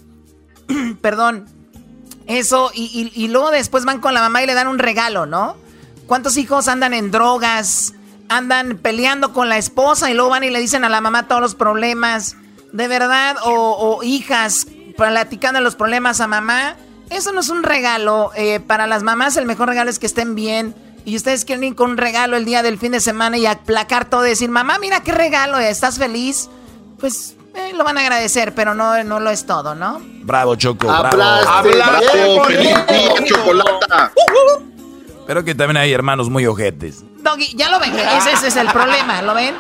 [1.02, 1.48] Perdón.
[2.28, 5.58] Eso, y, luego después van con la mamá y le dan un regalo, ¿no?
[6.08, 7.94] ¿Cuántos hijos andan en drogas?
[8.30, 11.42] Andan peleando con la esposa y luego van y le dicen a la mamá todos
[11.42, 12.38] los problemas.
[12.72, 16.78] De verdad, o, o hijas platicando los problemas a mamá.
[17.10, 18.32] Eso no es un regalo.
[18.36, 20.74] Eh, para las mamás el mejor regalo es que estén bien
[21.06, 24.10] y ustedes quieren ir con un regalo el día del fin de semana y aplacar
[24.10, 26.50] todo y decir, mamá, mira qué regalo, ¿estás feliz?
[27.00, 30.02] Pues eh, lo van a agradecer, pero no, no lo es todo, ¿no?
[30.24, 31.18] Bravo, Choco, bravo.
[35.28, 37.04] Pero que también hay hermanos muy ojetes.
[37.20, 39.56] Doggy, ya lo ven, ese, ese es el problema, ¿lo ven?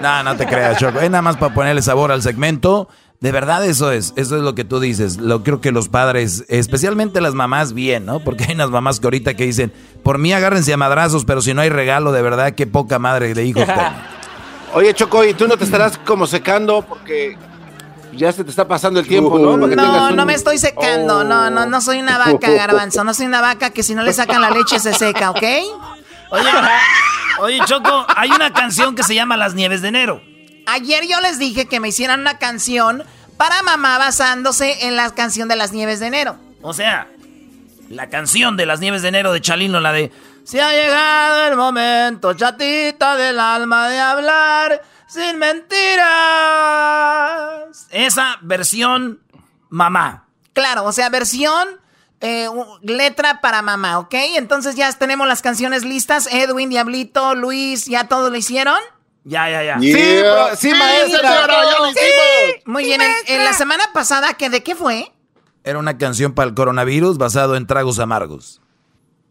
[0.00, 1.00] No, no te creas, Choco.
[1.00, 2.88] Es nada más para ponerle sabor al segmento.
[3.24, 5.16] De verdad eso es, eso es lo que tú dices.
[5.16, 8.20] Lo creo que los padres, especialmente las mamás, bien, ¿no?
[8.20, 9.72] Porque hay unas mamás que ahorita que dicen,
[10.02, 13.32] por mí agárrense a madrazos, pero si no hay regalo, de verdad, qué poca madre
[13.32, 13.64] de hijos.
[14.74, 17.38] Oye, Choco, ¿y tú no te estarás como secando porque
[18.12, 19.56] ya se te está pasando el tiempo, ¿no?
[19.56, 20.16] No, un...
[20.16, 21.24] no me estoy secando, oh.
[21.24, 24.12] no, no, no soy una vaca, garbanzo, no soy una vaca que si no le
[24.12, 25.42] sacan la leche se seca, ¿ok?
[26.28, 26.50] Oye,
[27.40, 30.33] oye, Choco, hay una canción que se llama Las Nieves de Enero.
[30.66, 33.04] Ayer yo les dije que me hicieran una canción
[33.36, 36.36] para mamá basándose en la canción de las nieves de enero.
[36.62, 37.08] O sea,
[37.88, 40.10] la canción de las nieves de enero de Chalino, la de
[40.44, 46.06] Se ha llegado el momento, chatita del alma, de hablar sin mentiras.
[47.90, 49.20] Esa versión
[49.68, 50.26] mamá.
[50.52, 51.68] Claro, o sea, versión
[52.20, 52.48] eh,
[52.82, 54.14] letra para mamá, ¿ok?
[54.36, 56.28] Entonces ya tenemos las canciones listas.
[56.32, 58.78] Edwin, Diablito, Luis, ¿ya todo lo hicieron?
[59.24, 59.78] Ya, ya, ya.
[59.78, 59.96] Yeah.
[59.96, 61.46] Sí, bro, sí, maestra.
[61.46, 62.66] lo hicimos.
[62.66, 65.10] Muy bien, en, en, la semana pasada, ¿que ¿de qué fue?
[65.64, 68.60] Era una canción para el coronavirus basado en tragos amargos.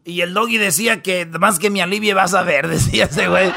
[0.04, 3.52] Y el doggy decía que más que me alivie vas a ver, decía ese güey.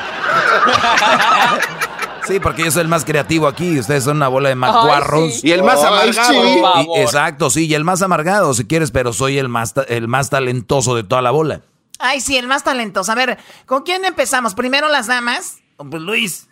[2.27, 3.79] Sí, porque yo soy el más creativo aquí.
[3.79, 5.35] Ustedes son una bola de macuarros.
[5.35, 5.47] Sí.
[5.47, 6.33] Y el más Ay, amargado.
[6.33, 6.61] Sí.
[6.95, 10.29] Y, exacto, sí, y el más amargado, si quieres, pero soy el más, el más
[10.29, 11.61] talentoso de toda la bola.
[11.99, 13.11] Ay, sí, el más talentoso.
[13.11, 14.55] A ver, ¿con quién empezamos?
[14.55, 15.59] Primero las damas.
[15.77, 16.47] Pues Luis.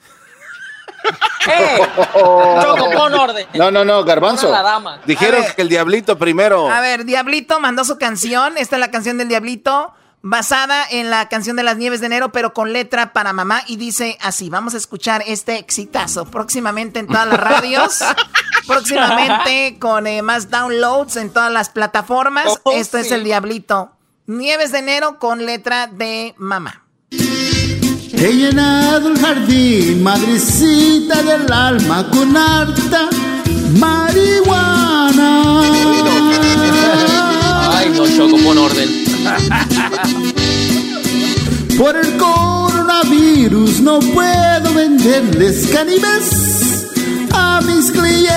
[1.47, 1.79] ¡Eh!
[2.13, 3.47] Choco, pon orden.
[3.53, 4.51] No, no, no, Garbanzo.
[4.51, 5.01] La dama.
[5.05, 6.69] Dijeron que el Diablito primero.
[6.69, 8.57] A ver, Diablito mandó su canción.
[8.57, 9.93] Esta es la canción del Diablito.
[10.27, 13.61] Basada en la canción de las nieves de enero, pero con letra para mamá.
[13.67, 16.25] Y dice así: Vamos a escuchar este exitazo.
[16.25, 17.99] Próximamente en todas las radios.
[18.67, 22.59] próximamente con eh, más downloads en todas las plataformas.
[22.63, 23.05] Oh, Esto sí.
[23.05, 23.91] es el Diablito.
[24.25, 26.84] Nieves de enero con letra de mamá.
[28.17, 33.09] He llenado el jardín, madrecita del alma, con harta
[33.77, 35.61] marihuana.
[37.71, 38.89] Ay, no, Choco, pon orden.
[41.77, 46.87] Por el coronavirus no puedo venderles caníbales
[47.31, 48.35] a mis clientes.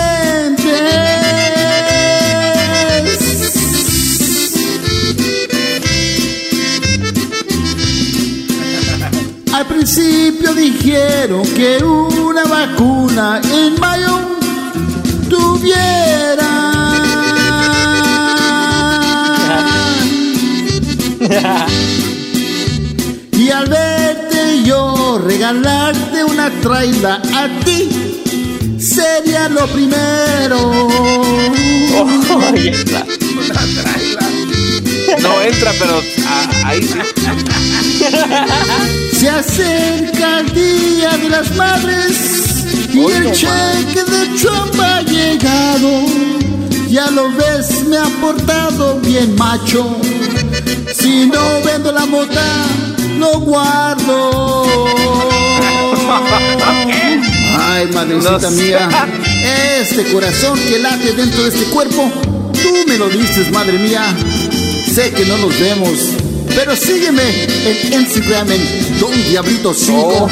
[9.58, 14.20] Al principio dijeron que una vacuna en mayo
[15.28, 16.62] tuviera.
[23.32, 27.88] y al verte yo regalarte una traila a ti
[28.78, 30.70] sería lo primero.
[32.00, 34.27] Oh, una traila.
[35.20, 36.98] No entra, pero ah, ahí sí.
[39.18, 46.06] Se acerca el día de las madres y el cheque de Trump ha llegado.
[46.88, 49.96] Ya lo ves, me ha portado bien macho.
[50.94, 52.66] Si no vendo la mota,
[53.18, 54.64] lo guardo.
[57.58, 58.88] Ay, madrecita mía,
[59.80, 62.10] este corazón que late dentro de este cuerpo,
[62.52, 64.14] tú me lo dices, madre mía.
[64.98, 65.96] Sé que no nos vemos,
[66.56, 70.28] pero sígueme en Instagram en Don Diablito 5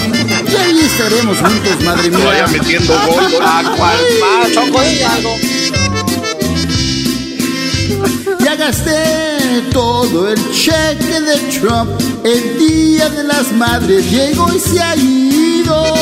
[0.50, 2.24] y ahí estaremos juntos, madre mía.
[2.24, 3.26] Vaya metiendo gol.
[3.42, 4.52] ¿A cuál más?
[4.52, 4.82] Choco.
[8.44, 11.92] Ya gasté todo el cheque de Trump.
[12.24, 15.94] El día de las madres llegó y se ha ido.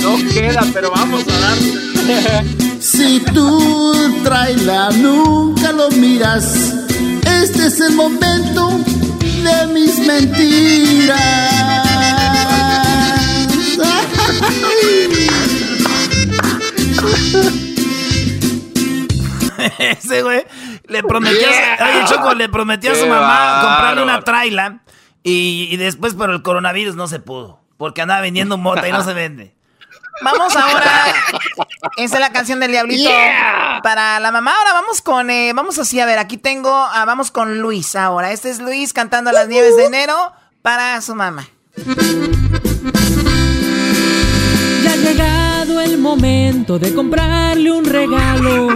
[0.00, 2.65] No queda, pero vamos a dar.
[2.96, 3.92] Si tú
[4.24, 6.72] traila nunca lo miras,
[7.42, 8.78] este es el momento
[9.20, 11.16] de mis mentiras.
[19.78, 20.44] Ese güey
[20.88, 21.78] le prometió, a- Yeah.
[22.00, 24.80] oye, Choco, le prometió a su mamá comprarle una traila
[25.22, 27.60] y, y después por el coronavirus no se pudo.
[27.76, 29.55] Porque andaba vendiendo mota y no se vende.
[30.22, 31.04] Vamos ahora.
[31.96, 33.80] Esa es la canción del diablito Yeah.
[33.82, 34.54] para la mamá.
[34.56, 38.32] Ahora vamos con, eh, vamos así, a ver, aquí tengo, ah, vamos con Luis ahora.
[38.32, 40.32] Este es Luis cantando Las Nieves de Enero
[40.62, 41.46] para su mamá.
[44.82, 48.70] Ya ha llegado el momento de comprarle un regalo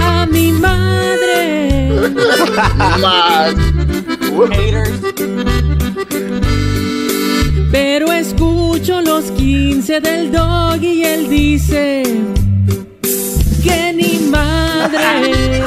[0.00, 1.88] a mi madre.
[7.72, 12.02] Pero escucho los 15 del dog y él dice
[13.64, 15.62] que ni madre.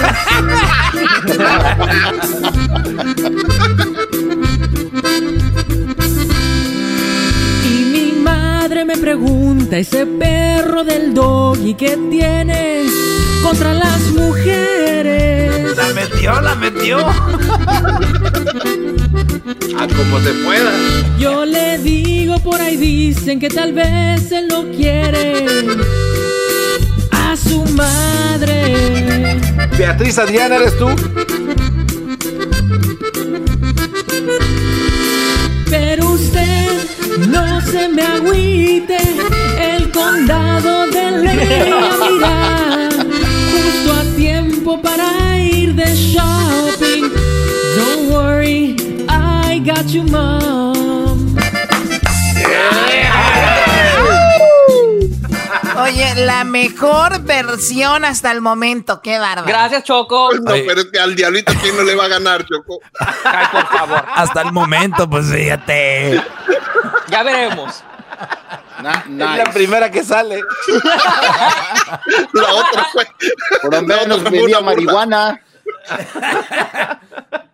[7.66, 12.92] Y mi madre me pregunta, ese perro del doggy que tienes
[13.42, 15.76] contra las mujeres.
[15.76, 17.00] La metió, la metió.
[19.48, 20.72] A como se pueda.
[21.20, 25.46] Yo le digo por ahí dicen que tal vez él no quiere
[27.12, 29.40] a su madre.
[29.78, 30.88] Beatriz Adriana, ¿eres tú?
[35.70, 36.88] Pero usted
[37.28, 38.98] no se me agüite,
[39.60, 41.70] el condado de ley
[49.96, 51.36] you, mom.
[55.78, 59.48] Oye, la mejor versión hasta el momento, qué bárbaro.
[59.48, 60.32] Gracias, Choco.
[60.34, 62.80] No, pero es que al diablito, ¿quién no le va a ganar, Choco?
[63.52, 64.06] por favor.
[64.16, 66.22] Hasta el momento, pues fíjate.
[67.08, 67.84] Ya veremos.
[69.08, 70.42] Es la primera que sale.
[72.34, 73.08] La otra fue.
[73.62, 75.42] Por lo menos vendía marihuana.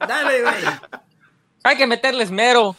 [0.08, 1.01] Dale, güey.
[1.64, 2.76] Hay que meterle esmero.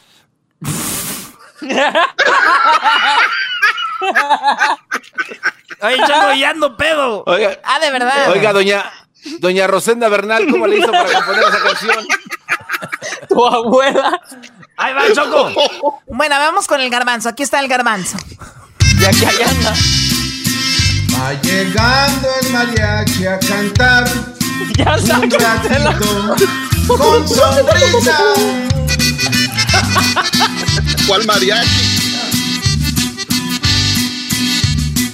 [5.81, 7.23] Oye, Choco, ya ando pedo.
[7.25, 8.31] Oiga, Ah, de verdad.
[8.31, 8.85] oiga, doña,
[9.39, 12.05] doña Rosenda Bernal, ¿cómo le hizo para componer esa canción?
[13.29, 14.19] Tu abuela.
[14.77, 16.01] Ahí va, Choco.
[16.07, 17.29] Bueno, vamos con el garbanzo.
[17.29, 18.17] Aquí está el garbanzo.
[18.99, 19.73] Ya que allá anda.
[21.15, 24.05] Va llegando el mariachi a cantar
[24.75, 25.37] Ya un ratito
[26.87, 28.17] con sonrisa.
[31.07, 31.69] ¿Cuál mariachi?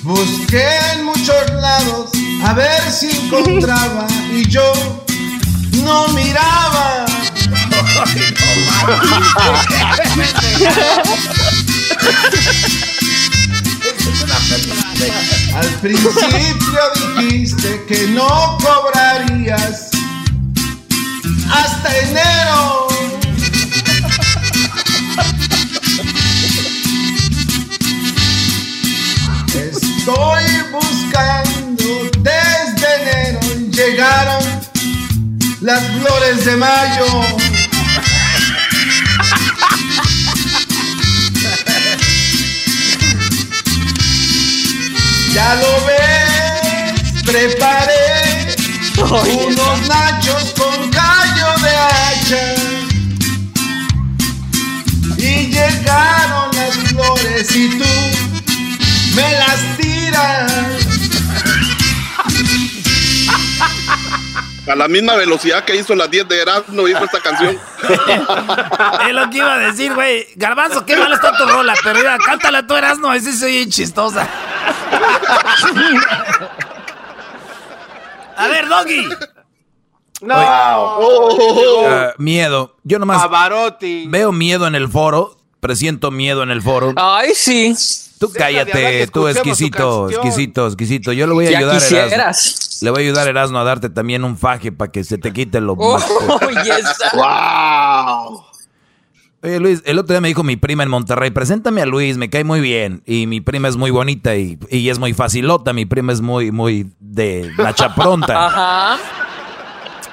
[0.03, 2.09] Busqué en muchos lados
[2.43, 4.73] a ver si encontraba y yo
[5.83, 7.05] no miraba.
[15.55, 16.81] Al principio
[17.19, 19.89] dijiste que no cobrarías
[21.49, 22.87] hasta enero.
[29.53, 33.39] Estoy buscando desde enero.
[33.71, 34.43] Llegaron
[35.61, 37.05] las flores de mayo.
[45.33, 48.55] Ya lo ves, preparé
[49.01, 51.18] unos nachos con callo
[55.17, 57.85] Y llegaron las flores y tú
[59.15, 60.51] me las tiras.
[64.67, 67.57] A la misma velocidad que hizo las 10 de Erasmo hizo esta canción.
[69.07, 70.27] es lo que iba a decir, güey.
[70.35, 74.27] Garbanzo, qué mal está tu rola, pero mira, cántala tú, Erasmo, así soy chistosa.
[78.37, 79.09] a ver, Doggy.
[80.21, 80.33] No.
[80.35, 82.75] Ah, miedo.
[82.83, 84.05] Yo nomás Pavarotti.
[84.07, 85.37] veo miedo en el foro.
[85.59, 86.93] Presiento miedo en el foro.
[86.95, 87.75] Ay, sí.
[88.17, 91.13] Tú cállate, tú exquisito, exquisito, exquisito.
[91.13, 92.51] Yo le voy a Ya ayudar a Erasmo.
[92.81, 95.31] Le voy a ayudar a Erasmo a darte también un faje para que se te
[95.33, 95.97] quite lo Oh,
[96.63, 96.97] yes.
[97.13, 98.43] ¡Wow!
[99.41, 102.29] Oye, Luis, el otro día me dijo mi prima en Monterrey, preséntame a Luis, me
[102.29, 103.03] cae muy bien.
[103.05, 105.71] Y mi prima es muy bonita y, y es muy facilota.
[105.71, 108.97] Mi prima es muy, muy de la chapronta Ajá.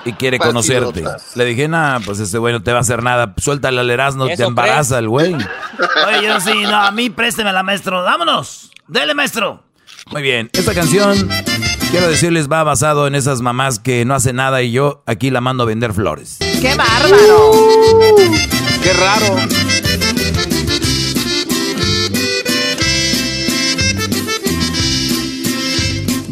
[0.07, 1.05] Y quiere conocerte.
[1.35, 3.35] Le dije, nah, pues este güey no te va a hacer nada.
[3.37, 5.35] Suéltale al Erasmo, te ¿Eso embaraza el güey.
[5.35, 8.03] Oye, yo sí, no, a mí préstemela, maestro.
[8.03, 8.71] Vámonos.
[8.87, 9.65] Dele, maestro.
[10.13, 11.29] Muy bien, esta canción,
[11.91, 15.41] quiero decirles, va basado en esas mamás que no hacen nada y yo aquí la
[15.41, 16.39] mando a vender flores.
[16.39, 17.51] ¡Qué bárbaro!
[18.85, 19.37] Qué raro.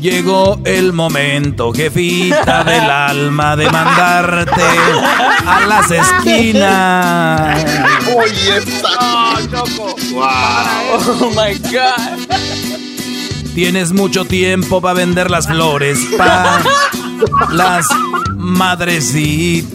[0.04, 4.60] Llegó el momento, jefita del alma, de mandarte
[5.46, 7.64] a las esquinas.
[8.14, 8.88] Oye, esta.
[10.92, 12.18] Oh my God.
[13.54, 16.60] Tienes mucho tiempo para vender las flores para
[17.52, 17.86] las
[18.36, 19.74] madrecitas.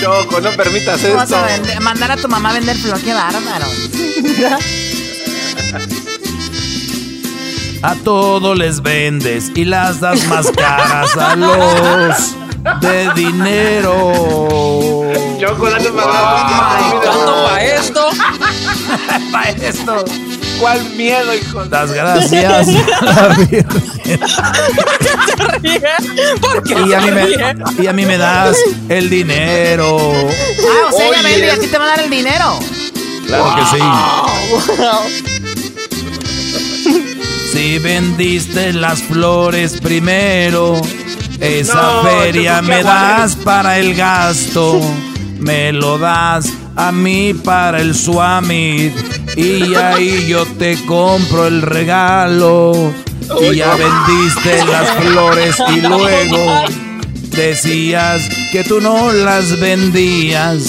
[0.00, 2.98] Choco, no permitas ¿Cómo vas a vender- mandar a tu mamá a vender flor?
[2.98, 3.66] ¡Qué bárbaro!
[7.82, 12.34] A todos les vendes y las das más caras a los
[12.80, 15.04] de dinero.
[15.40, 16.06] Dale más
[17.04, 18.08] ¿Tanto para esto?
[19.32, 20.04] Para esto.
[20.58, 21.64] ¿Cuál miedo, hijo?
[21.66, 22.66] Das gracias.
[26.40, 27.28] ¿Por qué Y a, mí me,
[27.82, 28.56] y a mí me das
[28.88, 29.96] el dinero.
[29.98, 31.30] Ah, o sea, ella Oye.
[31.30, 32.58] vende y a ti te va a dar el dinero.
[33.26, 33.78] Claro que sí.
[34.78, 35.37] Wow.
[37.58, 40.80] Si vendiste las flores primero,
[41.40, 44.80] esa No, feria me das para el gasto,
[45.40, 48.94] me lo das a mí para el suamit
[49.36, 52.94] y ahí yo te compro el regalo.
[53.40, 56.62] Y ya vendiste las flores y luego
[57.30, 58.22] decías
[58.52, 60.62] que tú no las vendías.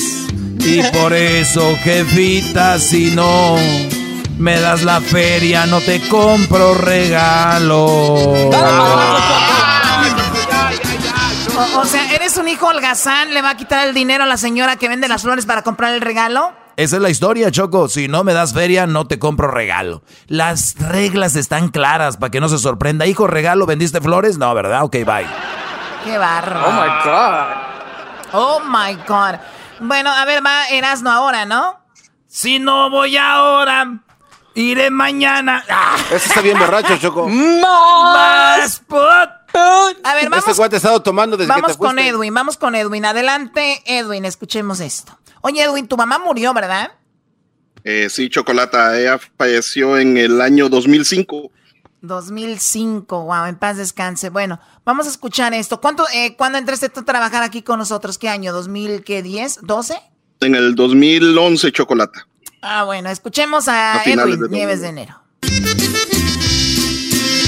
[0.66, 3.58] Y por eso jefita si no
[4.40, 7.86] me das la feria no te compro regalo.
[7.86, 8.50] O,
[11.80, 13.34] o sea, ¿eres un hijo holgazán?
[13.34, 15.94] ¿Le va a quitar el dinero a la señora que vende las flores para comprar
[15.94, 16.54] el regalo?
[16.78, 17.90] Esa es la historia, Choco.
[17.90, 20.02] Si no me das feria, no te compro regalo.
[20.28, 23.06] Las reglas están claras para que no se sorprenda.
[23.06, 24.38] Hijo, regalo, ¿vendiste flores?
[24.38, 24.84] No, ¿verdad?
[24.84, 25.28] Ok, bye.
[26.06, 26.62] ¡Qué barro!
[26.66, 27.48] Oh my God.
[28.32, 29.36] Oh my God.
[29.82, 31.78] Bueno, a ver, va Erasno ahora, ¿no?
[32.28, 34.00] Si no voy ahora,
[34.56, 35.64] iré mañana.
[35.70, 35.98] ¡Ah!
[36.12, 37.28] Ese está bien borracho, Choco.
[37.28, 39.30] Más pot.
[40.04, 42.10] A ver, Este vamos, cuate ha estado tomando desde que vamos te con fuiste.
[42.10, 43.06] Edwin, vamos con Edwin.
[43.06, 45.18] Adelante, Edwin, escuchemos esto.
[45.42, 46.92] Oye, Edwin, tu mamá murió, ¿verdad?
[47.84, 51.52] Eh, sí, Chocolata, ella falleció en el año 2005.
[52.02, 54.30] 2005, wow, en paz descanse.
[54.30, 55.82] Bueno, vamos a escuchar esto.
[55.82, 58.18] ¿Cuánto, eh, ¿Cuándo entraste tú a trabajar aquí con nosotros?
[58.18, 58.54] ¿Qué año?
[58.54, 59.62] ¿2010?
[59.62, 60.00] ¿12?
[60.42, 62.28] En el 2011, Chocolata.
[62.62, 65.16] Ah, bueno, escuchemos a, A Edwin de Nieves de enero.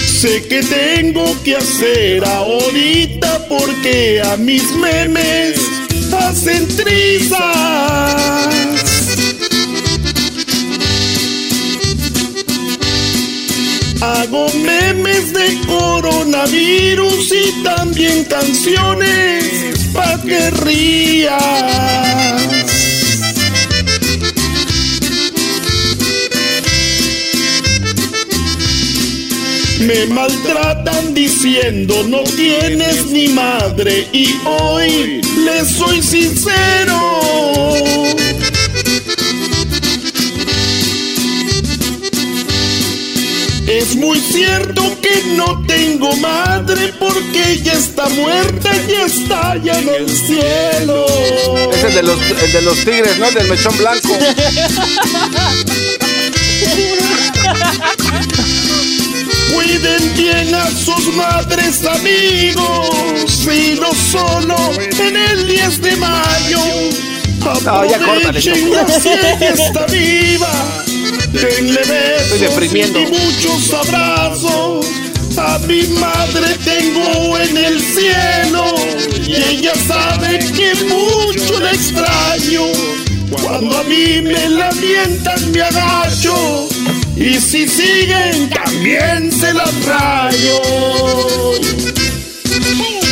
[0.07, 5.59] Sé que tengo que hacer ahorita porque a mis memes
[6.13, 7.41] hacen trizas.
[14.01, 21.41] Hago memes de coronavirus y también canciones pa' que rías.
[29.81, 36.99] Me maltratan diciendo no tienes ni madre y hoy les soy sincero.
[43.67, 49.89] Es muy cierto que no tengo madre porque ella está muerta y está ya en
[49.89, 51.05] el cielo.
[51.73, 53.29] Es el de los, el de los tigres, ¿no?
[53.29, 54.09] El del mechón blanco.
[59.81, 66.59] Cuiden bien a sus madres, amigos, y no solo en el 10 de mayo.
[67.65, 70.83] No, ya córtale, está viva.
[71.31, 72.99] Denle besos deprimiendo.
[72.99, 74.85] y muchos abrazos.
[75.37, 78.75] A mi madre tengo en el cielo
[79.25, 83.10] y ella sabe que mucho la extraño.
[83.31, 86.67] Cuando a mí me lamentan me agacho
[87.15, 90.61] y si siguen también se las rayo.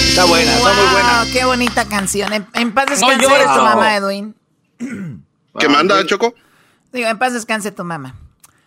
[0.09, 1.25] Está buena, está muy buena.
[1.31, 2.33] Qué bonita canción.
[2.53, 4.35] En, paz descanse tu mamá, Edwin.
[5.57, 6.33] ¿Qué manda, Choco?
[6.91, 8.15] Digo, en paz descanse tu mamá.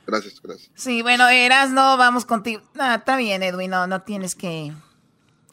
[0.07, 0.71] Gracias, gracias.
[0.75, 2.63] Sí, bueno, Eras, no, vamos contigo.
[2.75, 4.73] No, está bien, Edwin, no, no tienes que...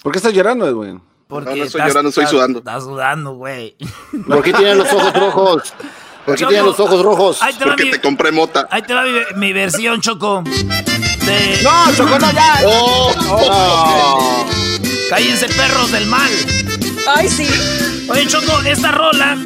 [0.01, 1.01] ¿Por qué estás llorando, Edwin?
[1.30, 2.57] Porque no, no estoy llorando, estoy sudando.
[2.57, 3.76] Estás sudando, güey.
[4.27, 5.73] ¿Por qué tienes los ojos rojos?
[6.26, 7.39] ¿Por qué tienes los ojos rojos?
[7.64, 8.68] Porque te compré mota.
[8.72, 10.41] Ahí te va mi, mi versión, Choco.
[10.43, 11.60] De...
[11.61, 12.56] No, Choco, no, ya.
[12.65, 14.45] Oh, oh.
[15.11, 16.31] Cállense, perros del mal.
[17.07, 17.47] Ay, sí.
[18.10, 19.38] Oye, Choco, esta rola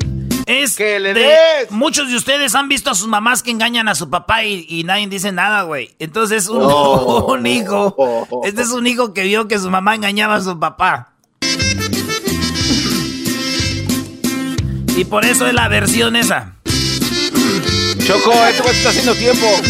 [0.45, 1.71] es que le de, des.
[1.71, 4.85] Muchos de ustedes han visto a sus mamás que engañan a su papá y, y
[4.85, 5.93] nadie dice nada, güey.
[5.99, 7.25] Entonces, un, Oh.
[7.33, 8.25] un hijo.
[8.45, 11.09] Este es un hijo que vio que su mamá engañaba a su papá.
[14.95, 16.53] Y por eso es la versión esa.
[18.05, 19.47] Choco, esto está haciendo tiempo.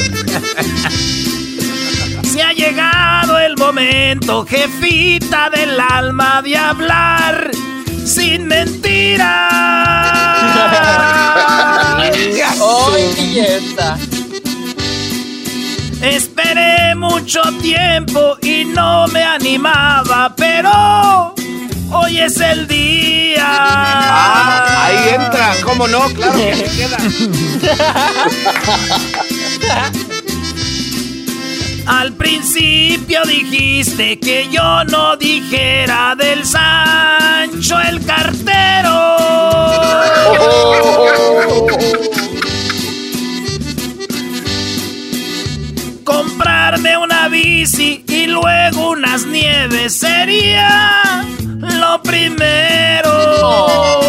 [2.24, 7.52] Se ha llegado el momento, jefita del alma, de hablar
[8.06, 9.24] sin mentiras.
[11.98, 13.98] ¡Ay, belleza!
[16.02, 21.33] Esperé mucho tiempo y no me animaba, pero
[21.94, 23.44] hoy es el día.
[23.46, 26.02] Ah, ahí entra, ¿cómo no?
[26.10, 26.98] Claro que se queda.
[31.86, 38.94] Al principio dijiste que yo no dijera del Sancho el cartero.
[46.14, 51.26] Comprarme una bici y luego unas nieves sería
[51.60, 54.00] lo primero.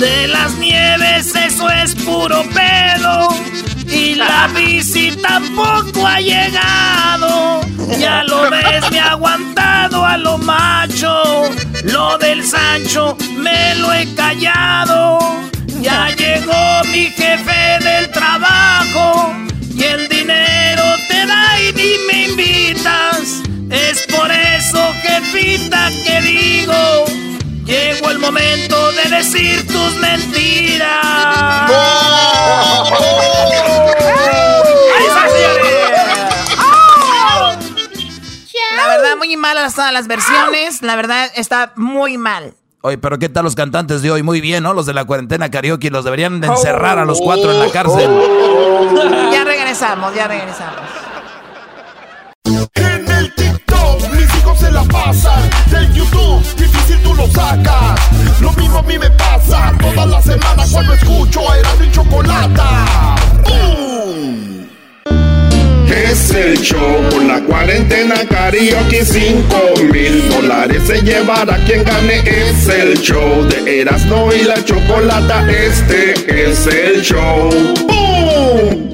[0.00, 3.28] De las nieves eso es puro pedo.
[3.88, 7.60] Y la bici tampoco ha llegado.
[7.98, 11.44] Ya lo ves, me ha aguantado a lo macho.
[11.84, 15.18] Lo del Sancho me lo he callado.
[15.80, 19.34] Ya llegó mi jefe del trabajo.
[19.74, 23.42] Y el dinero te da y ni me invitas.
[23.70, 27.04] Es por eso, jefita, que digo.
[27.64, 28.75] Llegó el momento
[29.10, 30.88] de decir tus mentiras.
[34.96, 35.66] ¡Ahí está, señores!
[38.76, 40.82] La verdad, muy malas todas las versiones.
[40.82, 42.54] La verdad, está muy mal.
[42.82, 44.22] Oye, pero ¿qué tal los cantantes de hoy?
[44.22, 44.72] Muy bien, ¿no?
[44.72, 48.08] Los de la cuarentena karaoke los deberían de encerrar a los cuatro en la cárcel.
[49.32, 50.82] Ya regresamos, ya regresamos.
[54.66, 55.50] Se la pasan.
[55.70, 58.00] Del YouTube difícil tú lo sacas.
[58.40, 63.16] Lo mismo a mí me pasa toda la semana cuando escucho a Erasmo y Chocolata.
[63.44, 63.95] ¡Bum!
[66.16, 72.66] Es el show con la cuarentena karaoke 5 mil dólares se llevará quien gane es
[72.68, 76.12] el show de Erasmo y la Chocolata este
[76.50, 77.50] es el show.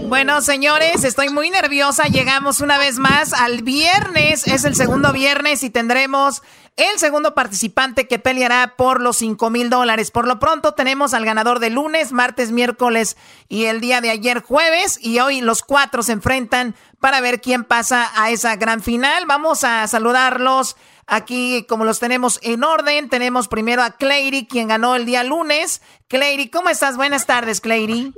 [0.08, 2.04] Bueno, señores, estoy muy nerviosa.
[2.04, 4.46] Llegamos una vez más al viernes.
[4.46, 6.42] Es el segundo viernes y tendremos
[6.76, 10.10] el segundo participante que peleará por los 5 mil dólares.
[10.10, 13.16] Por lo pronto tenemos al ganador de lunes, martes, miércoles
[13.48, 14.98] y el día de ayer jueves.
[15.02, 19.26] Y hoy los cuatro se enfrentan para ver quién pasa a esa gran final.
[19.26, 20.76] Vamos a saludarlos
[21.06, 23.10] aquí como los tenemos en orden.
[23.10, 25.82] Tenemos primero a Clary, quien ganó el día lunes.
[26.08, 26.96] Clary, ¿cómo estás?
[26.96, 28.14] Buenas tardes, Clary.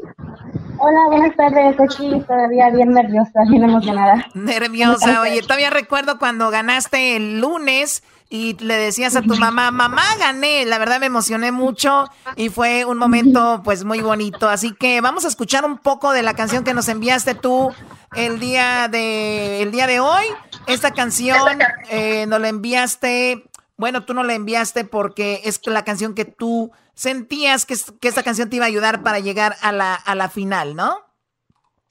[0.79, 1.81] Hola, buenas tardes.
[1.81, 4.27] Aquí todavía bien nerviosa, bien emocionada.
[4.35, 8.03] Nerviosa, oye, todavía recuerdo cuando ganaste el lunes
[8.35, 10.67] y le decías a tu mamá, mamá, gané.
[10.67, 14.49] La verdad me emocioné mucho y fue un momento pues muy bonito.
[14.49, 17.73] Así que vamos a escuchar un poco de la canción que nos enviaste tú
[18.17, 20.25] el día de, el día de hoy.
[20.67, 23.45] Esta canción eh, nos la enviaste,
[23.77, 28.25] bueno, tú no la enviaste porque es la canción que tú sentías que, que esta
[28.25, 30.99] canción te iba a ayudar para llegar a la, a la final, ¿no?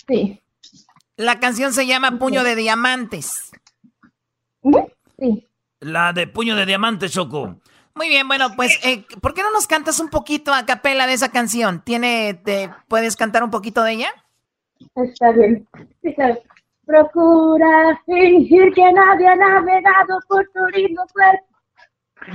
[0.10, 0.41] Sí.
[1.15, 3.49] La canción se llama Puño de Diamantes.
[5.18, 5.48] Sí.
[5.84, 7.56] La de puño de diamante, Choco.
[7.96, 11.14] Muy bien, bueno, pues, eh, ¿por qué no nos cantas un poquito a capela de
[11.14, 11.82] esa canción?
[11.84, 14.10] ¿Tiene, te, ¿Puedes cantar un poquito de ella?
[14.96, 15.68] Está bien.
[16.86, 21.46] Procura fingir que nadie ha navegado por tu lindo cuerpo.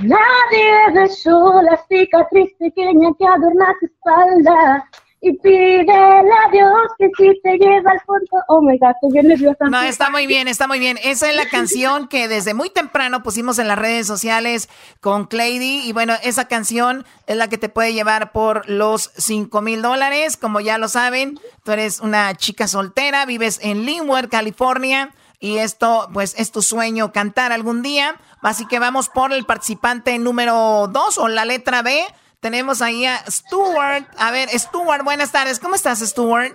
[0.01, 4.89] Nadie besó la cicatriz pequeña que adorna tu espalda.
[5.21, 6.49] Y pídele a
[6.97, 8.43] que si te lleva al fondo.
[8.47, 9.65] Oh my God, estoy bien nerviosa.
[9.69, 10.97] No, está muy bien, está muy bien.
[11.03, 14.69] Esa es la canción que desde muy temprano pusimos en las redes sociales
[15.01, 15.81] con Clady.
[15.85, 20.37] Y bueno, esa canción es la que te puede llevar por los 5 mil dólares.
[20.37, 25.13] Como ya lo saben, tú eres una chica soltera, vives en Linwood, California.
[25.41, 28.15] Y esto, pues, es tu sueño cantar algún día.
[28.41, 32.05] Así que vamos por el participante número 2 o la letra B.
[32.39, 34.05] Tenemos ahí a Stuart.
[34.17, 35.59] A ver, Stuart, buenas tardes.
[35.59, 36.53] ¿Cómo estás, Stuart?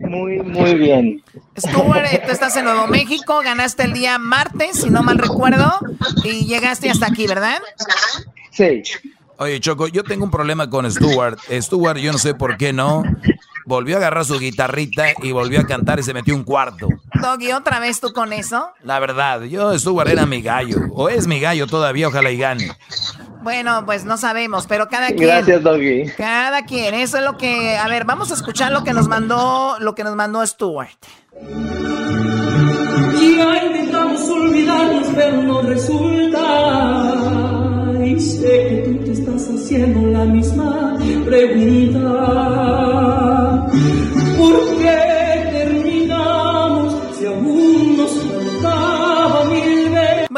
[0.00, 1.22] Muy, muy bien.
[1.56, 5.78] Stuart, tú estás en Nuevo México, ganaste el día martes, si no mal recuerdo,
[6.24, 7.60] y llegaste hasta aquí, ¿verdad?
[8.50, 8.82] Sí.
[9.38, 11.38] Oye, Choco, yo tengo un problema con Stuart.
[11.50, 13.04] Stuart, yo no sé por qué no.
[13.64, 16.88] Volvió a agarrar su guitarrita y volvió a cantar y se metió un cuarto.
[17.20, 18.70] Doggy, ¿otra vez tú con eso?
[18.82, 20.78] La verdad, yo, Stuart era mi gallo.
[20.92, 22.70] O es mi gallo todavía, ojalá y gane.
[23.46, 25.28] Bueno, pues no sabemos, pero cada quien.
[25.28, 26.10] Gracias, Doggy.
[26.16, 27.76] Cada quien, eso es lo que.
[27.76, 30.98] A ver, vamos a escuchar lo que nos mandó, lo que nos mandó Stuart.
[33.20, 37.14] Ya intentamos olvidarnos, pero no resulta.
[38.04, 42.00] Y sé que tú te estás haciendo la misma pregunta.
[44.38, 44.85] ¿Por qué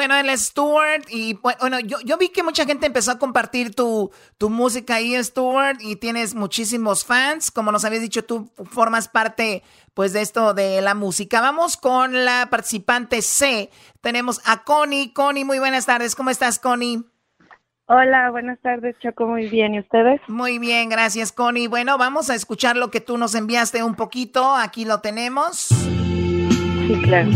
[0.09, 3.75] Bueno, él es Stuart y bueno, yo, yo vi que mucha gente empezó a compartir
[3.75, 7.51] tu, tu música ahí, Stuart, y tienes muchísimos fans.
[7.51, 9.63] Como nos habías dicho, tú formas parte
[9.93, 11.43] pues de esto de la música.
[11.43, 13.69] Vamos con la participante C.
[14.01, 15.13] Tenemos a Connie.
[15.13, 16.15] Connie, muy buenas tardes.
[16.15, 17.05] ¿Cómo estás, Connie?
[17.85, 19.27] Hola, buenas tardes, Choco.
[19.27, 19.75] Muy bien.
[19.75, 20.23] ¿Y ustedes?
[20.27, 21.69] Muy bien, gracias, Connie.
[21.69, 24.55] Bueno, vamos a escuchar lo que tú nos enviaste un poquito.
[24.55, 25.67] Aquí lo tenemos.
[25.67, 27.29] Sí, claro.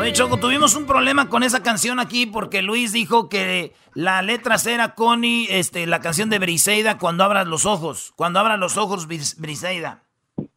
[0.00, 4.56] Oye, Choco, tuvimos un problema con esa canción aquí porque Luis dijo que la letra
[4.56, 8.14] C era Connie, este, la canción de Briseida, cuando abras los ojos.
[8.16, 10.04] Cuando abras los ojos, Bris- Briseida.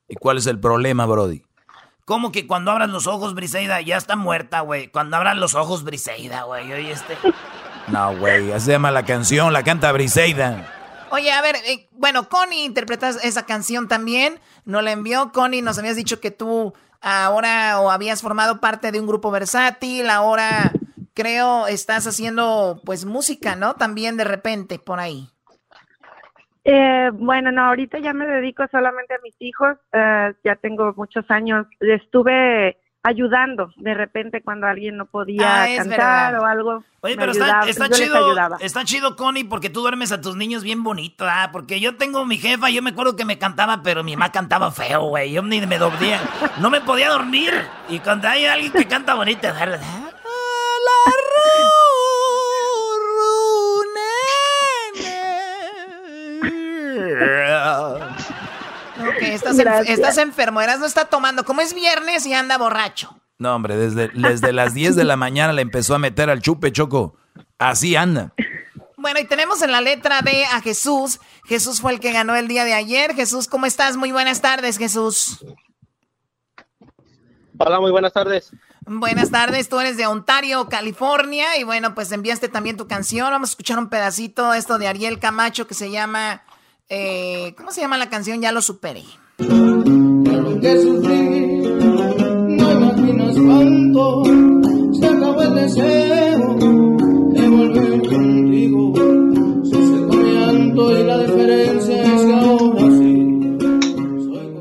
[0.07, 1.43] ¿Y cuál es el problema, Brody?
[2.05, 3.81] ¿Cómo que cuando abras los ojos, Briseida?
[3.81, 4.87] Ya está muerta, güey.
[4.87, 6.71] Cuando abras los ojos, Briseida, güey.
[6.71, 7.17] Oye, este...
[7.89, 10.71] No, güey, así se llama la canción, la canta Briseida.
[11.11, 14.39] Oye, a ver, eh, bueno, Connie interpretas esa canción también.
[14.63, 16.73] Nos la envió Connie, nos habías dicho que tú
[17.03, 20.71] ahora o habías formado parte de un grupo versátil, ahora
[21.13, 23.75] creo estás haciendo pues música, ¿no?
[23.75, 25.29] También de repente por ahí.
[26.65, 29.77] Eh, bueno, no, ahorita ya me dedico solamente a mis hijos.
[29.91, 31.67] eh, ya tengo muchos años.
[31.79, 36.83] Estuve ayudando de repente cuando alguien no podía Ah, cantar o algo.
[37.01, 40.83] Oye, pero está, yo chido, está chido, Connie, porque tú duermes a tus niños bien
[40.83, 41.49] bonito, ¿ah?
[41.51, 44.71] Porque yo tengo mi jefa, yo me acuerdo que me cantaba, pero mi mamá cantaba
[44.71, 45.33] feo, güey.
[45.33, 46.21] Yo ni me dormía,
[46.59, 47.53] no me podía dormir.
[47.89, 49.81] Y cuando hay alguien que canta bonito, ¿verdad?
[59.15, 59.97] Ok, estás, en- Gracias.
[59.99, 63.19] estás enfermo, Eras no está tomando, como es viernes y anda borracho.
[63.39, 66.71] No, hombre, desde, desde las 10 de la mañana le empezó a meter al chupe,
[66.71, 67.15] Choco.
[67.57, 68.33] Así anda.
[68.97, 71.19] Bueno, y tenemos en la letra B a Jesús.
[71.45, 73.13] Jesús fue el que ganó el día de ayer.
[73.15, 73.97] Jesús, ¿cómo estás?
[73.97, 75.43] Muy buenas tardes, Jesús.
[77.57, 78.51] Hola, muy buenas tardes.
[78.85, 83.31] Buenas tardes, tú eres de Ontario, California, y bueno, pues enviaste también tu canción.
[83.31, 86.43] Vamos a escuchar un pedacito, esto de Ariel Camacho, que se llama,
[86.93, 88.39] eh, ¿cómo se llama la canción?
[88.39, 89.03] Ya lo superé.
[89.39, 91.57] Lo que sufrí,
[92.55, 94.23] no imaginas cuánto
[94.93, 96.55] se acabó el deseo
[97.33, 98.93] de volver contigo.
[99.63, 103.13] Se secó mi llanto y la diferencia es que ahora sí.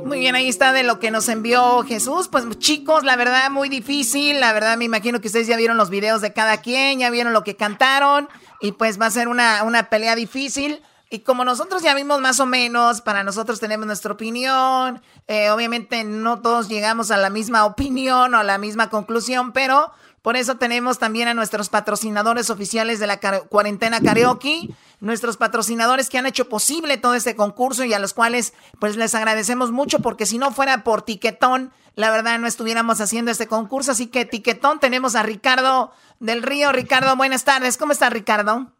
[0.06, 2.28] Muy bien, ahí está de lo que nos envió Jesús.
[2.28, 4.40] Pues chicos, la verdad muy difícil.
[4.40, 7.34] La verdad me imagino que ustedes ya vieron los videos de cada quien, ya vieron
[7.34, 8.30] lo que cantaron
[8.62, 10.80] y pues va a ser una, una pelea difícil.
[11.12, 15.02] Y como nosotros ya vimos más o menos, para nosotros tenemos nuestra opinión.
[15.28, 19.93] eh, obviamente no todos llegamos a la misma opinión o a la misma conclusión, pero
[20.22, 24.70] por eso tenemos también a nuestros patrocinadores oficiales de la cuarentena karaoke,
[25.01, 29.14] nuestros patrocinadores que han hecho posible todo este concurso y a los cuales pues les
[29.14, 33.93] agradecemos mucho porque si no fuera por Tiquetón, la verdad no estuviéramos haciendo este concurso.
[33.93, 36.72] Así que Tiquetón tenemos a Ricardo del Río.
[36.72, 37.76] Ricardo, buenas tardes.
[37.76, 38.72] ¿Cómo está Ricardo?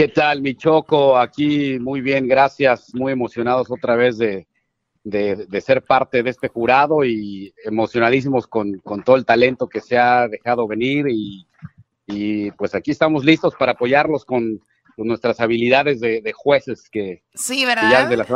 [0.00, 1.18] ¿Qué tal, mi Choco?
[1.18, 2.94] Aquí muy bien, gracias.
[2.94, 4.46] Muy emocionados otra vez de,
[5.04, 9.82] de- de ser parte de este jurado y emocionadísimos con, con todo el talento que
[9.82, 11.46] se ha dejado venir y,
[12.06, 14.62] y, pues aquí estamos listos para apoyarlos con
[14.96, 18.08] nuestras habilidades de, jueces que, sí, ¿verdad?
[18.08, 18.26] de la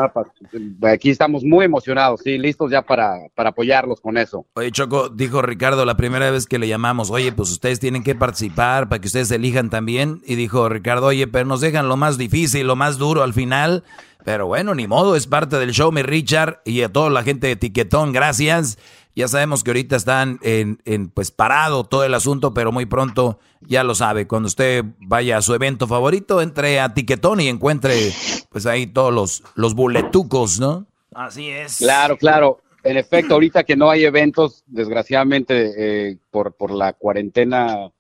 [0.92, 4.46] aquí estamos muy emocionados, sí, listos ya para, para apoyarlos con eso.
[4.54, 8.14] Oye, Choco, dijo Ricardo la primera vez que le llamamos, oye, pues ustedes tienen que
[8.14, 10.22] participar para que ustedes elijan también.
[10.26, 13.84] Y dijo Ricardo, oye, pero nos dejan lo más difícil, lo más duro al final.
[14.24, 17.46] Pero bueno, ni modo, es parte del show, mi Richard, y a toda la gente
[17.46, 18.78] de Tiquetón, gracias.
[19.16, 23.38] Ya sabemos que ahorita están en, en, pues parado todo el asunto, pero muy pronto
[23.60, 24.26] ya lo sabe.
[24.26, 28.12] Cuando usted vaya a su evento favorito, entre a Tiquetón y encuentre
[28.50, 30.86] pues ahí todos los, los boletucos, ¿no?
[31.14, 31.78] Así es.
[31.78, 32.60] Claro, claro.
[32.82, 35.72] En efecto, ahorita que no hay eventos, desgraciadamente
[36.10, 37.90] eh, por, por la cuarentena,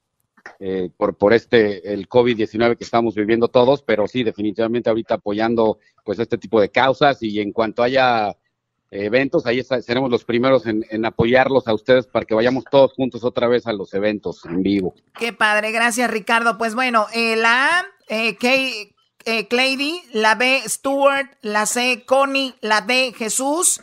[0.58, 5.78] eh, por, por este, el COVID-19 que estamos viviendo todos, pero sí, definitivamente ahorita apoyando
[6.04, 8.36] pues este tipo de causas y en cuanto haya
[8.90, 9.46] eventos.
[9.46, 13.66] Ahí seremos los primeros en, apoyarlos a ustedes para que vayamos todos juntos otra vez
[13.66, 14.94] a los eventos en vivo.
[15.18, 16.58] Qué padre, gracias Ricardo.
[16.58, 18.36] Pues bueno, eh, la A, eh,
[19.24, 23.80] eh, Clady, la B, Stuart, la C, Connie, la D, Jesús.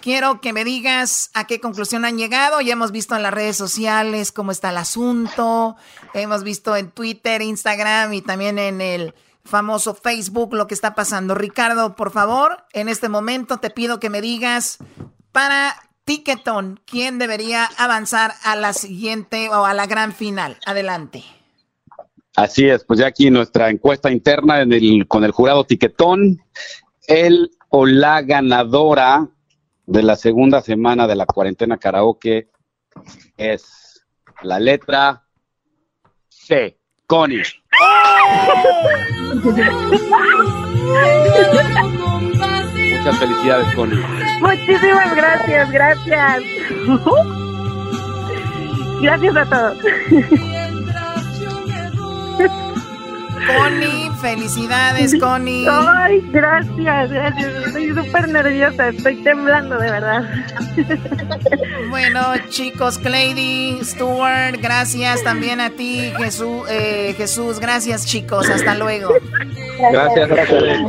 [0.00, 2.60] Quiero que me digas a qué conclusión han llegado.
[2.60, 5.76] Ya hemos visto en las redes sociales cómo está el asunto.
[6.14, 9.14] Hemos visto en Twitter, Instagram y también en el
[9.48, 11.34] famoso Facebook lo que está pasando.
[11.34, 14.78] Ricardo, por favor, en este momento te pido que me digas
[15.32, 20.56] para Ticketon, ¿quién debería avanzar a la siguiente o a la gran final?
[20.64, 21.24] Adelante.
[22.36, 26.38] Así es, pues ya aquí nuestra encuesta interna en el, con el jurado Tiquetón,
[27.08, 29.28] el o la ganadora
[29.86, 32.48] de la segunda semana de la cuarentena karaoke
[33.36, 34.06] es
[34.42, 35.26] la letra
[36.28, 36.77] C,
[37.08, 37.42] Connie.
[42.92, 43.98] Muchas felicidades, Connie.
[44.40, 46.42] Muchísimas gracias, gracias.
[49.00, 49.78] Gracias a todos.
[53.46, 55.66] Connie, felicidades, Connie.
[55.68, 57.66] Ay, gracias, gracias.
[57.66, 60.22] Estoy súper nerviosa, estoy temblando, de verdad.
[61.90, 66.66] Bueno, chicos, Clady, Stuart, gracias también a ti, Jesús.
[66.68, 68.48] Eh, Jesús, gracias, chicos.
[68.48, 69.14] Hasta luego.
[69.90, 70.82] Gracias, gracias.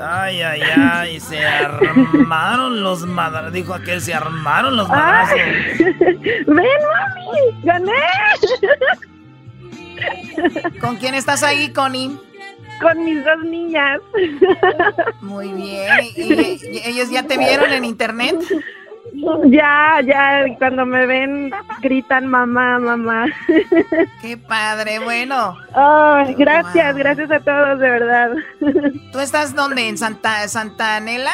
[0.00, 3.52] Ay, ay, ay, se armaron los madrazos.
[3.52, 5.36] Dijo aquel, se armaron los madrazos.
[5.78, 7.92] Ven, mami, gané.
[10.80, 12.16] ¿Con quién estás ahí, Connie?
[12.80, 14.00] Con mis dos niñas.
[15.20, 15.88] Muy bien.
[16.16, 18.36] ¿Y, ellos ya te vieron en internet?
[19.46, 21.50] Ya, ya, cuando me ven
[21.80, 23.26] gritan mamá, mamá.
[24.22, 25.56] Qué padre, bueno.
[26.36, 28.30] gracias, gracias a todos, de verdad.
[29.12, 29.88] ¿Tú estás dónde?
[29.88, 31.32] ¿En Santa, Santa Anela?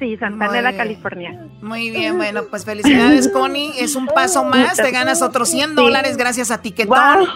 [0.00, 1.46] Sí, Santa Anela, California.
[1.60, 3.72] Muy bien, bueno, pues felicidades, Connie.
[3.78, 7.28] Es un paso más, te ganas otros 100 dólares gracias a Tiquetón.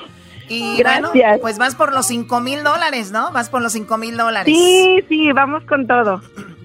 [0.48, 1.10] Y Gracias.
[1.12, 3.32] bueno, pues vas por los 5 mil dólares, ¿no?
[3.32, 4.54] Vas por los 5 mil dólares.
[4.54, 6.20] Sí, sí, vamos con todo.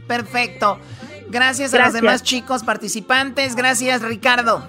[0.07, 0.79] Perfecto.
[1.29, 3.55] Gracias, a los demás chicos participantes.
[3.55, 4.67] Gracias, Ricardo.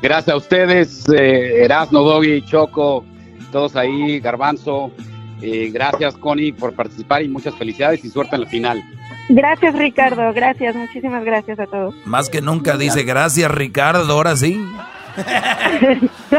[0.00, 3.04] Gracias a ustedes, eh, Erasno, Doggy, Choco,
[3.52, 4.92] todos ahí, Garbanzo.
[5.42, 8.82] Eh, gracias, Connie, por participar y muchas felicidades y suerte en la final.
[9.28, 10.32] Gracias, Ricardo.
[10.32, 11.94] Gracias, muchísimas gracias a todos.
[12.04, 14.12] Más que nunca dice gracias, Ricardo.
[14.12, 14.64] Ahora sí.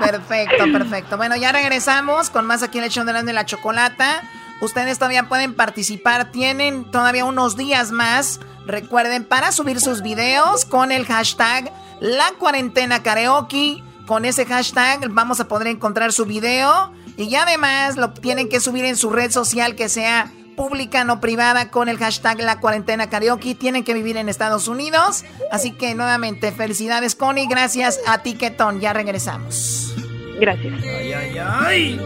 [0.00, 1.16] perfecto, perfecto.
[1.16, 4.22] Bueno, ya regresamos con más aquí en el show de la chocolata.
[4.60, 8.40] Ustedes todavía pueden participar, tienen todavía unos días más.
[8.66, 13.82] Recuerden, para subir sus videos con el hashtag La Cuarentena Karaoke.
[14.06, 16.92] Con ese hashtag vamos a poder encontrar su video.
[17.24, 21.70] Y además lo tienen que subir en su red social que sea pública, no privada,
[21.70, 23.54] con el hashtag La Cuarentena Karaoke.
[23.54, 25.24] Tienen que vivir en Estados Unidos.
[25.50, 27.46] Así que nuevamente, felicidades, Connie.
[27.48, 28.80] Gracias a Tiquetón.
[28.80, 29.94] Ya regresamos.
[30.38, 30.74] Gracias.
[30.82, 32.00] Ay, ay, ay.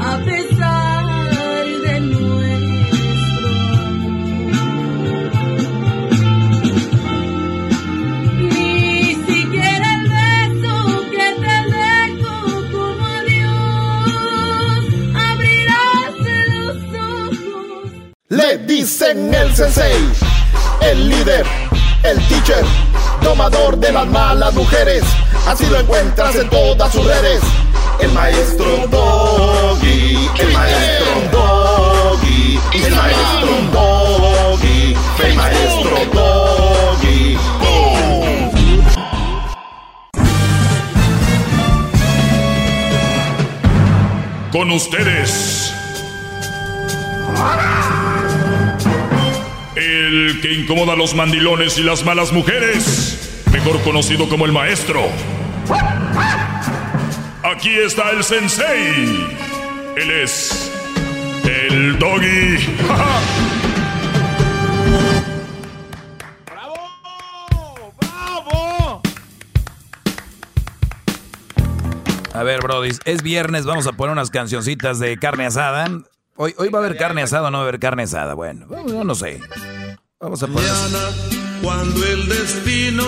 [0.00, 0.18] a
[18.32, 20.08] Le dicen el sensei,
[20.80, 21.44] el líder,
[22.02, 22.64] el teacher,
[23.22, 25.04] tomador de las malas mujeres.
[25.46, 27.42] Así lo encuentras en todas sus redes.
[28.00, 37.38] El maestro Doggy, el maestro Doggy, el maestro Doggy, el maestro Doggy.
[44.50, 45.74] Con ustedes.
[49.92, 53.44] El que incomoda a los mandilones y las malas mujeres.
[53.52, 55.02] Mejor conocido como el maestro.
[57.42, 59.28] Aquí está el sensei.
[59.94, 60.72] Él es
[61.44, 62.56] el doggy.
[72.34, 75.86] A ver, Brody, es viernes, vamos a poner unas cancioncitas de carne asada.
[76.36, 78.32] Hoy, hoy va a haber carne asada o no va a haber carne asada.
[78.32, 78.66] Bueno,
[79.04, 79.38] no sé.
[80.22, 80.70] Vamos a poner.
[81.60, 83.02] cuando el destino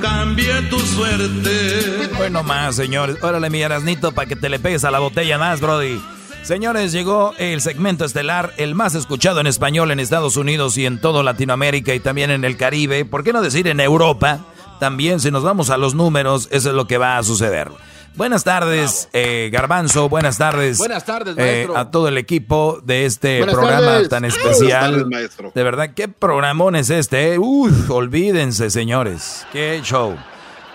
[0.00, 2.08] cambie tu suerte.
[2.16, 3.22] Bueno más, señores.
[3.22, 6.00] Órale, mi Erasnito, para que te le pegues a la botella más, Brody.
[6.44, 10.98] Señores, llegó el segmento estelar, el más escuchado en español en Estados Unidos y en
[10.98, 13.04] todo Latinoamérica y también en el Caribe.
[13.04, 14.46] ¿Por qué no decir en Europa?
[14.80, 17.70] También, si nos vamos a los números, eso es lo que va a suceder.
[18.16, 20.08] Buenas tardes, eh, Garbanzo.
[20.08, 20.78] Buenas tardes.
[20.78, 21.76] Buenas tardes, eh, maestro.
[21.76, 24.08] a todo el equipo de este Buenas programa tardes.
[24.08, 24.90] tan Buenas especial.
[24.92, 25.52] tardes, maestro.
[25.54, 27.34] De verdad, qué programón es este.
[27.34, 27.38] eh?
[27.38, 29.46] Uf, olvídense, señores.
[29.52, 30.16] Qué show.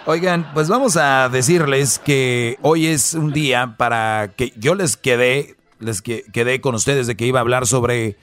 [0.05, 5.55] Oigan, pues vamos a decirles que hoy es un día para que yo les quedé,
[5.79, 8.17] les que- quedé con ustedes de que iba a hablar sobre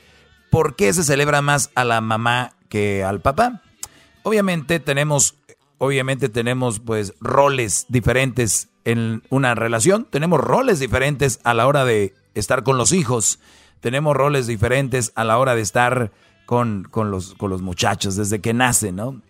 [0.50, 3.62] por qué se celebra más a la mamá que al papá.
[4.22, 5.34] Obviamente tenemos,
[5.78, 12.14] obviamente tenemos pues roles diferentes en una relación, tenemos roles diferentes a la hora de
[12.34, 13.38] estar con los hijos,
[13.80, 16.10] tenemos roles diferentes a la hora de estar
[16.46, 19.20] con, con los, con los muchachos desde que nacen, ¿no?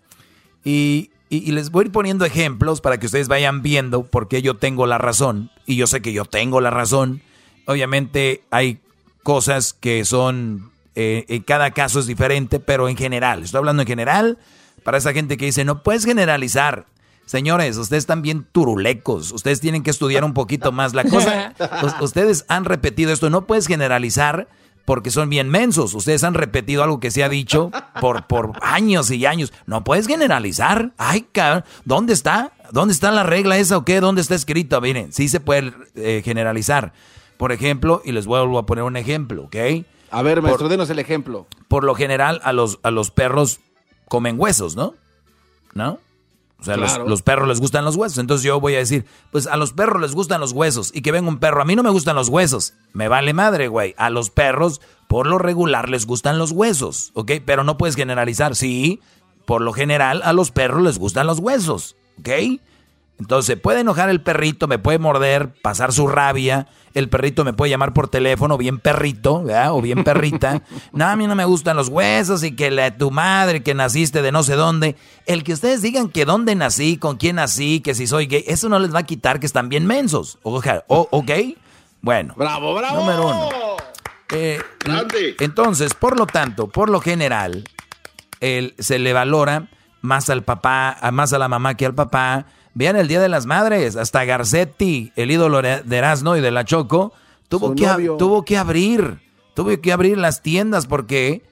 [0.65, 4.41] Y, y- les voy a ir poniendo ejemplos para que ustedes vayan viendo por qué
[4.43, 5.51] yo tengo la razón.
[5.67, 7.21] Y yo sé que yo tengo la razón.
[7.67, 8.81] Obviamente hay
[9.23, 13.89] cosas que son, eh, en cada caso es diferente, pero en general, estoy hablando en
[13.89, 14.39] general,
[14.85, 16.87] para esa gente que dice, no puedes generalizar.
[17.29, 21.53] Señores, ustedes están bien turulecos, ustedes tienen que estudiar un poquito más la cosa.
[21.83, 24.49] us- ustedes han repetido esto, no puedes generalizar
[24.87, 25.93] porque son bien mensos.
[25.93, 29.53] Ustedes han repetido algo que se ha dicho por, por años y años.
[29.67, 30.93] No puedes generalizar.
[30.97, 32.53] Ay, cabrón, ¿dónde está?
[32.73, 34.01] ¿Dónde está la regla esa o qué?
[34.01, 34.81] ¿Dónde está escrito?
[34.81, 36.95] Miren, sí se puede eh, generalizar.
[37.37, 39.57] Por ejemplo, y les vuelvo a poner un ejemplo, ¿ok?
[40.11, 41.47] A ver, maestro, Por- denos el ejemplo.
[41.69, 43.61] por lo general a los, a los perros
[44.09, 44.95] comen huesos, ¿no?
[45.75, 45.99] ¿No?
[46.61, 48.19] O sea, los- los, perros les gustan los huesos.
[48.19, 50.91] Entonces yo voy a decir, pues a los perros les gustan los huesos.
[50.95, 52.75] Y que venga un perro, a mí no me gustan los huesos.
[52.93, 53.95] Me vale madre, güey.
[53.97, 57.31] A los perros, por lo regular, les gustan los huesos, ¿ok?
[57.45, 58.57] Pero no puedes generalizar.
[58.57, 59.01] Sí,
[59.47, 62.29] por lo general, a los perros les gustan los huesos, ¿ok?
[63.21, 66.69] Entonces, puede enojar el perrito, me puede morder, pasar su rabia.
[66.99, 69.73] El perrito me puede llamar por teléfono, bien perrito, ¿verdad?
[69.73, 70.63] O bien perrita.
[70.93, 74.21] No, a mí no me gustan los huesos y que la, tu madre, que naciste
[74.21, 74.97] de no sé dónde.
[75.27, 78.69] El que ustedes digan que dónde nací, con quién nací, que si soy gay, eso
[78.69, 80.39] no les va a quitar que están bien mensos.
[80.43, 81.31] Oja- o- ¿Ok?
[82.03, 82.35] Bueno.
[82.37, 83.01] Bravo, bravo.
[83.01, 83.49] Número uno.
[84.31, 84.61] Eh,
[85.39, 87.65] entonces, por lo tanto, por lo general,
[88.41, 89.69] el- se le valora
[90.01, 92.47] más al papá, más a la mamá que al papá.
[92.75, 96.65] Vean el Día de las Madres, hasta Garcetti, el ídolo de Erasmo y de la
[96.65, 97.13] Choco,
[97.49, 98.17] tuvo Su que, novio.
[98.17, 99.21] tuvo que abrir,
[99.55, 101.43] tuvo que abrir las tiendas porque,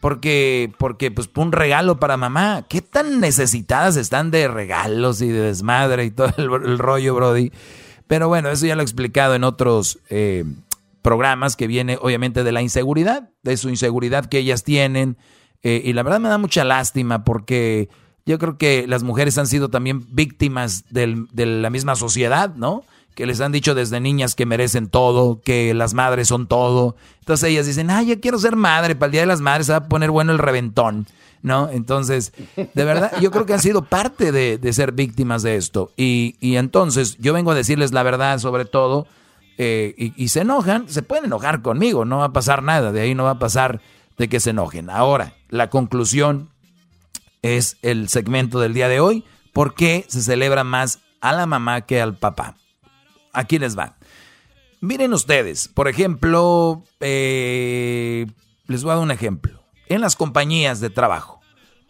[0.00, 2.64] porque, porque, pues, un regalo para mamá.
[2.68, 7.52] ¿Qué tan necesitadas están de regalos y de desmadre y todo el, el rollo, Brody?
[8.06, 10.44] Pero bueno, eso ya lo he explicado en otros eh,
[11.02, 15.16] programas que viene obviamente de la inseguridad, de su inseguridad que ellas tienen.
[15.62, 17.88] Eh, y la verdad me da mucha lástima porque
[18.26, 22.84] yo creo que las mujeres han sido también víctimas de la misma sociedad, ¿no?
[23.14, 26.96] Que les han dicho desde niñas que merecen todo, que las madres son todo.
[27.20, 29.72] Entonces ellas dicen, ay, yo quiero ser madre, para el Día de las Madres se
[29.72, 31.06] va a poner bueno el reventón,
[31.42, 31.68] ¿no?
[31.70, 35.90] Entonces, de verdad, yo creo que han sido parte de, ser víctimas de esto.
[35.96, 39.06] Y, y entonces yo vengo a decirles la verdad sobre todo,
[39.58, 43.00] eh, y, y se enojan, se pueden enojar conmigo, no va a pasar nada, de
[43.00, 43.80] ahí no va a pasar
[44.16, 44.88] de que se enojen.
[44.88, 46.48] Ahora, la conclusión
[47.42, 49.24] es el segmento del día de hoy.
[49.52, 52.56] ¿Por qué se celebra más a la mamá que al papá?
[53.32, 53.96] Aquí les va.
[54.80, 58.26] Miren ustedes, por ejemplo, eh,
[58.66, 59.60] les voy a dar un ejemplo.
[59.88, 61.40] En las compañías de trabajo,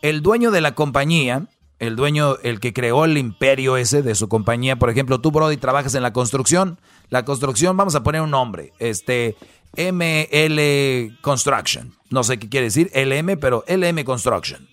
[0.02, 1.46] el dueño de la compañía,
[1.78, 5.56] el dueño, el que creó el imperio ese de su compañía, por ejemplo, tú, Brody,
[5.56, 6.78] trabajas en la construcción.
[7.10, 9.36] La construcción, vamos a poner un nombre, este,
[9.76, 11.94] ML Construction.
[12.10, 14.68] No sé qué quiere decir LM, pero LM Construction.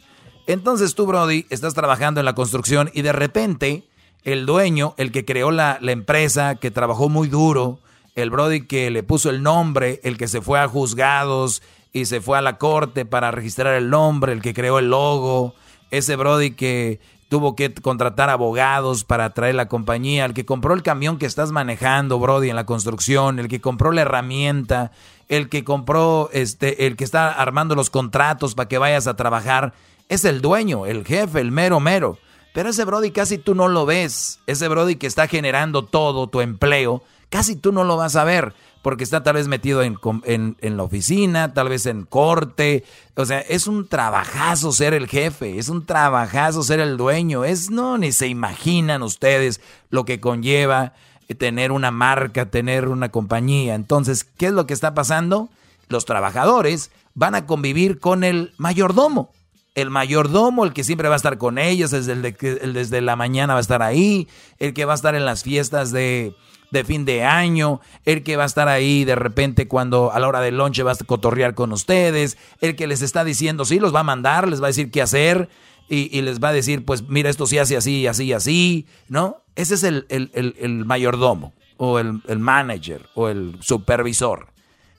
[0.47, 3.83] Entonces tú, Brody, estás trabajando en la construcción y de repente
[4.23, 7.79] el dueño, el que creó la, la empresa, que trabajó muy duro,
[8.15, 11.61] el Brody que le puso el nombre, el que se fue a juzgados
[11.93, 15.53] y se fue a la corte para registrar el nombre, el que creó el logo,
[15.91, 16.99] ese Brody que
[17.29, 21.51] tuvo que contratar abogados para traer la compañía, el que compró el camión que estás
[21.51, 24.91] manejando, Brody, en la construcción, el que compró la herramienta,
[25.27, 29.73] el que compró, este, el que está armando los contratos para que vayas a trabajar,
[30.09, 32.17] es el dueño, el jefe, el mero mero.
[32.53, 34.39] Pero ese Brody casi tú no lo ves.
[34.47, 38.53] Ese Brody que está generando todo tu empleo, casi tú no lo vas a ver.
[38.81, 42.83] Porque está tal vez metido en, en, la oficina, tal vez en corte.
[43.15, 47.43] O sea, es un trabajazo ser el jefe, es un trabajazo ser el dueño.
[47.43, 49.59] Es, no, ni se imaginan ustedes
[49.89, 50.93] lo que conlleva
[51.37, 53.75] tener una marca, tener una compañía.
[53.75, 55.49] Entonces, ¿qué es lo que está pasando?
[55.89, 59.31] Los trabajadores van a convivir con el mayordomo.
[59.77, 63.53] El mayordomo, el que siempre va a estar con ellos, desde, el desde la mañana
[63.53, 64.27] va a estar ahí,
[64.59, 66.35] el que va a estar en las fiestas de,
[66.71, 70.27] de fin de año, el que va a estar ahí de repente cuando a la
[70.27, 73.93] hora del lonche va a cotorrear con ustedes, el que les está diciendo, sí, los
[73.93, 75.47] va a mandar, les va a decir qué hacer
[75.87, 79.37] y, les va a decir, pues mira, esto sí hace así, así, así, ¿no?
[79.55, 84.47] Ese es el, el mayordomo o el, manager o el supervisor.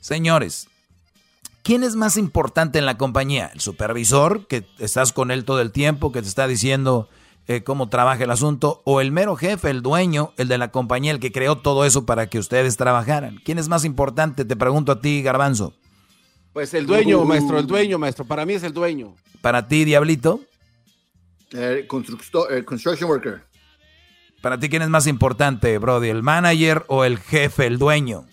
[0.00, 0.68] Señores,
[1.68, 3.50] ¿quién es más importante en la compañía?
[3.52, 7.10] ¿El supervisor, que estás con él todo el tiempo, que te está diciendo
[7.46, 11.12] eh, cómo trabaja el asunto, o el mero jefe, el dueño, el de la compañía,
[11.12, 13.38] el que creó todo eso para que ustedes trabajaran.
[13.44, 14.46] ¿Quién es más importante?
[14.46, 15.74] Te pregunto a ti, Garbanzo.
[16.54, 18.24] Pues el dueño, maestro, el dueño, maestro.
[18.24, 19.14] Para mí es el dueño.
[19.42, 20.40] Para ti, Diablito.
[21.50, 23.44] El, construction worker.
[24.40, 26.08] Para ti, ¿quién es más importante, Brody?
[26.08, 28.24] ¿El manager o el jefe, el dueño?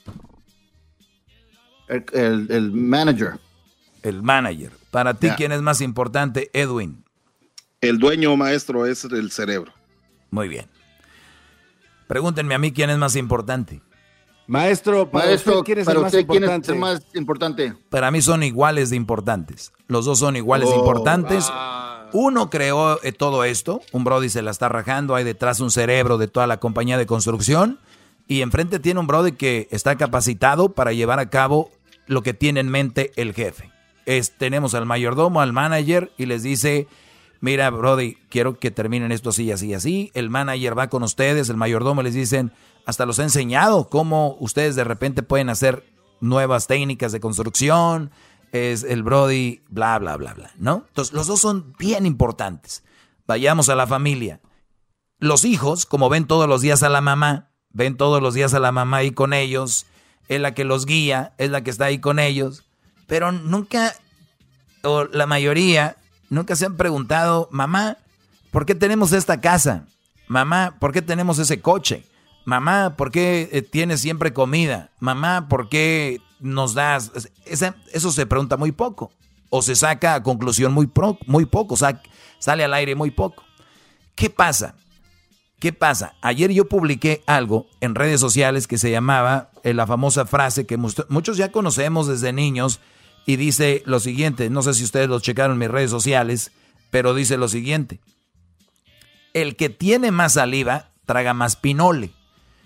[1.88, 3.40] El, el manager.
[4.02, 4.72] El manager.
[4.91, 7.03] Para ti, ¿quién es más importante, Edwin?
[7.82, 9.74] El dueño maestro es el cerebro.
[10.32, 10.68] Muy bien.
[12.07, 13.82] Pregúntenme a mí quién es más importante.
[14.48, 16.72] Maestro, para maestro, usted, ¿quién es, el más, importante?
[16.72, 17.74] es más importante?
[17.90, 19.74] Para mí son iguales de importantes.
[19.88, 21.48] Los dos son iguales de oh, importantes.
[21.49, 22.10] Ah.
[22.14, 26.18] Uno creó eh, todo esto, un Brody se la está rajando, hay detrás un cerebro
[26.18, 27.80] de toda la compañía de construcción
[28.27, 31.72] y enfrente tiene un Brody que está capacitado para llevar a cabo
[32.07, 33.72] lo que tiene en mente el jefe.
[34.06, 36.88] Es, tenemos al mayordomo, al manager y les dice,
[37.39, 40.11] mira, Brody, quiero que terminen esto así, así, así.
[40.14, 42.52] El manager va con ustedes, el mayordomo les dicen,
[42.85, 45.84] hasta los he enseñado cómo ustedes de repente pueden hacer
[46.19, 48.11] nuevas técnicas de construcción.
[48.52, 50.85] Es el Brody, bla, bla, bla, bla, ¿no?
[50.88, 52.84] Entonces, los dos son bien importantes.
[53.27, 54.39] Vayamos a la familia.
[55.19, 58.60] Los hijos, como ven todos los días a la mamá, ven todos los días a
[58.60, 59.85] la mamá ahí con ellos,
[60.27, 62.64] es la que los guía, es la que está ahí con ellos,
[63.06, 63.93] pero nunca,
[64.81, 65.97] o la mayoría,
[66.30, 67.97] Nunca se han preguntado, mamá,
[68.52, 69.85] ¿por qué tenemos esta casa?
[70.27, 72.03] Mamá, ¿por qué tenemos ese coche?
[72.45, 74.89] Mamá, ¿por qué eh, tienes siempre comida?
[74.99, 77.11] Mamá, ¿por qué nos das?
[77.45, 79.11] eso se pregunta muy poco.
[79.49, 80.89] O se saca a conclusión muy,
[81.27, 83.43] muy poco, sale al aire muy poco.
[84.15, 84.76] ¿Qué pasa?
[85.60, 86.15] ¿Qué pasa?
[86.22, 90.77] Ayer yo publiqué algo en redes sociales que se llamaba eh, la famosa frase que
[90.77, 92.80] muchos ya conocemos desde niños,
[93.26, 96.52] y dice lo siguiente, no sé si ustedes lo checaron en mis redes sociales,
[96.91, 97.99] pero dice lo siguiente,
[99.34, 102.11] el que tiene más saliva traga más pinole.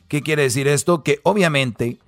[0.08, 1.04] ¿Qué quiere decir esto?
[1.04, 2.00] Que obviamente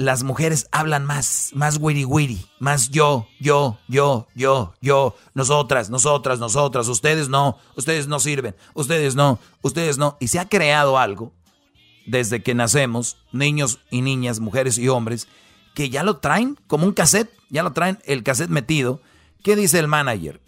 [0.00, 6.38] las mujeres hablan más, más wiri wiri, más yo, yo, yo, yo, yo, nosotras, nosotras,
[6.38, 10.16] nosotras, ustedes no, ustedes no sirven, ustedes no, ustedes no.
[10.18, 11.34] Y se ha creado algo
[12.06, 15.28] desde que nacemos, niños y niñas, mujeres y hombres,
[15.74, 19.02] que ya lo traen como un cassette, ya lo traen el cassette metido.
[19.44, 20.40] ¿Qué dice el manager?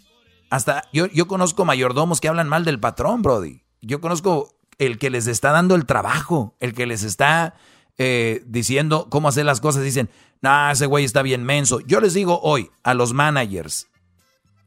[0.49, 3.61] Hasta yo, yo conozco mayordomos que hablan mal del patrón, Brody.
[3.83, 7.53] Yo conozco el que les está dando el trabajo, el que les está
[7.97, 9.83] eh, diciendo cómo hacer las cosas.
[9.83, 10.09] Dicen,
[10.41, 11.79] nah, ese güey está bien menso.
[11.81, 13.87] Yo les digo hoy a los managers,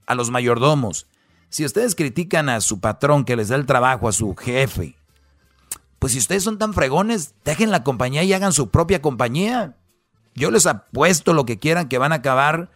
[0.06, 1.06] a los mayordomos,
[1.48, 4.96] si ustedes critican a su patrón que les da el trabajo, a su jefe,
[5.98, 9.76] pues si ustedes son tan fregones, dejen la compañía y hagan su propia compañía.
[10.34, 12.70] Yo les apuesto lo que quieran que van a acabar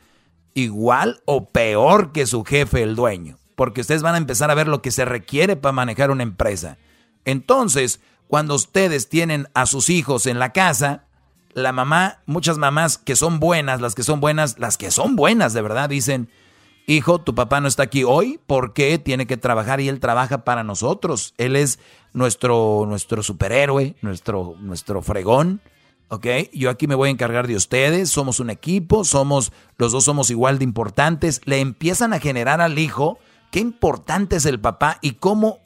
[0.54, 3.38] igual o peor que su jefe, el dueño.
[3.54, 6.78] Porque ustedes van a empezar a ver lo que se requiere para manejar una empresa.
[7.26, 8.00] Entonces,
[8.30, 11.02] cuando ustedes tienen a sus hijos en la casa,
[11.52, 15.52] la mamá, muchas mamás que son buenas, las que son buenas, las que son buenas
[15.52, 16.30] de verdad, dicen,
[16.86, 20.62] hijo, tu papá no está aquí hoy porque tiene que trabajar y él trabaja para
[20.62, 21.34] nosotros.
[21.38, 21.80] Él es
[22.12, 25.60] nuestro, nuestro superhéroe, nuestro, nuestro fregón.
[26.06, 26.26] ¿ok?
[26.52, 30.30] Yo aquí me voy a encargar de ustedes, somos un equipo, somos, los dos somos
[30.30, 31.40] igual de importantes.
[31.46, 33.18] Le empiezan a generar al hijo
[33.50, 35.58] qué importante es el papá y cómo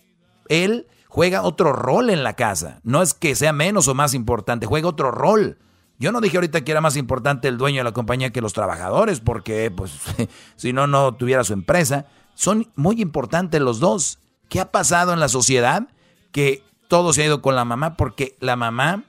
[0.48, 2.80] él juega otro rol en la casa.
[2.82, 5.58] No es que sea menos o más importante, juega otro rol.
[5.96, 8.52] Yo no dije ahorita que era más importante el dueño de la compañía que los
[8.52, 9.92] trabajadores, porque pues
[10.56, 12.06] si no, no tuviera su empresa.
[12.34, 14.18] Son muy importantes los dos.
[14.48, 15.86] ¿Qué ha pasado en la sociedad?
[16.32, 19.04] Que todo se ha ido con la mamá porque la mamá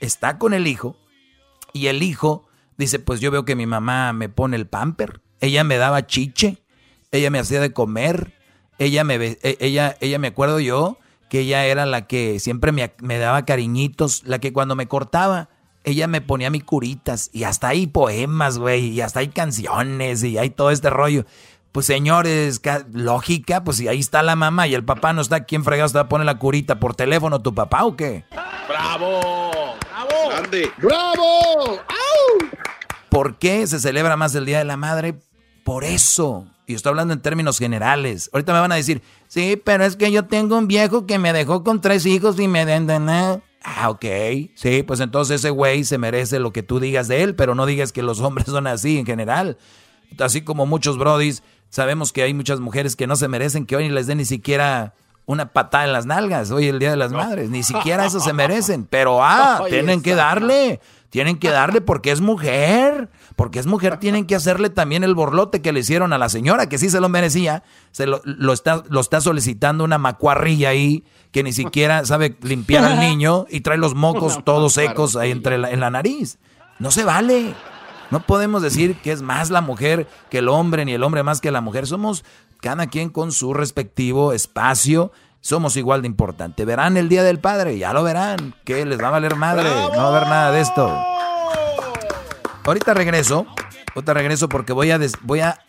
[0.00, 0.98] está con el hijo
[1.72, 2.46] y el hijo
[2.76, 6.62] dice, pues yo veo que mi mamá me pone el pamper, ella me daba chiche,
[7.12, 8.34] ella me hacía de comer,
[8.78, 12.92] ella me, e, ella, ella me acuerdo yo que ella era la que siempre me,
[13.00, 15.48] me daba cariñitos, la que cuando me cortaba,
[15.84, 20.36] ella me ponía mi curitas y hasta hay poemas, güey, y hasta hay canciones y
[20.36, 21.24] hay todo este rollo.
[21.72, 22.60] Pues señores,
[22.92, 26.08] lógica, pues si ahí está la mamá y el papá no está, ¿quién fregado a
[26.08, 28.24] poner la curita por teléfono, tu papá o qué?
[28.66, 29.20] ¡Bravo!
[29.90, 30.30] ¡Bravo!
[30.30, 30.72] ¡Grande!
[30.78, 31.68] ¡Bravo!
[31.70, 32.48] ¡Au!
[33.10, 35.14] ¿Por qué se celebra más el Día de la Madre?
[35.64, 36.46] Por eso.
[36.66, 38.28] Y estoy hablando en términos generales.
[38.32, 41.32] Ahorita me van a decir, sí, pero es que yo tengo un viejo que me
[41.32, 42.90] dejó con tres hijos y me den.
[43.62, 44.04] Ah, ok.
[44.54, 47.66] Sí, pues entonces ese güey se merece lo que tú digas de él, pero no
[47.66, 49.58] digas que los hombres son así en general.
[50.18, 53.88] Así como muchos brodis, sabemos que hay muchas mujeres que no se merecen que hoy
[53.88, 54.94] les den ni siquiera
[55.26, 57.50] una patada en las nalgas hoy el Día de las Madres.
[57.50, 58.86] Ni siquiera eso se merecen.
[58.86, 60.80] Pero, ah, tienen que darle.
[61.10, 63.08] Tienen que darle porque es mujer.
[63.36, 66.70] Porque es mujer, tienen que hacerle también el borlote que le hicieron a la señora,
[66.70, 67.62] que sí se lo merecía.
[67.92, 68.22] Se lo,
[68.52, 73.60] está, lo está solicitando una macuarrilla ahí que ni siquiera sabe limpiar al niño y
[73.60, 76.38] trae los mocos todos secos ahí entre en la nariz.
[76.78, 77.54] No se vale.
[78.10, 81.42] No podemos decir que es más la mujer que el hombre, ni el hombre más
[81.42, 81.86] que la mujer.
[81.86, 82.24] Somos
[82.62, 85.12] cada quien con su respectivo espacio.
[85.42, 86.64] Somos igual de importante.
[86.64, 88.54] Verán el Día del Padre, ya lo verán.
[88.64, 89.68] Que les va a valer madre.
[89.68, 91.15] No va a haber nada de esto.
[92.66, 93.46] Ahorita regreso.
[93.94, 95.60] Ahorita regreso porque voy a, voy a,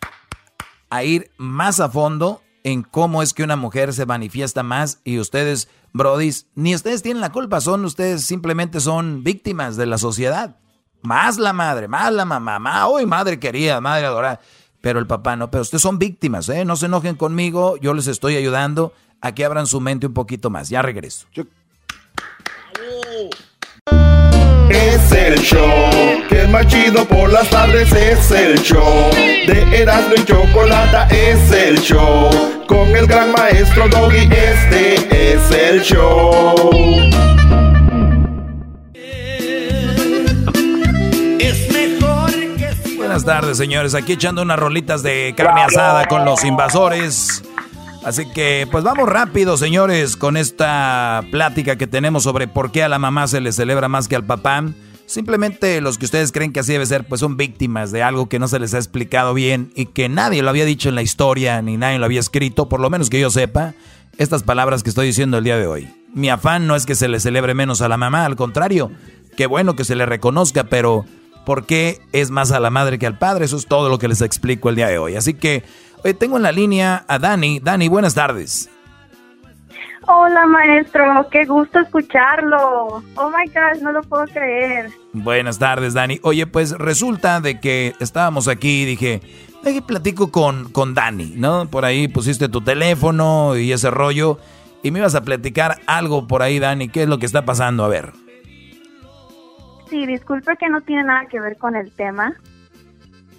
[0.89, 5.19] a ir más a fondo en cómo es que una mujer se manifiesta más y
[5.19, 10.57] ustedes, brodis, ni ustedes tienen la culpa, son ustedes simplemente son víctimas de la sociedad.
[11.03, 14.41] Más la madre, más la mamá, más, hoy madre querida, madre adorada.
[14.81, 16.65] Pero el papá no, pero ustedes son víctimas, ¿eh?
[16.65, 18.91] No se enojen conmigo, yo les estoy ayudando
[19.21, 20.69] a que abran su mente un poquito más.
[20.69, 21.27] Ya regreso.
[24.69, 25.69] Es el show
[26.29, 27.91] que es más chido por las tardes.
[27.93, 31.07] Es el show de Erasmo y Chocolata.
[31.09, 32.29] Es el show
[32.67, 34.29] con el gran maestro Doggy.
[34.31, 36.55] Este es el show.
[42.97, 43.95] Buenas tardes, señores.
[43.95, 47.41] Aquí echando unas rolitas de carne asada con los invasores.
[48.03, 52.89] Así que, pues vamos rápido, señores, con esta plática que tenemos sobre por qué a
[52.89, 54.63] la mamá se le celebra más que al papá.
[55.05, 58.39] Simplemente los que ustedes creen que así debe ser, pues son víctimas de algo que
[58.39, 61.61] no se les ha explicado bien y que nadie lo había dicho en la historia
[61.61, 63.73] ni nadie lo había escrito, por lo menos que yo sepa,
[64.17, 65.89] estas palabras que estoy diciendo el día de hoy.
[66.13, 68.91] Mi afán no es que se le celebre menos a la mamá, al contrario,
[69.37, 71.05] qué bueno que se le reconozca, pero
[71.47, 73.45] por qué es más a la madre que al padre.
[73.45, 75.15] Eso es todo lo que les explico el día de hoy.
[75.15, 75.63] Así que
[76.03, 77.59] hoy tengo en la línea a Dani.
[77.59, 78.69] Dani, buenas tardes.
[80.09, 83.03] Hola maestro, qué gusto escucharlo.
[83.15, 84.89] Oh my gosh, no lo puedo creer.
[85.11, 86.19] Buenas tardes, Dani.
[86.23, 89.21] Oye, pues resulta de que estábamos aquí y dije,
[89.73, 91.67] que platico con, con Dani, ¿no?
[91.69, 94.39] Por ahí pusiste tu teléfono y ese rollo
[94.83, 96.89] y me ibas a platicar algo por ahí, Dani.
[96.89, 97.83] ¿Qué es lo que está pasando?
[97.83, 98.13] A ver.
[99.89, 102.33] Sí, disculpe que no tiene nada que ver con el tema.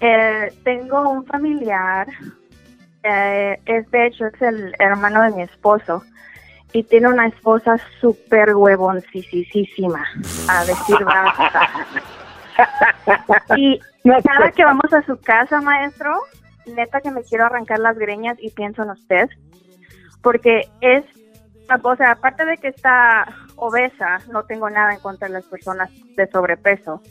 [0.00, 2.06] Eh, tengo un familiar,
[3.02, 6.02] eh, es de hecho es el hermano de mi esposo
[6.72, 10.04] y tiene una esposa súper huevoncísima,
[10.48, 11.68] a decir basta.
[13.56, 13.80] y
[14.24, 16.14] cada que vamos a su casa, maestro,
[16.66, 19.28] neta que me quiero arrancar las greñas y pienso en usted,
[20.22, 21.04] porque es,
[21.82, 23.26] o sea, aparte de que está
[23.56, 27.02] obesa, no tengo nada en contra de las personas de sobrepeso,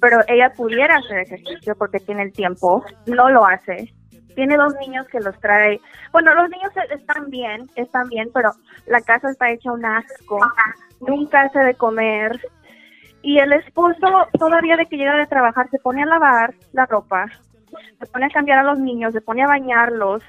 [0.00, 3.94] pero ella pudiera hacer ejercicio porque tiene el tiempo, no lo hace.
[4.34, 5.80] Tiene dos niños que los trae.
[6.12, 8.52] Bueno, los niños están bien, están bien, pero
[8.86, 10.40] la casa está hecha un asco.
[11.00, 12.40] Nunca hace de comer.
[13.22, 17.26] Y el esposo, todavía de que llega de trabajar, se pone a lavar la ropa,
[18.00, 20.22] se pone a cambiar a los niños, se pone a bañarlos,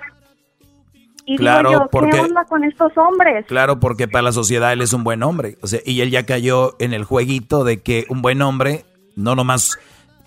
[1.26, 3.46] y claro, digo yo, porque, ¿qué onda con estos hombres?
[3.48, 5.58] Claro, porque para la sociedad él es un buen hombre.
[5.62, 8.86] O sea, y él ya cayó en el jueguito de que un buen hombre
[9.16, 9.78] no nomás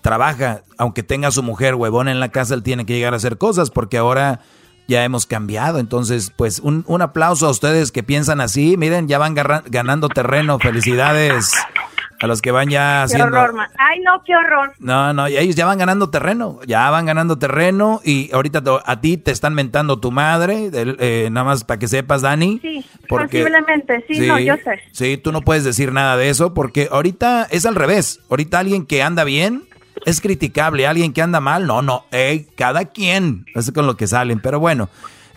[0.01, 3.17] trabaja, aunque tenga a su mujer huevón en la casa, él tiene que llegar a
[3.17, 4.41] hacer cosas, porque ahora
[4.87, 5.79] ya hemos cambiado.
[5.79, 8.77] Entonces, pues un, un aplauso a ustedes que piensan así.
[8.77, 10.59] Miren, ya van ganando terreno.
[10.59, 11.51] Felicidades.
[12.19, 13.29] A los que van ya haciendo...
[13.29, 14.73] Qué horror, Ay, no, qué horror.
[14.79, 19.01] No, no, y ellos ya van ganando terreno, ya van ganando terreno y ahorita a
[19.01, 22.57] ti te están mentando tu madre, eh, nada más para que sepas, Dani.
[22.59, 24.81] Sí, posiblemente, sí, no, yo sé.
[24.93, 28.19] Sí, tú no puedes decir nada de eso porque ahorita es al revés.
[28.31, 29.67] Ahorita alguien que anda bien
[30.05, 34.07] es criticable, alguien que anda mal, no, no, hey, cada quien, es con lo que
[34.07, 34.89] salen, pero bueno.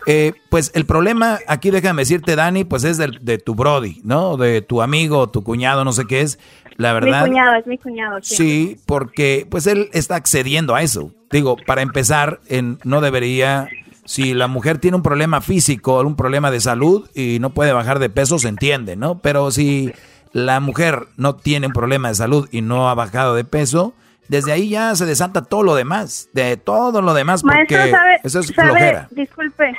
[0.07, 4.35] Eh, pues el problema, aquí déjame decirte, Dani, pues es de, de, tu Brody, ¿no?
[4.35, 6.39] De tu amigo, tu cuñado, no sé qué es.
[6.77, 7.23] La verdad.
[7.23, 8.17] Mi cuñado, es mi cuñado.
[8.23, 8.35] Sí.
[8.35, 11.11] sí, porque pues él está accediendo a eso.
[11.29, 13.69] Digo, para empezar, en, no debería
[14.05, 17.99] si la mujer tiene un problema físico, un problema de salud y no puede bajar
[17.99, 19.19] de peso, se entiende, ¿no?
[19.19, 19.91] Pero si
[20.33, 23.93] la mujer no tiene un problema de salud y no ha bajado de peso,
[24.31, 28.19] desde ahí ya se desanta todo lo demás, de todo lo demás, porque Maestro, ¿sabe,
[28.23, 29.07] eso es sabe- flojera.
[29.11, 29.73] disculpe,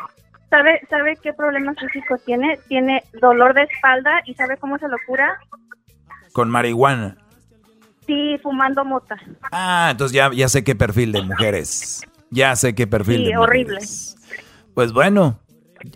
[0.50, 2.58] ¿sabe, ¿sabe qué problema físico tiene?
[2.68, 5.38] Tiene dolor de espalda y ¿sabe cómo se lo cura?
[6.34, 7.16] Con marihuana.
[8.06, 9.16] Sí, fumando mota.
[9.50, 12.02] Ah, entonces ya, ya sé qué perfil de mujeres.
[12.30, 13.74] Ya sé qué perfil Sí, de horrible.
[13.74, 14.16] mujeres.
[14.74, 15.38] Pues bueno,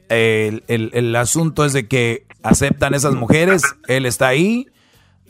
[0.09, 4.67] el, el- el asunto es de que aceptan esas mujeres, él está ahí.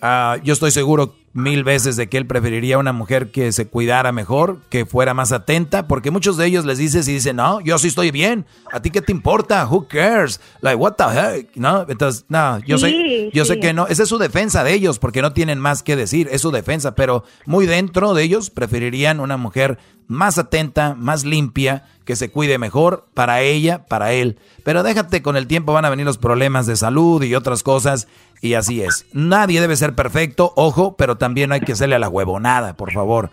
[0.00, 4.10] Ah, yo estoy seguro mil veces de que él preferiría una mujer que se cuidara
[4.10, 7.78] mejor, que fuera más atenta, porque muchos de ellos les dices y dicen, no, yo
[7.78, 9.66] sí estoy bien, ¿a ti qué te importa?
[9.66, 10.40] Who cares?
[10.60, 11.50] Like, what the heck?
[11.54, 11.86] ¿No?
[11.88, 14.98] Entonces, no, yo sé, Sí, yo sé que no, esa es su defensa de ellos,
[14.98, 19.20] porque no tienen más que decir, es su defensa, pero muy dentro de ellos preferirían
[19.20, 24.38] una mujer más atenta, más limpia, que se cuide mejor para ella, para él.
[24.64, 28.06] Pero déjate, con el tiempo van a venir los problemas de salud y otras cosas,
[28.40, 29.06] y así es.
[29.12, 32.92] Nadie debe ser perfecto, ojo, pero también no hay que hacerle a la huevonada, por
[32.92, 33.30] favor.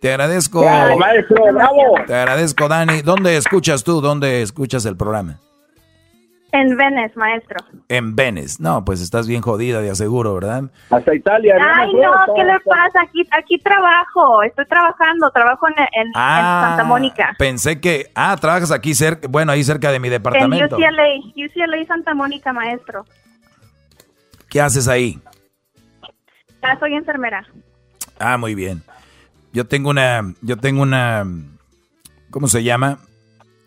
[0.00, 0.60] Te agradezco.
[0.60, 1.94] Bravo, maestro, bravo.
[2.06, 3.02] Te agradezco, Dani.
[3.02, 4.00] ¿Dónde escuchas tú?
[4.00, 5.40] ¿Dónde escuchas el programa?
[6.52, 7.58] En Venice, maestro.
[7.88, 8.56] En Venice.
[8.62, 10.64] No, pues estás bien jodida, de aseguro, ¿verdad?
[10.90, 11.56] Hasta Italia.
[11.60, 13.00] Ay, no, ¿qué le pasa?
[13.02, 17.34] Aquí, aquí trabajo, estoy trabajando, trabajo en, en- en Santa Mónica.
[17.38, 18.10] Pensé que.
[18.14, 19.26] Ah, trabajas aquí cerca.
[19.28, 20.76] Bueno, ahí cerca de mi En departamento.
[20.76, 21.04] UCLA,
[21.36, 23.04] UCLA Santa Mónica, maestro.
[24.48, 25.18] ¿Qué haces ahí?
[26.62, 27.44] Ya soy enfermera.
[28.18, 28.82] Ah, muy bien.
[29.52, 30.22] Yo tengo una.
[30.42, 31.24] Yo tengo una.
[32.30, 32.98] ¿Cómo se llama?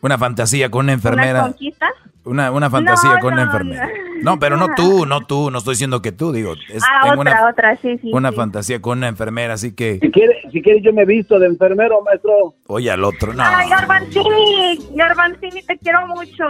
[0.02, 1.42] Una fantasía con una ¿Una enfermera.
[1.44, 1.88] conquista?
[2.26, 3.88] Una, una fantasía No, con una no, enfermera.
[3.88, 4.10] no.
[4.20, 5.50] No, pero no tú, no tú.
[5.50, 6.54] No estoy diciendo que tú, digo.
[6.74, 8.12] es- ah, tengo otra, una, otra, sí, sí.
[8.14, 8.36] una sí.
[8.36, 9.98] fantasía con una enfermera, así que.
[10.02, 12.54] Si quiere, si quiere yo me visto de enfermero, maestro.
[12.68, 13.42] Oye al otro, no.
[13.42, 16.46] Ay, Garbanzini, Garbanzini, te quiero mucho.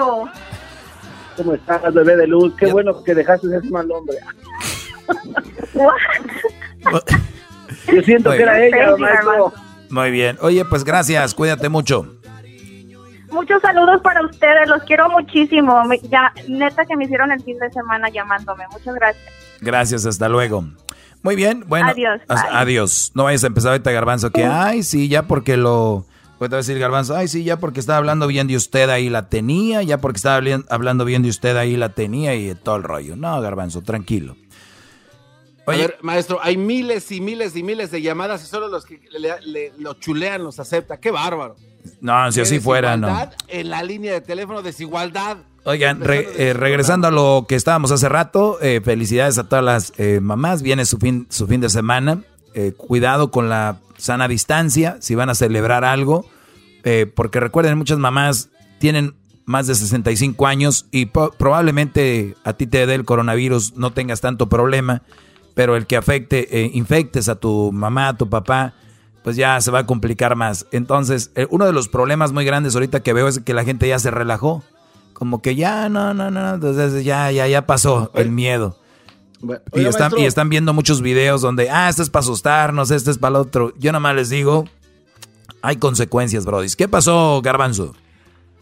[1.38, 2.56] ¿Cómo estás, bebé de luz?
[2.58, 4.18] Qué bueno que dejaste ese mal hombre.
[7.94, 8.74] Yo siento Muy que era bien.
[8.74, 9.54] ella, Sí, maestro.
[9.91, 10.38] Muy bien.
[10.41, 11.34] Oye, pues gracias.
[11.34, 12.19] Cuídate mucho.
[13.31, 15.84] Muchos saludos para ustedes, los quiero muchísimo.
[15.85, 18.65] Me- ya, neta que me hicieron el fin de semana llamándome.
[18.72, 19.23] Muchas gracias.
[19.61, 20.65] Gracias, hasta luego.
[21.22, 21.88] Muy bien, bueno.
[21.89, 22.22] Adiós.
[22.27, 23.11] Adiós.
[23.14, 26.06] No vayas a empezar ahorita, Garbanzo, que, ay, sí, ya porque lo...
[26.39, 29.84] Puedo decir, Garbanzo, ay, sí, ya porque estaba hablando bien de usted ahí la tenía,
[29.84, 33.18] ya porque estaba hablando bien de usted ahí la tenía y todo el rollo.
[33.18, 34.38] No, Garbanzo, tranquilo.
[35.68, 39.01] A ver, maestro, hay miles y miles y miles de llamadas y solo los que
[39.19, 40.97] le, le- lo chulean los acepta.
[40.97, 41.57] ¡Qué bárbaro!
[42.01, 43.07] No, si así fuera, no.
[43.47, 45.38] En la línea de teléfono, desigualdad.
[45.65, 49.93] Oigan, re- eh, regresando a lo que estábamos hace rato, eh, felicidades a todas las
[49.97, 50.61] eh, mamás.
[50.61, 52.22] Viene su fin, su fin de semana.
[52.53, 56.26] Eh, cuidado con la sana distancia si van a celebrar algo.
[56.84, 58.49] eh, porque recuerden, muchas mamás
[58.80, 59.15] tienen
[59.45, 64.47] más de 65 años y probablemente a ti te dé el coronavirus, no tengas tanto
[64.47, 65.01] problema.
[65.56, 68.73] Pero el que afecte, eh, infectes a tu mamá, a tu papá,
[69.24, 70.66] pues ya se va a complicar más.
[70.72, 73.88] Entonces, eh, uno de los problemas muy grandes ahorita que veo es que la gente
[73.88, 74.64] ya se relajó.
[75.14, 78.78] Como que ya, no, no, no, entonces ya, ya, ya pasó el miedo.
[79.41, 83.12] Y oiga, están, y están viendo muchos videos donde, ah, esto es para asustarnos, esto
[83.12, 83.74] es para el otro.
[83.78, 84.66] Yo nomás les digo,
[85.62, 86.76] hay consecuencias, brodis.
[86.76, 87.94] ¿Qué pasó, Garbanzo?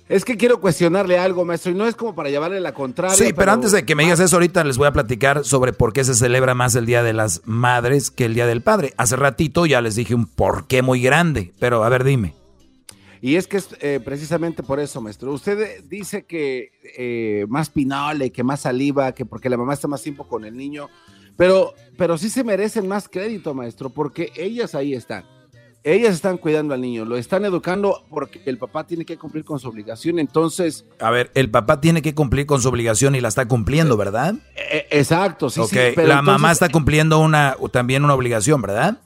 [0.10, 3.16] Es que quiero cuestionarle algo, maestro, y no es como para llevarle la contraria.
[3.16, 5.92] Sí, pero antes de que me digas eso, ahorita les voy a platicar sobre por
[5.92, 8.94] qué se celebra más el Día de las Madres que el Día del Padre.
[8.96, 12.34] Hace ratito ya les dije un por qué muy grande, pero a ver, dime.
[13.22, 15.34] Y es que es eh, precisamente por eso, maestro.
[15.34, 19.90] Usted eh, dice que eh, más pinole, que más saliva, que porque la mamá está
[19.90, 20.90] más tiempo con el niño,
[21.36, 25.26] pero, pero sí se merecen más crédito, maestro, porque ellas ahí están.
[25.90, 29.58] Ellas están cuidando al niño, lo están educando porque el papá tiene que cumplir con
[29.58, 30.20] su obligación.
[30.20, 33.96] Entonces, A ver, el papá tiene que cumplir con su obligación y la está cumpliendo,
[33.96, 34.36] ¿verdad?
[34.56, 35.76] eh, exacto, sí, ok, sí.
[35.96, 38.98] pero la entonces, mamá está cumpliendo una también una obligación, ¿verdad?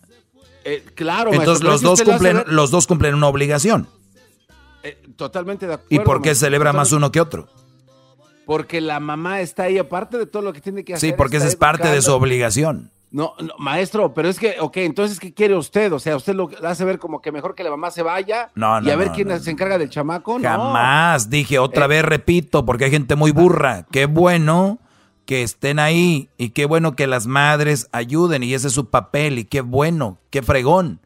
[0.66, 3.88] eh, claro, Entonces maestro, los dos hace cumplen, los dos cumplen una obligación.
[4.82, 5.96] eh, totalmente de acuerdo.
[5.96, 7.48] ¿Y por qué maestro, celebra más uno que otro?
[8.48, 11.12] Porque la mamá está ahí, aparte de todo lo que tiene que hacer.
[11.12, 12.92] Sí, porque esa es parte de su obligación.
[13.12, 15.92] No, no, maestro, pero es que, ok, entonces, ¿qué quiere usted?
[15.92, 18.82] O sea, usted lo hace ver como que mejor que la mamá se vaya No,
[18.82, 20.40] y a ver quién se encarga del chamaco.
[20.40, 20.48] No.
[20.48, 21.88] Jamás dije otra Eh.
[21.90, 23.86] vez, repito, porque hay gente muy burra.
[23.92, 24.80] Qué bueno
[25.26, 29.40] que estén ahí y qué bueno que las madres ayuden y ese es su papel
[29.40, 31.02] y qué bueno, qué fregón.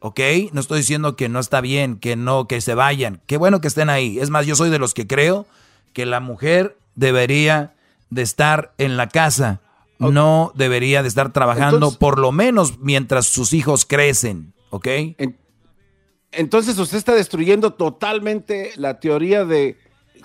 [0.00, 0.20] ¿Ok?
[0.52, 3.20] No estoy diciendo que no está bien, que no, que se vayan.
[3.26, 4.18] Qué bueno que estén ahí.
[4.18, 5.46] Es más, yo soy de los que creo
[5.92, 7.72] que la mujer debería
[8.10, 9.60] de estar en la casa.
[9.98, 14.54] No debería de estar trabajando Entonces- por lo menos mientras sus hijos crecen.
[14.70, 14.88] ¿Ok?
[16.32, 19.76] entonces usted está destruyendo totalmente la teoría de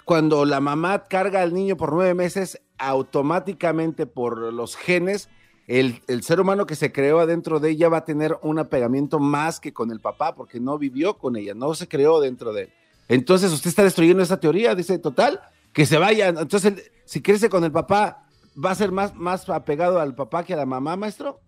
[0.06, 5.30] cuando la mamá carga al niño por nueve meses, automáticamente por los genes,
[5.68, 9.60] el, ser humano que se creó adentro de ella va a tener un apegamiento más
[9.60, 12.70] que con el papá, porque no vivió con ella, no se creó dentro de él.
[13.08, 15.40] Entonces usted está destruyendo esa teoría, dice, total,
[15.74, 16.30] que se vaya.
[16.30, 18.26] Entonces, si crece con el papá,
[18.64, 21.40] ¿va a ser más, más apegado al papá que a la mamá, maestro?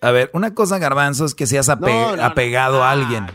[0.00, 3.26] A ver, una cosa, garbanzo, es que seas apegado a alguien.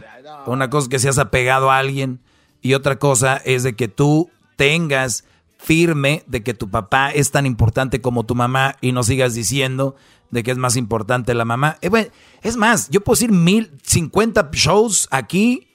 [0.46, 2.22] Una cosa es que seas apegado a alguien.
[2.62, 5.26] Y otra cosa es de que tú tengas
[5.58, 9.96] firme de que tu papá es tan importante como tu mamá y no sigas diciendo
[10.32, 11.78] de que es más importante la mamá.
[11.82, 15.68] Eh, es más, yo puedo decir mil, cincuenta shows aquí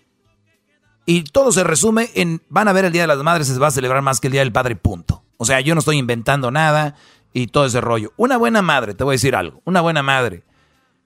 [1.06, 3.68] y todo se resume en van a ver el Día de las Madres, se va
[3.68, 5.24] a celebrar más que el Día del Padre, punto.
[5.40, 6.96] O sea, yo no estoy inventando nada
[7.32, 8.12] y todo ese rollo.
[8.16, 10.44] Una buena madre, te voy a decir algo, una buena madre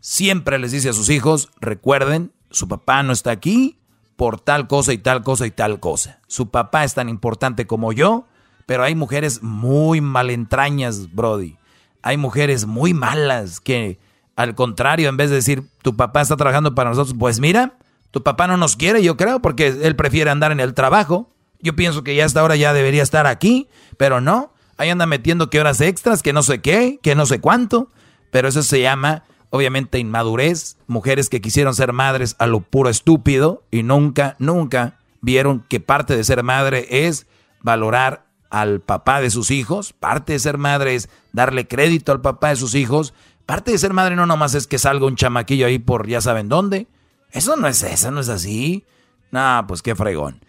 [0.04, 3.78] siempre les dice a sus hijos, recuerden, su papá no está aquí
[4.16, 6.20] por tal cosa y tal cosa y tal cosa.
[6.26, 8.26] Su papá es tan importante como yo,
[8.66, 11.56] pero hay mujeres muy malentrañas, Brody.
[12.02, 13.98] Hay mujeres muy malas que,
[14.36, 17.78] al contrario, en vez de decir, tu papá está trabajando para nosotros, pues mira,
[18.10, 21.33] tu papá no nos quiere, yo creo, porque él prefiere andar en el trabajo.
[21.60, 24.52] Yo pienso que ya hasta ahora ya debería estar aquí, pero no.
[24.76, 27.88] Ahí anda metiendo que horas extras, que no sé qué, que no sé cuánto.
[28.30, 29.24] Pero eso se llama
[29.54, 35.64] obviamente inmadurez, mujeres que quisieron ser madres a lo puro estúpido y nunca, nunca vieron
[35.68, 37.28] que parte de ser madre es
[37.60, 42.48] valorar al papá de sus hijos, parte de ser madre es darle crédito al papá
[42.48, 43.14] de sus hijos,
[43.46, 46.48] parte de ser madre no nomás es que salga un chamaquillo ahí por ya saben
[46.48, 46.88] dónde.
[47.30, 48.84] Eso no es eso, no es así.
[49.30, 50.40] Nah, pues qué fregón.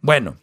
[0.00, 0.36] Bueno,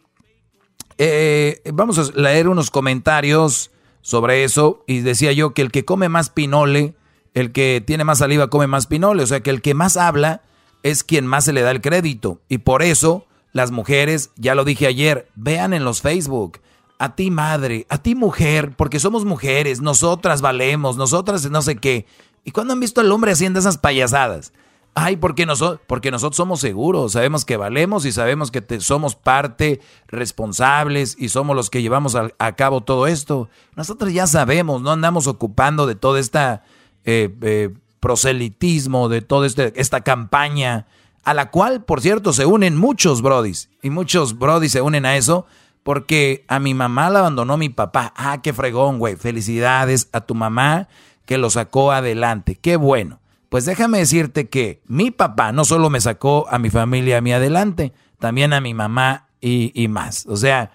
[1.00, 3.72] eh, vamos a leer unos comentarios
[4.02, 6.94] sobre eso y decía yo que el que come más pinole
[7.34, 10.42] el que tiene más saliva come más pinole, o sea que el que más habla
[10.84, 12.42] es quien más se le da el crédito.
[12.50, 16.60] Y por eso las mujeres, ya lo dije ayer, vean en los Facebook,
[16.98, 22.06] a ti madre, a ti mujer, porque somos mujeres, nosotras valemos, nosotras no sé qué.
[22.44, 24.54] ¿Y cuando han visto al hombre haciendo esas payasadas?
[24.96, 29.80] Ay, porque nosotros, porque nosotros somos seguros, sabemos que valemos y sabemos que somos parte
[30.08, 33.50] responsables y somos los que llevamos a, cabo todo esto.
[33.76, 36.64] Nosotros ya sabemos, no andamos ocupando de toda esta
[37.06, 40.88] eh, eh, proselitismo, de toda este, esta campaña,
[41.24, 43.70] a la cual, por cierto, se unen muchos brodis.
[43.82, 45.46] Y muchos brodis se unen a eso
[45.84, 48.14] porque a mi mamá la abandonó mi papá.
[48.18, 49.16] Ah, qué fregón, güey.
[49.16, 50.88] Felicidades a tu mamá
[51.26, 52.56] que lo sacó adelante.
[52.56, 53.20] Qué bueno.
[53.50, 57.34] Pues déjame decirte que mi papá no solo me sacó a mi familia a mí
[57.34, 60.26] adelante, también a mi mamá y, más.
[60.28, 60.72] O sea,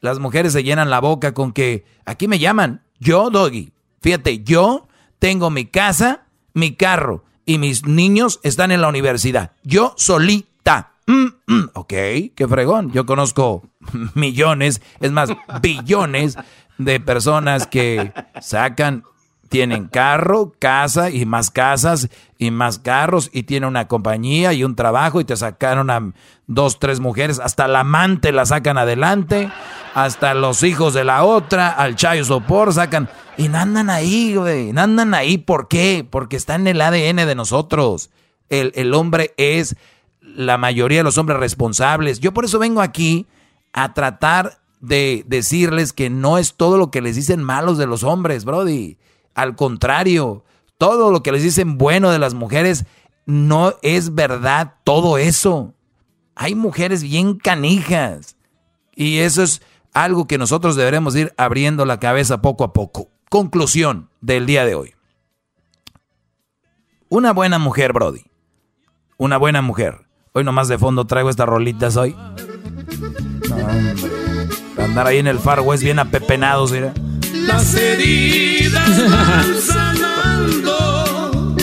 [0.00, 2.82] las mujeres se llenan la boca con que aquí me llaman.
[2.98, 3.72] Yo, Doggy.
[4.00, 4.88] Fíjate, yo
[5.18, 9.52] tengo mi casa, mi carro y mis niños están en la universidad.
[9.62, 10.92] Yo solita.
[11.06, 12.92] Mm, mm, ok, qué fregón.
[12.92, 13.62] Yo conozco
[14.14, 15.30] millones, es más,
[15.62, 16.36] billones
[16.76, 19.04] de personas que sacan,
[19.48, 22.08] tienen carro, casa y más casas
[22.38, 26.12] y más carros y tienen una compañía y un trabajo y te sacaron a
[26.46, 29.50] dos, tres mujeres, hasta la amante la sacan adelante,
[29.94, 33.08] hasta los hijos de la otra, al chayo sopor sacan
[33.38, 34.72] y no andan ahí, güey.
[34.72, 35.38] No andan ahí.
[35.38, 36.06] ¿Por qué?
[36.08, 38.10] Porque está en el ADN de nosotros.
[38.48, 39.76] El, el hombre es
[40.20, 42.18] la mayoría de los hombres responsables.
[42.18, 43.26] Yo por eso vengo aquí
[43.72, 48.02] a tratar de decirles que no es todo lo que les dicen malos de los
[48.02, 48.98] hombres, Brody.
[49.38, 50.42] Al contrario,
[50.78, 52.86] todo lo que les dicen bueno de las mujeres
[53.24, 55.74] no es verdad todo eso.
[56.34, 58.36] Hay mujeres bien canijas.
[58.96, 59.62] Y eso es
[59.92, 63.12] algo que nosotros deberemos ir abriendo la cabeza poco a poco.
[63.30, 64.94] Conclusión del día de hoy.
[67.08, 68.24] Una buena mujer, Brody.
[69.18, 70.08] Una buena mujer.
[70.32, 72.16] Hoy nomás de fondo traigo estas rolitas hoy.
[74.82, 76.92] andar ahí en el Far West bien apepenados, mira.
[77.32, 81.56] Las heridas van sanando.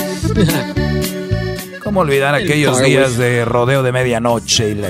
[1.84, 4.90] ¿Cómo olvidar aquellos días de rodeo de medianoche y la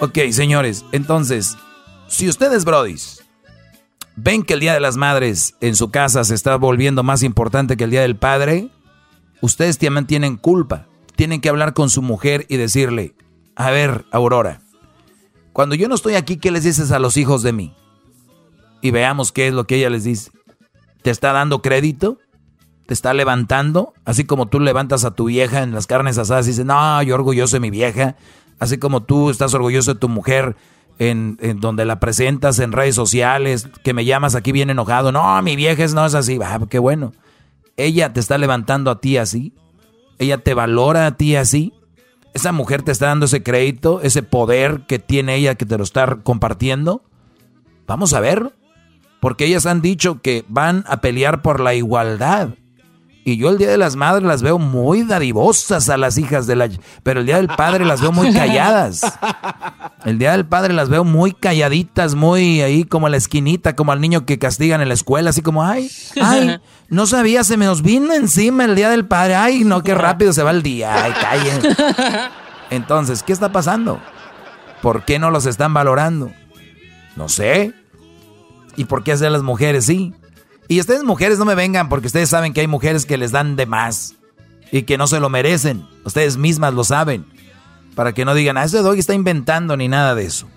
[0.00, 1.56] Ok, señores, entonces,
[2.08, 3.22] si ustedes, brodis,
[4.16, 7.76] ven que el Día de las Madres en su casa se está volviendo más importante
[7.76, 8.70] que el Día del Padre,
[9.40, 10.88] ustedes también tienen culpa.
[11.16, 13.14] Tienen que hablar con su mujer y decirle,
[13.54, 14.60] a ver, Aurora,
[15.52, 17.74] cuando yo no estoy aquí, ¿qué les dices a los hijos de mí?
[18.84, 20.30] Y veamos qué es lo que ella les dice.
[21.00, 22.18] ¿Te está dando crédito?
[22.84, 23.94] ¿Te está levantando?
[24.04, 27.14] Así como tú levantas a tu vieja en las carnes asadas y dices, no, yo
[27.14, 28.16] orgulloso de mi vieja.
[28.58, 30.54] Así como tú estás orgulloso de tu mujer
[30.98, 35.56] en, donde la presentas en redes sociales, que me llamas aquí bien enojado, no, mi
[35.56, 37.12] vieja no es así, ah, qué bueno.
[37.78, 39.54] Ella te está levantando a ti así,
[40.18, 41.72] ella te valora a ti así,
[42.34, 45.84] esa mujer te está dando ese crédito, ese poder que tiene ella que te lo
[45.84, 47.02] está compartiendo.
[47.86, 48.52] Vamos a ver.
[49.24, 52.50] Porque ellas han dicho que van a pelear por la igualdad.
[53.24, 56.56] Y yo el Día de las Madres las veo muy dadivosas a las hijas de
[56.56, 56.68] la...
[57.02, 59.00] Pero el Día del Padre las veo muy calladas.
[60.04, 63.92] El Día del Padre las veo muy calladitas, muy ahí como a la esquinita, como
[63.92, 65.90] al niño que castigan en la escuela, así como, ay,
[66.20, 66.60] ay,
[66.90, 69.36] no sabía, se me nos vino encima el Día del Padre.
[69.36, 71.02] Ay, no, qué rápido se va el día.
[71.02, 71.62] Ay, callen.
[72.68, 74.02] Entonces, ¿qué está pasando?
[74.82, 76.30] ¿Por qué no los están valorando?
[77.16, 77.72] No sé.
[78.76, 80.14] ¿Y por qué hacer las mujeres sí?
[80.68, 83.56] Y ustedes mujeres no me vengan porque ustedes saben que hay mujeres que les dan
[83.56, 84.14] de más
[84.72, 85.86] y que no se lo merecen.
[86.04, 87.26] Ustedes mismas lo saben.
[87.94, 90.48] Para que no digan, ah, ese doggy está inventando ni nada de eso.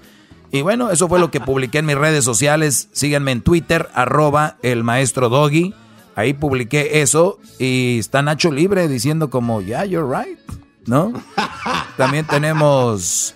[0.51, 2.89] Y bueno, eso fue lo que publiqué en mis redes sociales.
[2.93, 5.73] Síganme en Twitter, arroba el maestro doggy.
[6.15, 10.39] Ahí publiqué eso y está Nacho Libre diciendo como, yeah, you're right,
[10.87, 11.13] ¿no?
[11.97, 13.35] También tenemos,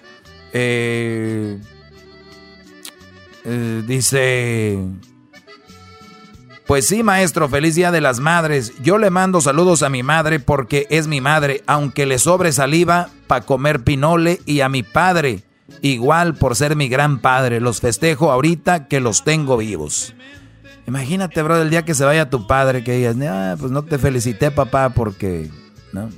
[0.52, 1.60] eh,
[3.46, 4.80] eh, dice...
[6.68, 8.72] Pues sí, maestro, feliz día de las madres.
[8.82, 13.10] Yo le mando saludos a mi madre porque es mi madre, aunque le sobre saliva
[13.28, 15.44] para comer pinole, y a mi padre,
[15.82, 17.60] igual por ser mi gran padre.
[17.60, 20.14] Los festejo ahorita que los tengo vivos.
[20.88, 23.98] Imagínate, bro, el día que se vaya tu padre, que digas, ah, pues no te
[23.98, 25.50] felicité, papá, porque,
[25.92, 26.10] ¿no?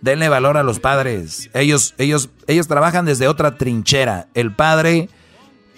[0.00, 1.50] Denle valor a los padres.
[1.54, 4.28] Ellos, ellos, ellos trabajan desde otra trinchera.
[4.34, 5.08] El padre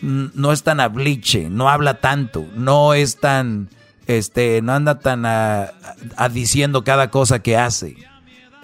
[0.02, 3.68] no es tan abliche, no habla tanto, no es tan
[4.06, 5.72] este, no anda tan a,
[6.32, 7.97] diciendo cada cosa que hace.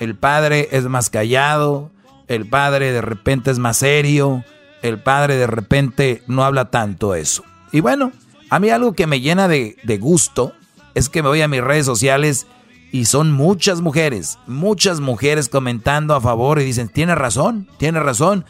[0.00, 1.90] El padre es más callado,
[2.26, 4.44] el padre de repente es más serio,
[4.82, 7.44] el padre de repente no habla tanto eso.
[7.70, 8.12] Y bueno,
[8.50, 10.52] a mí algo que me llena de, de gusto
[10.94, 12.46] es que me voy a mis redes sociales
[12.90, 18.44] y son muchas mujeres, muchas mujeres comentando a favor y dicen, tiene razón, tiene razón.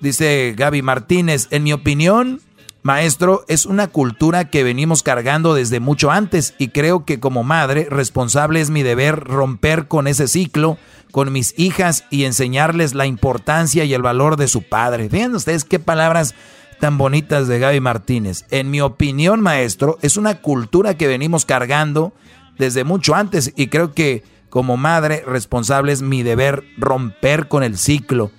[0.00, 2.40] Dice Gaby Martínez, en mi opinión,
[2.82, 7.88] Maestro, es una cultura que venimos cargando desde mucho antes y creo que como madre
[7.90, 10.78] responsable es mi deber romper con ese ciclo
[11.10, 15.08] con mis hijas y enseñarles la importancia y el valor de su padre.
[15.08, 16.34] Vean ustedes qué palabras
[16.80, 18.44] tan bonitas de Gaby Martínez.
[18.50, 22.12] En mi opinión, maestro, es una cultura que venimos cargando
[22.58, 27.76] desde mucho antes y creo que como madre responsable es mi deber romper con el
[27.78, 28.30] ciclo.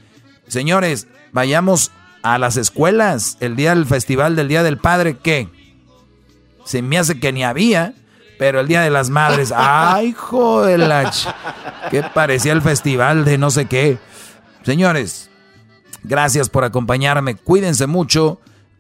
[0.48, 1.92] Señores, vayamos
[2.22, 5.50] a las escuelas el día del festival del Día del Padre, ¿qué?
[6.66, 7.94] Se me hace que ni había,
[8.38, 10.82] pero el Día de las Madres, ¡ay, joder!
[11.90, 13.98] Que parecía el festival de no sé qué.
[14.64, 15.30] Señores,
[16.04, 18.40] gracias por acompañarme, cuídense mucho,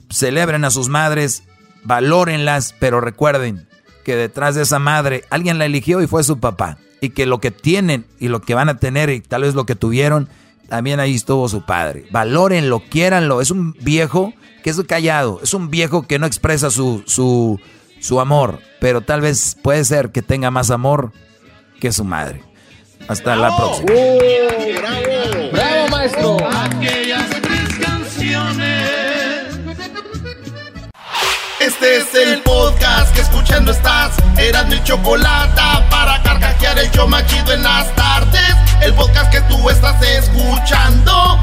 [0.10, 1.44] celebren a sus madres,
[1.84, 3.68] valórenlas, pero recuerden
[4.03, 6.78] que detrás de esa madre alguien la eligió y fue su papá.
[7.02, 9.66] Y que lo que tienen y lo que van a tener y tal vez lo
[9.66, 10.28] que tuvieron
[10.69, 12.06] también ahí estuvo su padre.
[12.11, 13.41] Valórenlo, quiéranlo.
[13.41, 14.33] Es un viejo
[14.64, 17.59] que es callado, es un viejo que no expresa su, su,
[17.99, 21.11] su amor, pero tal vez puede ser que tenga más amor
[21.80, 22.43] que su madre.
[23.07, 23.91] Hasta la próxima.
[23.91, 26.38] bravo, bravo, maestro.
[26.48, 28.89] Aquellas tres canciones.
[31.59, 34.15] Este es el podcast que escuchando estás.
[34.38, 39.69] Eran mi chocolate para carcajear el yo machido en las tardes el podcast que tú
[39.69, 41.40] estás escuchando.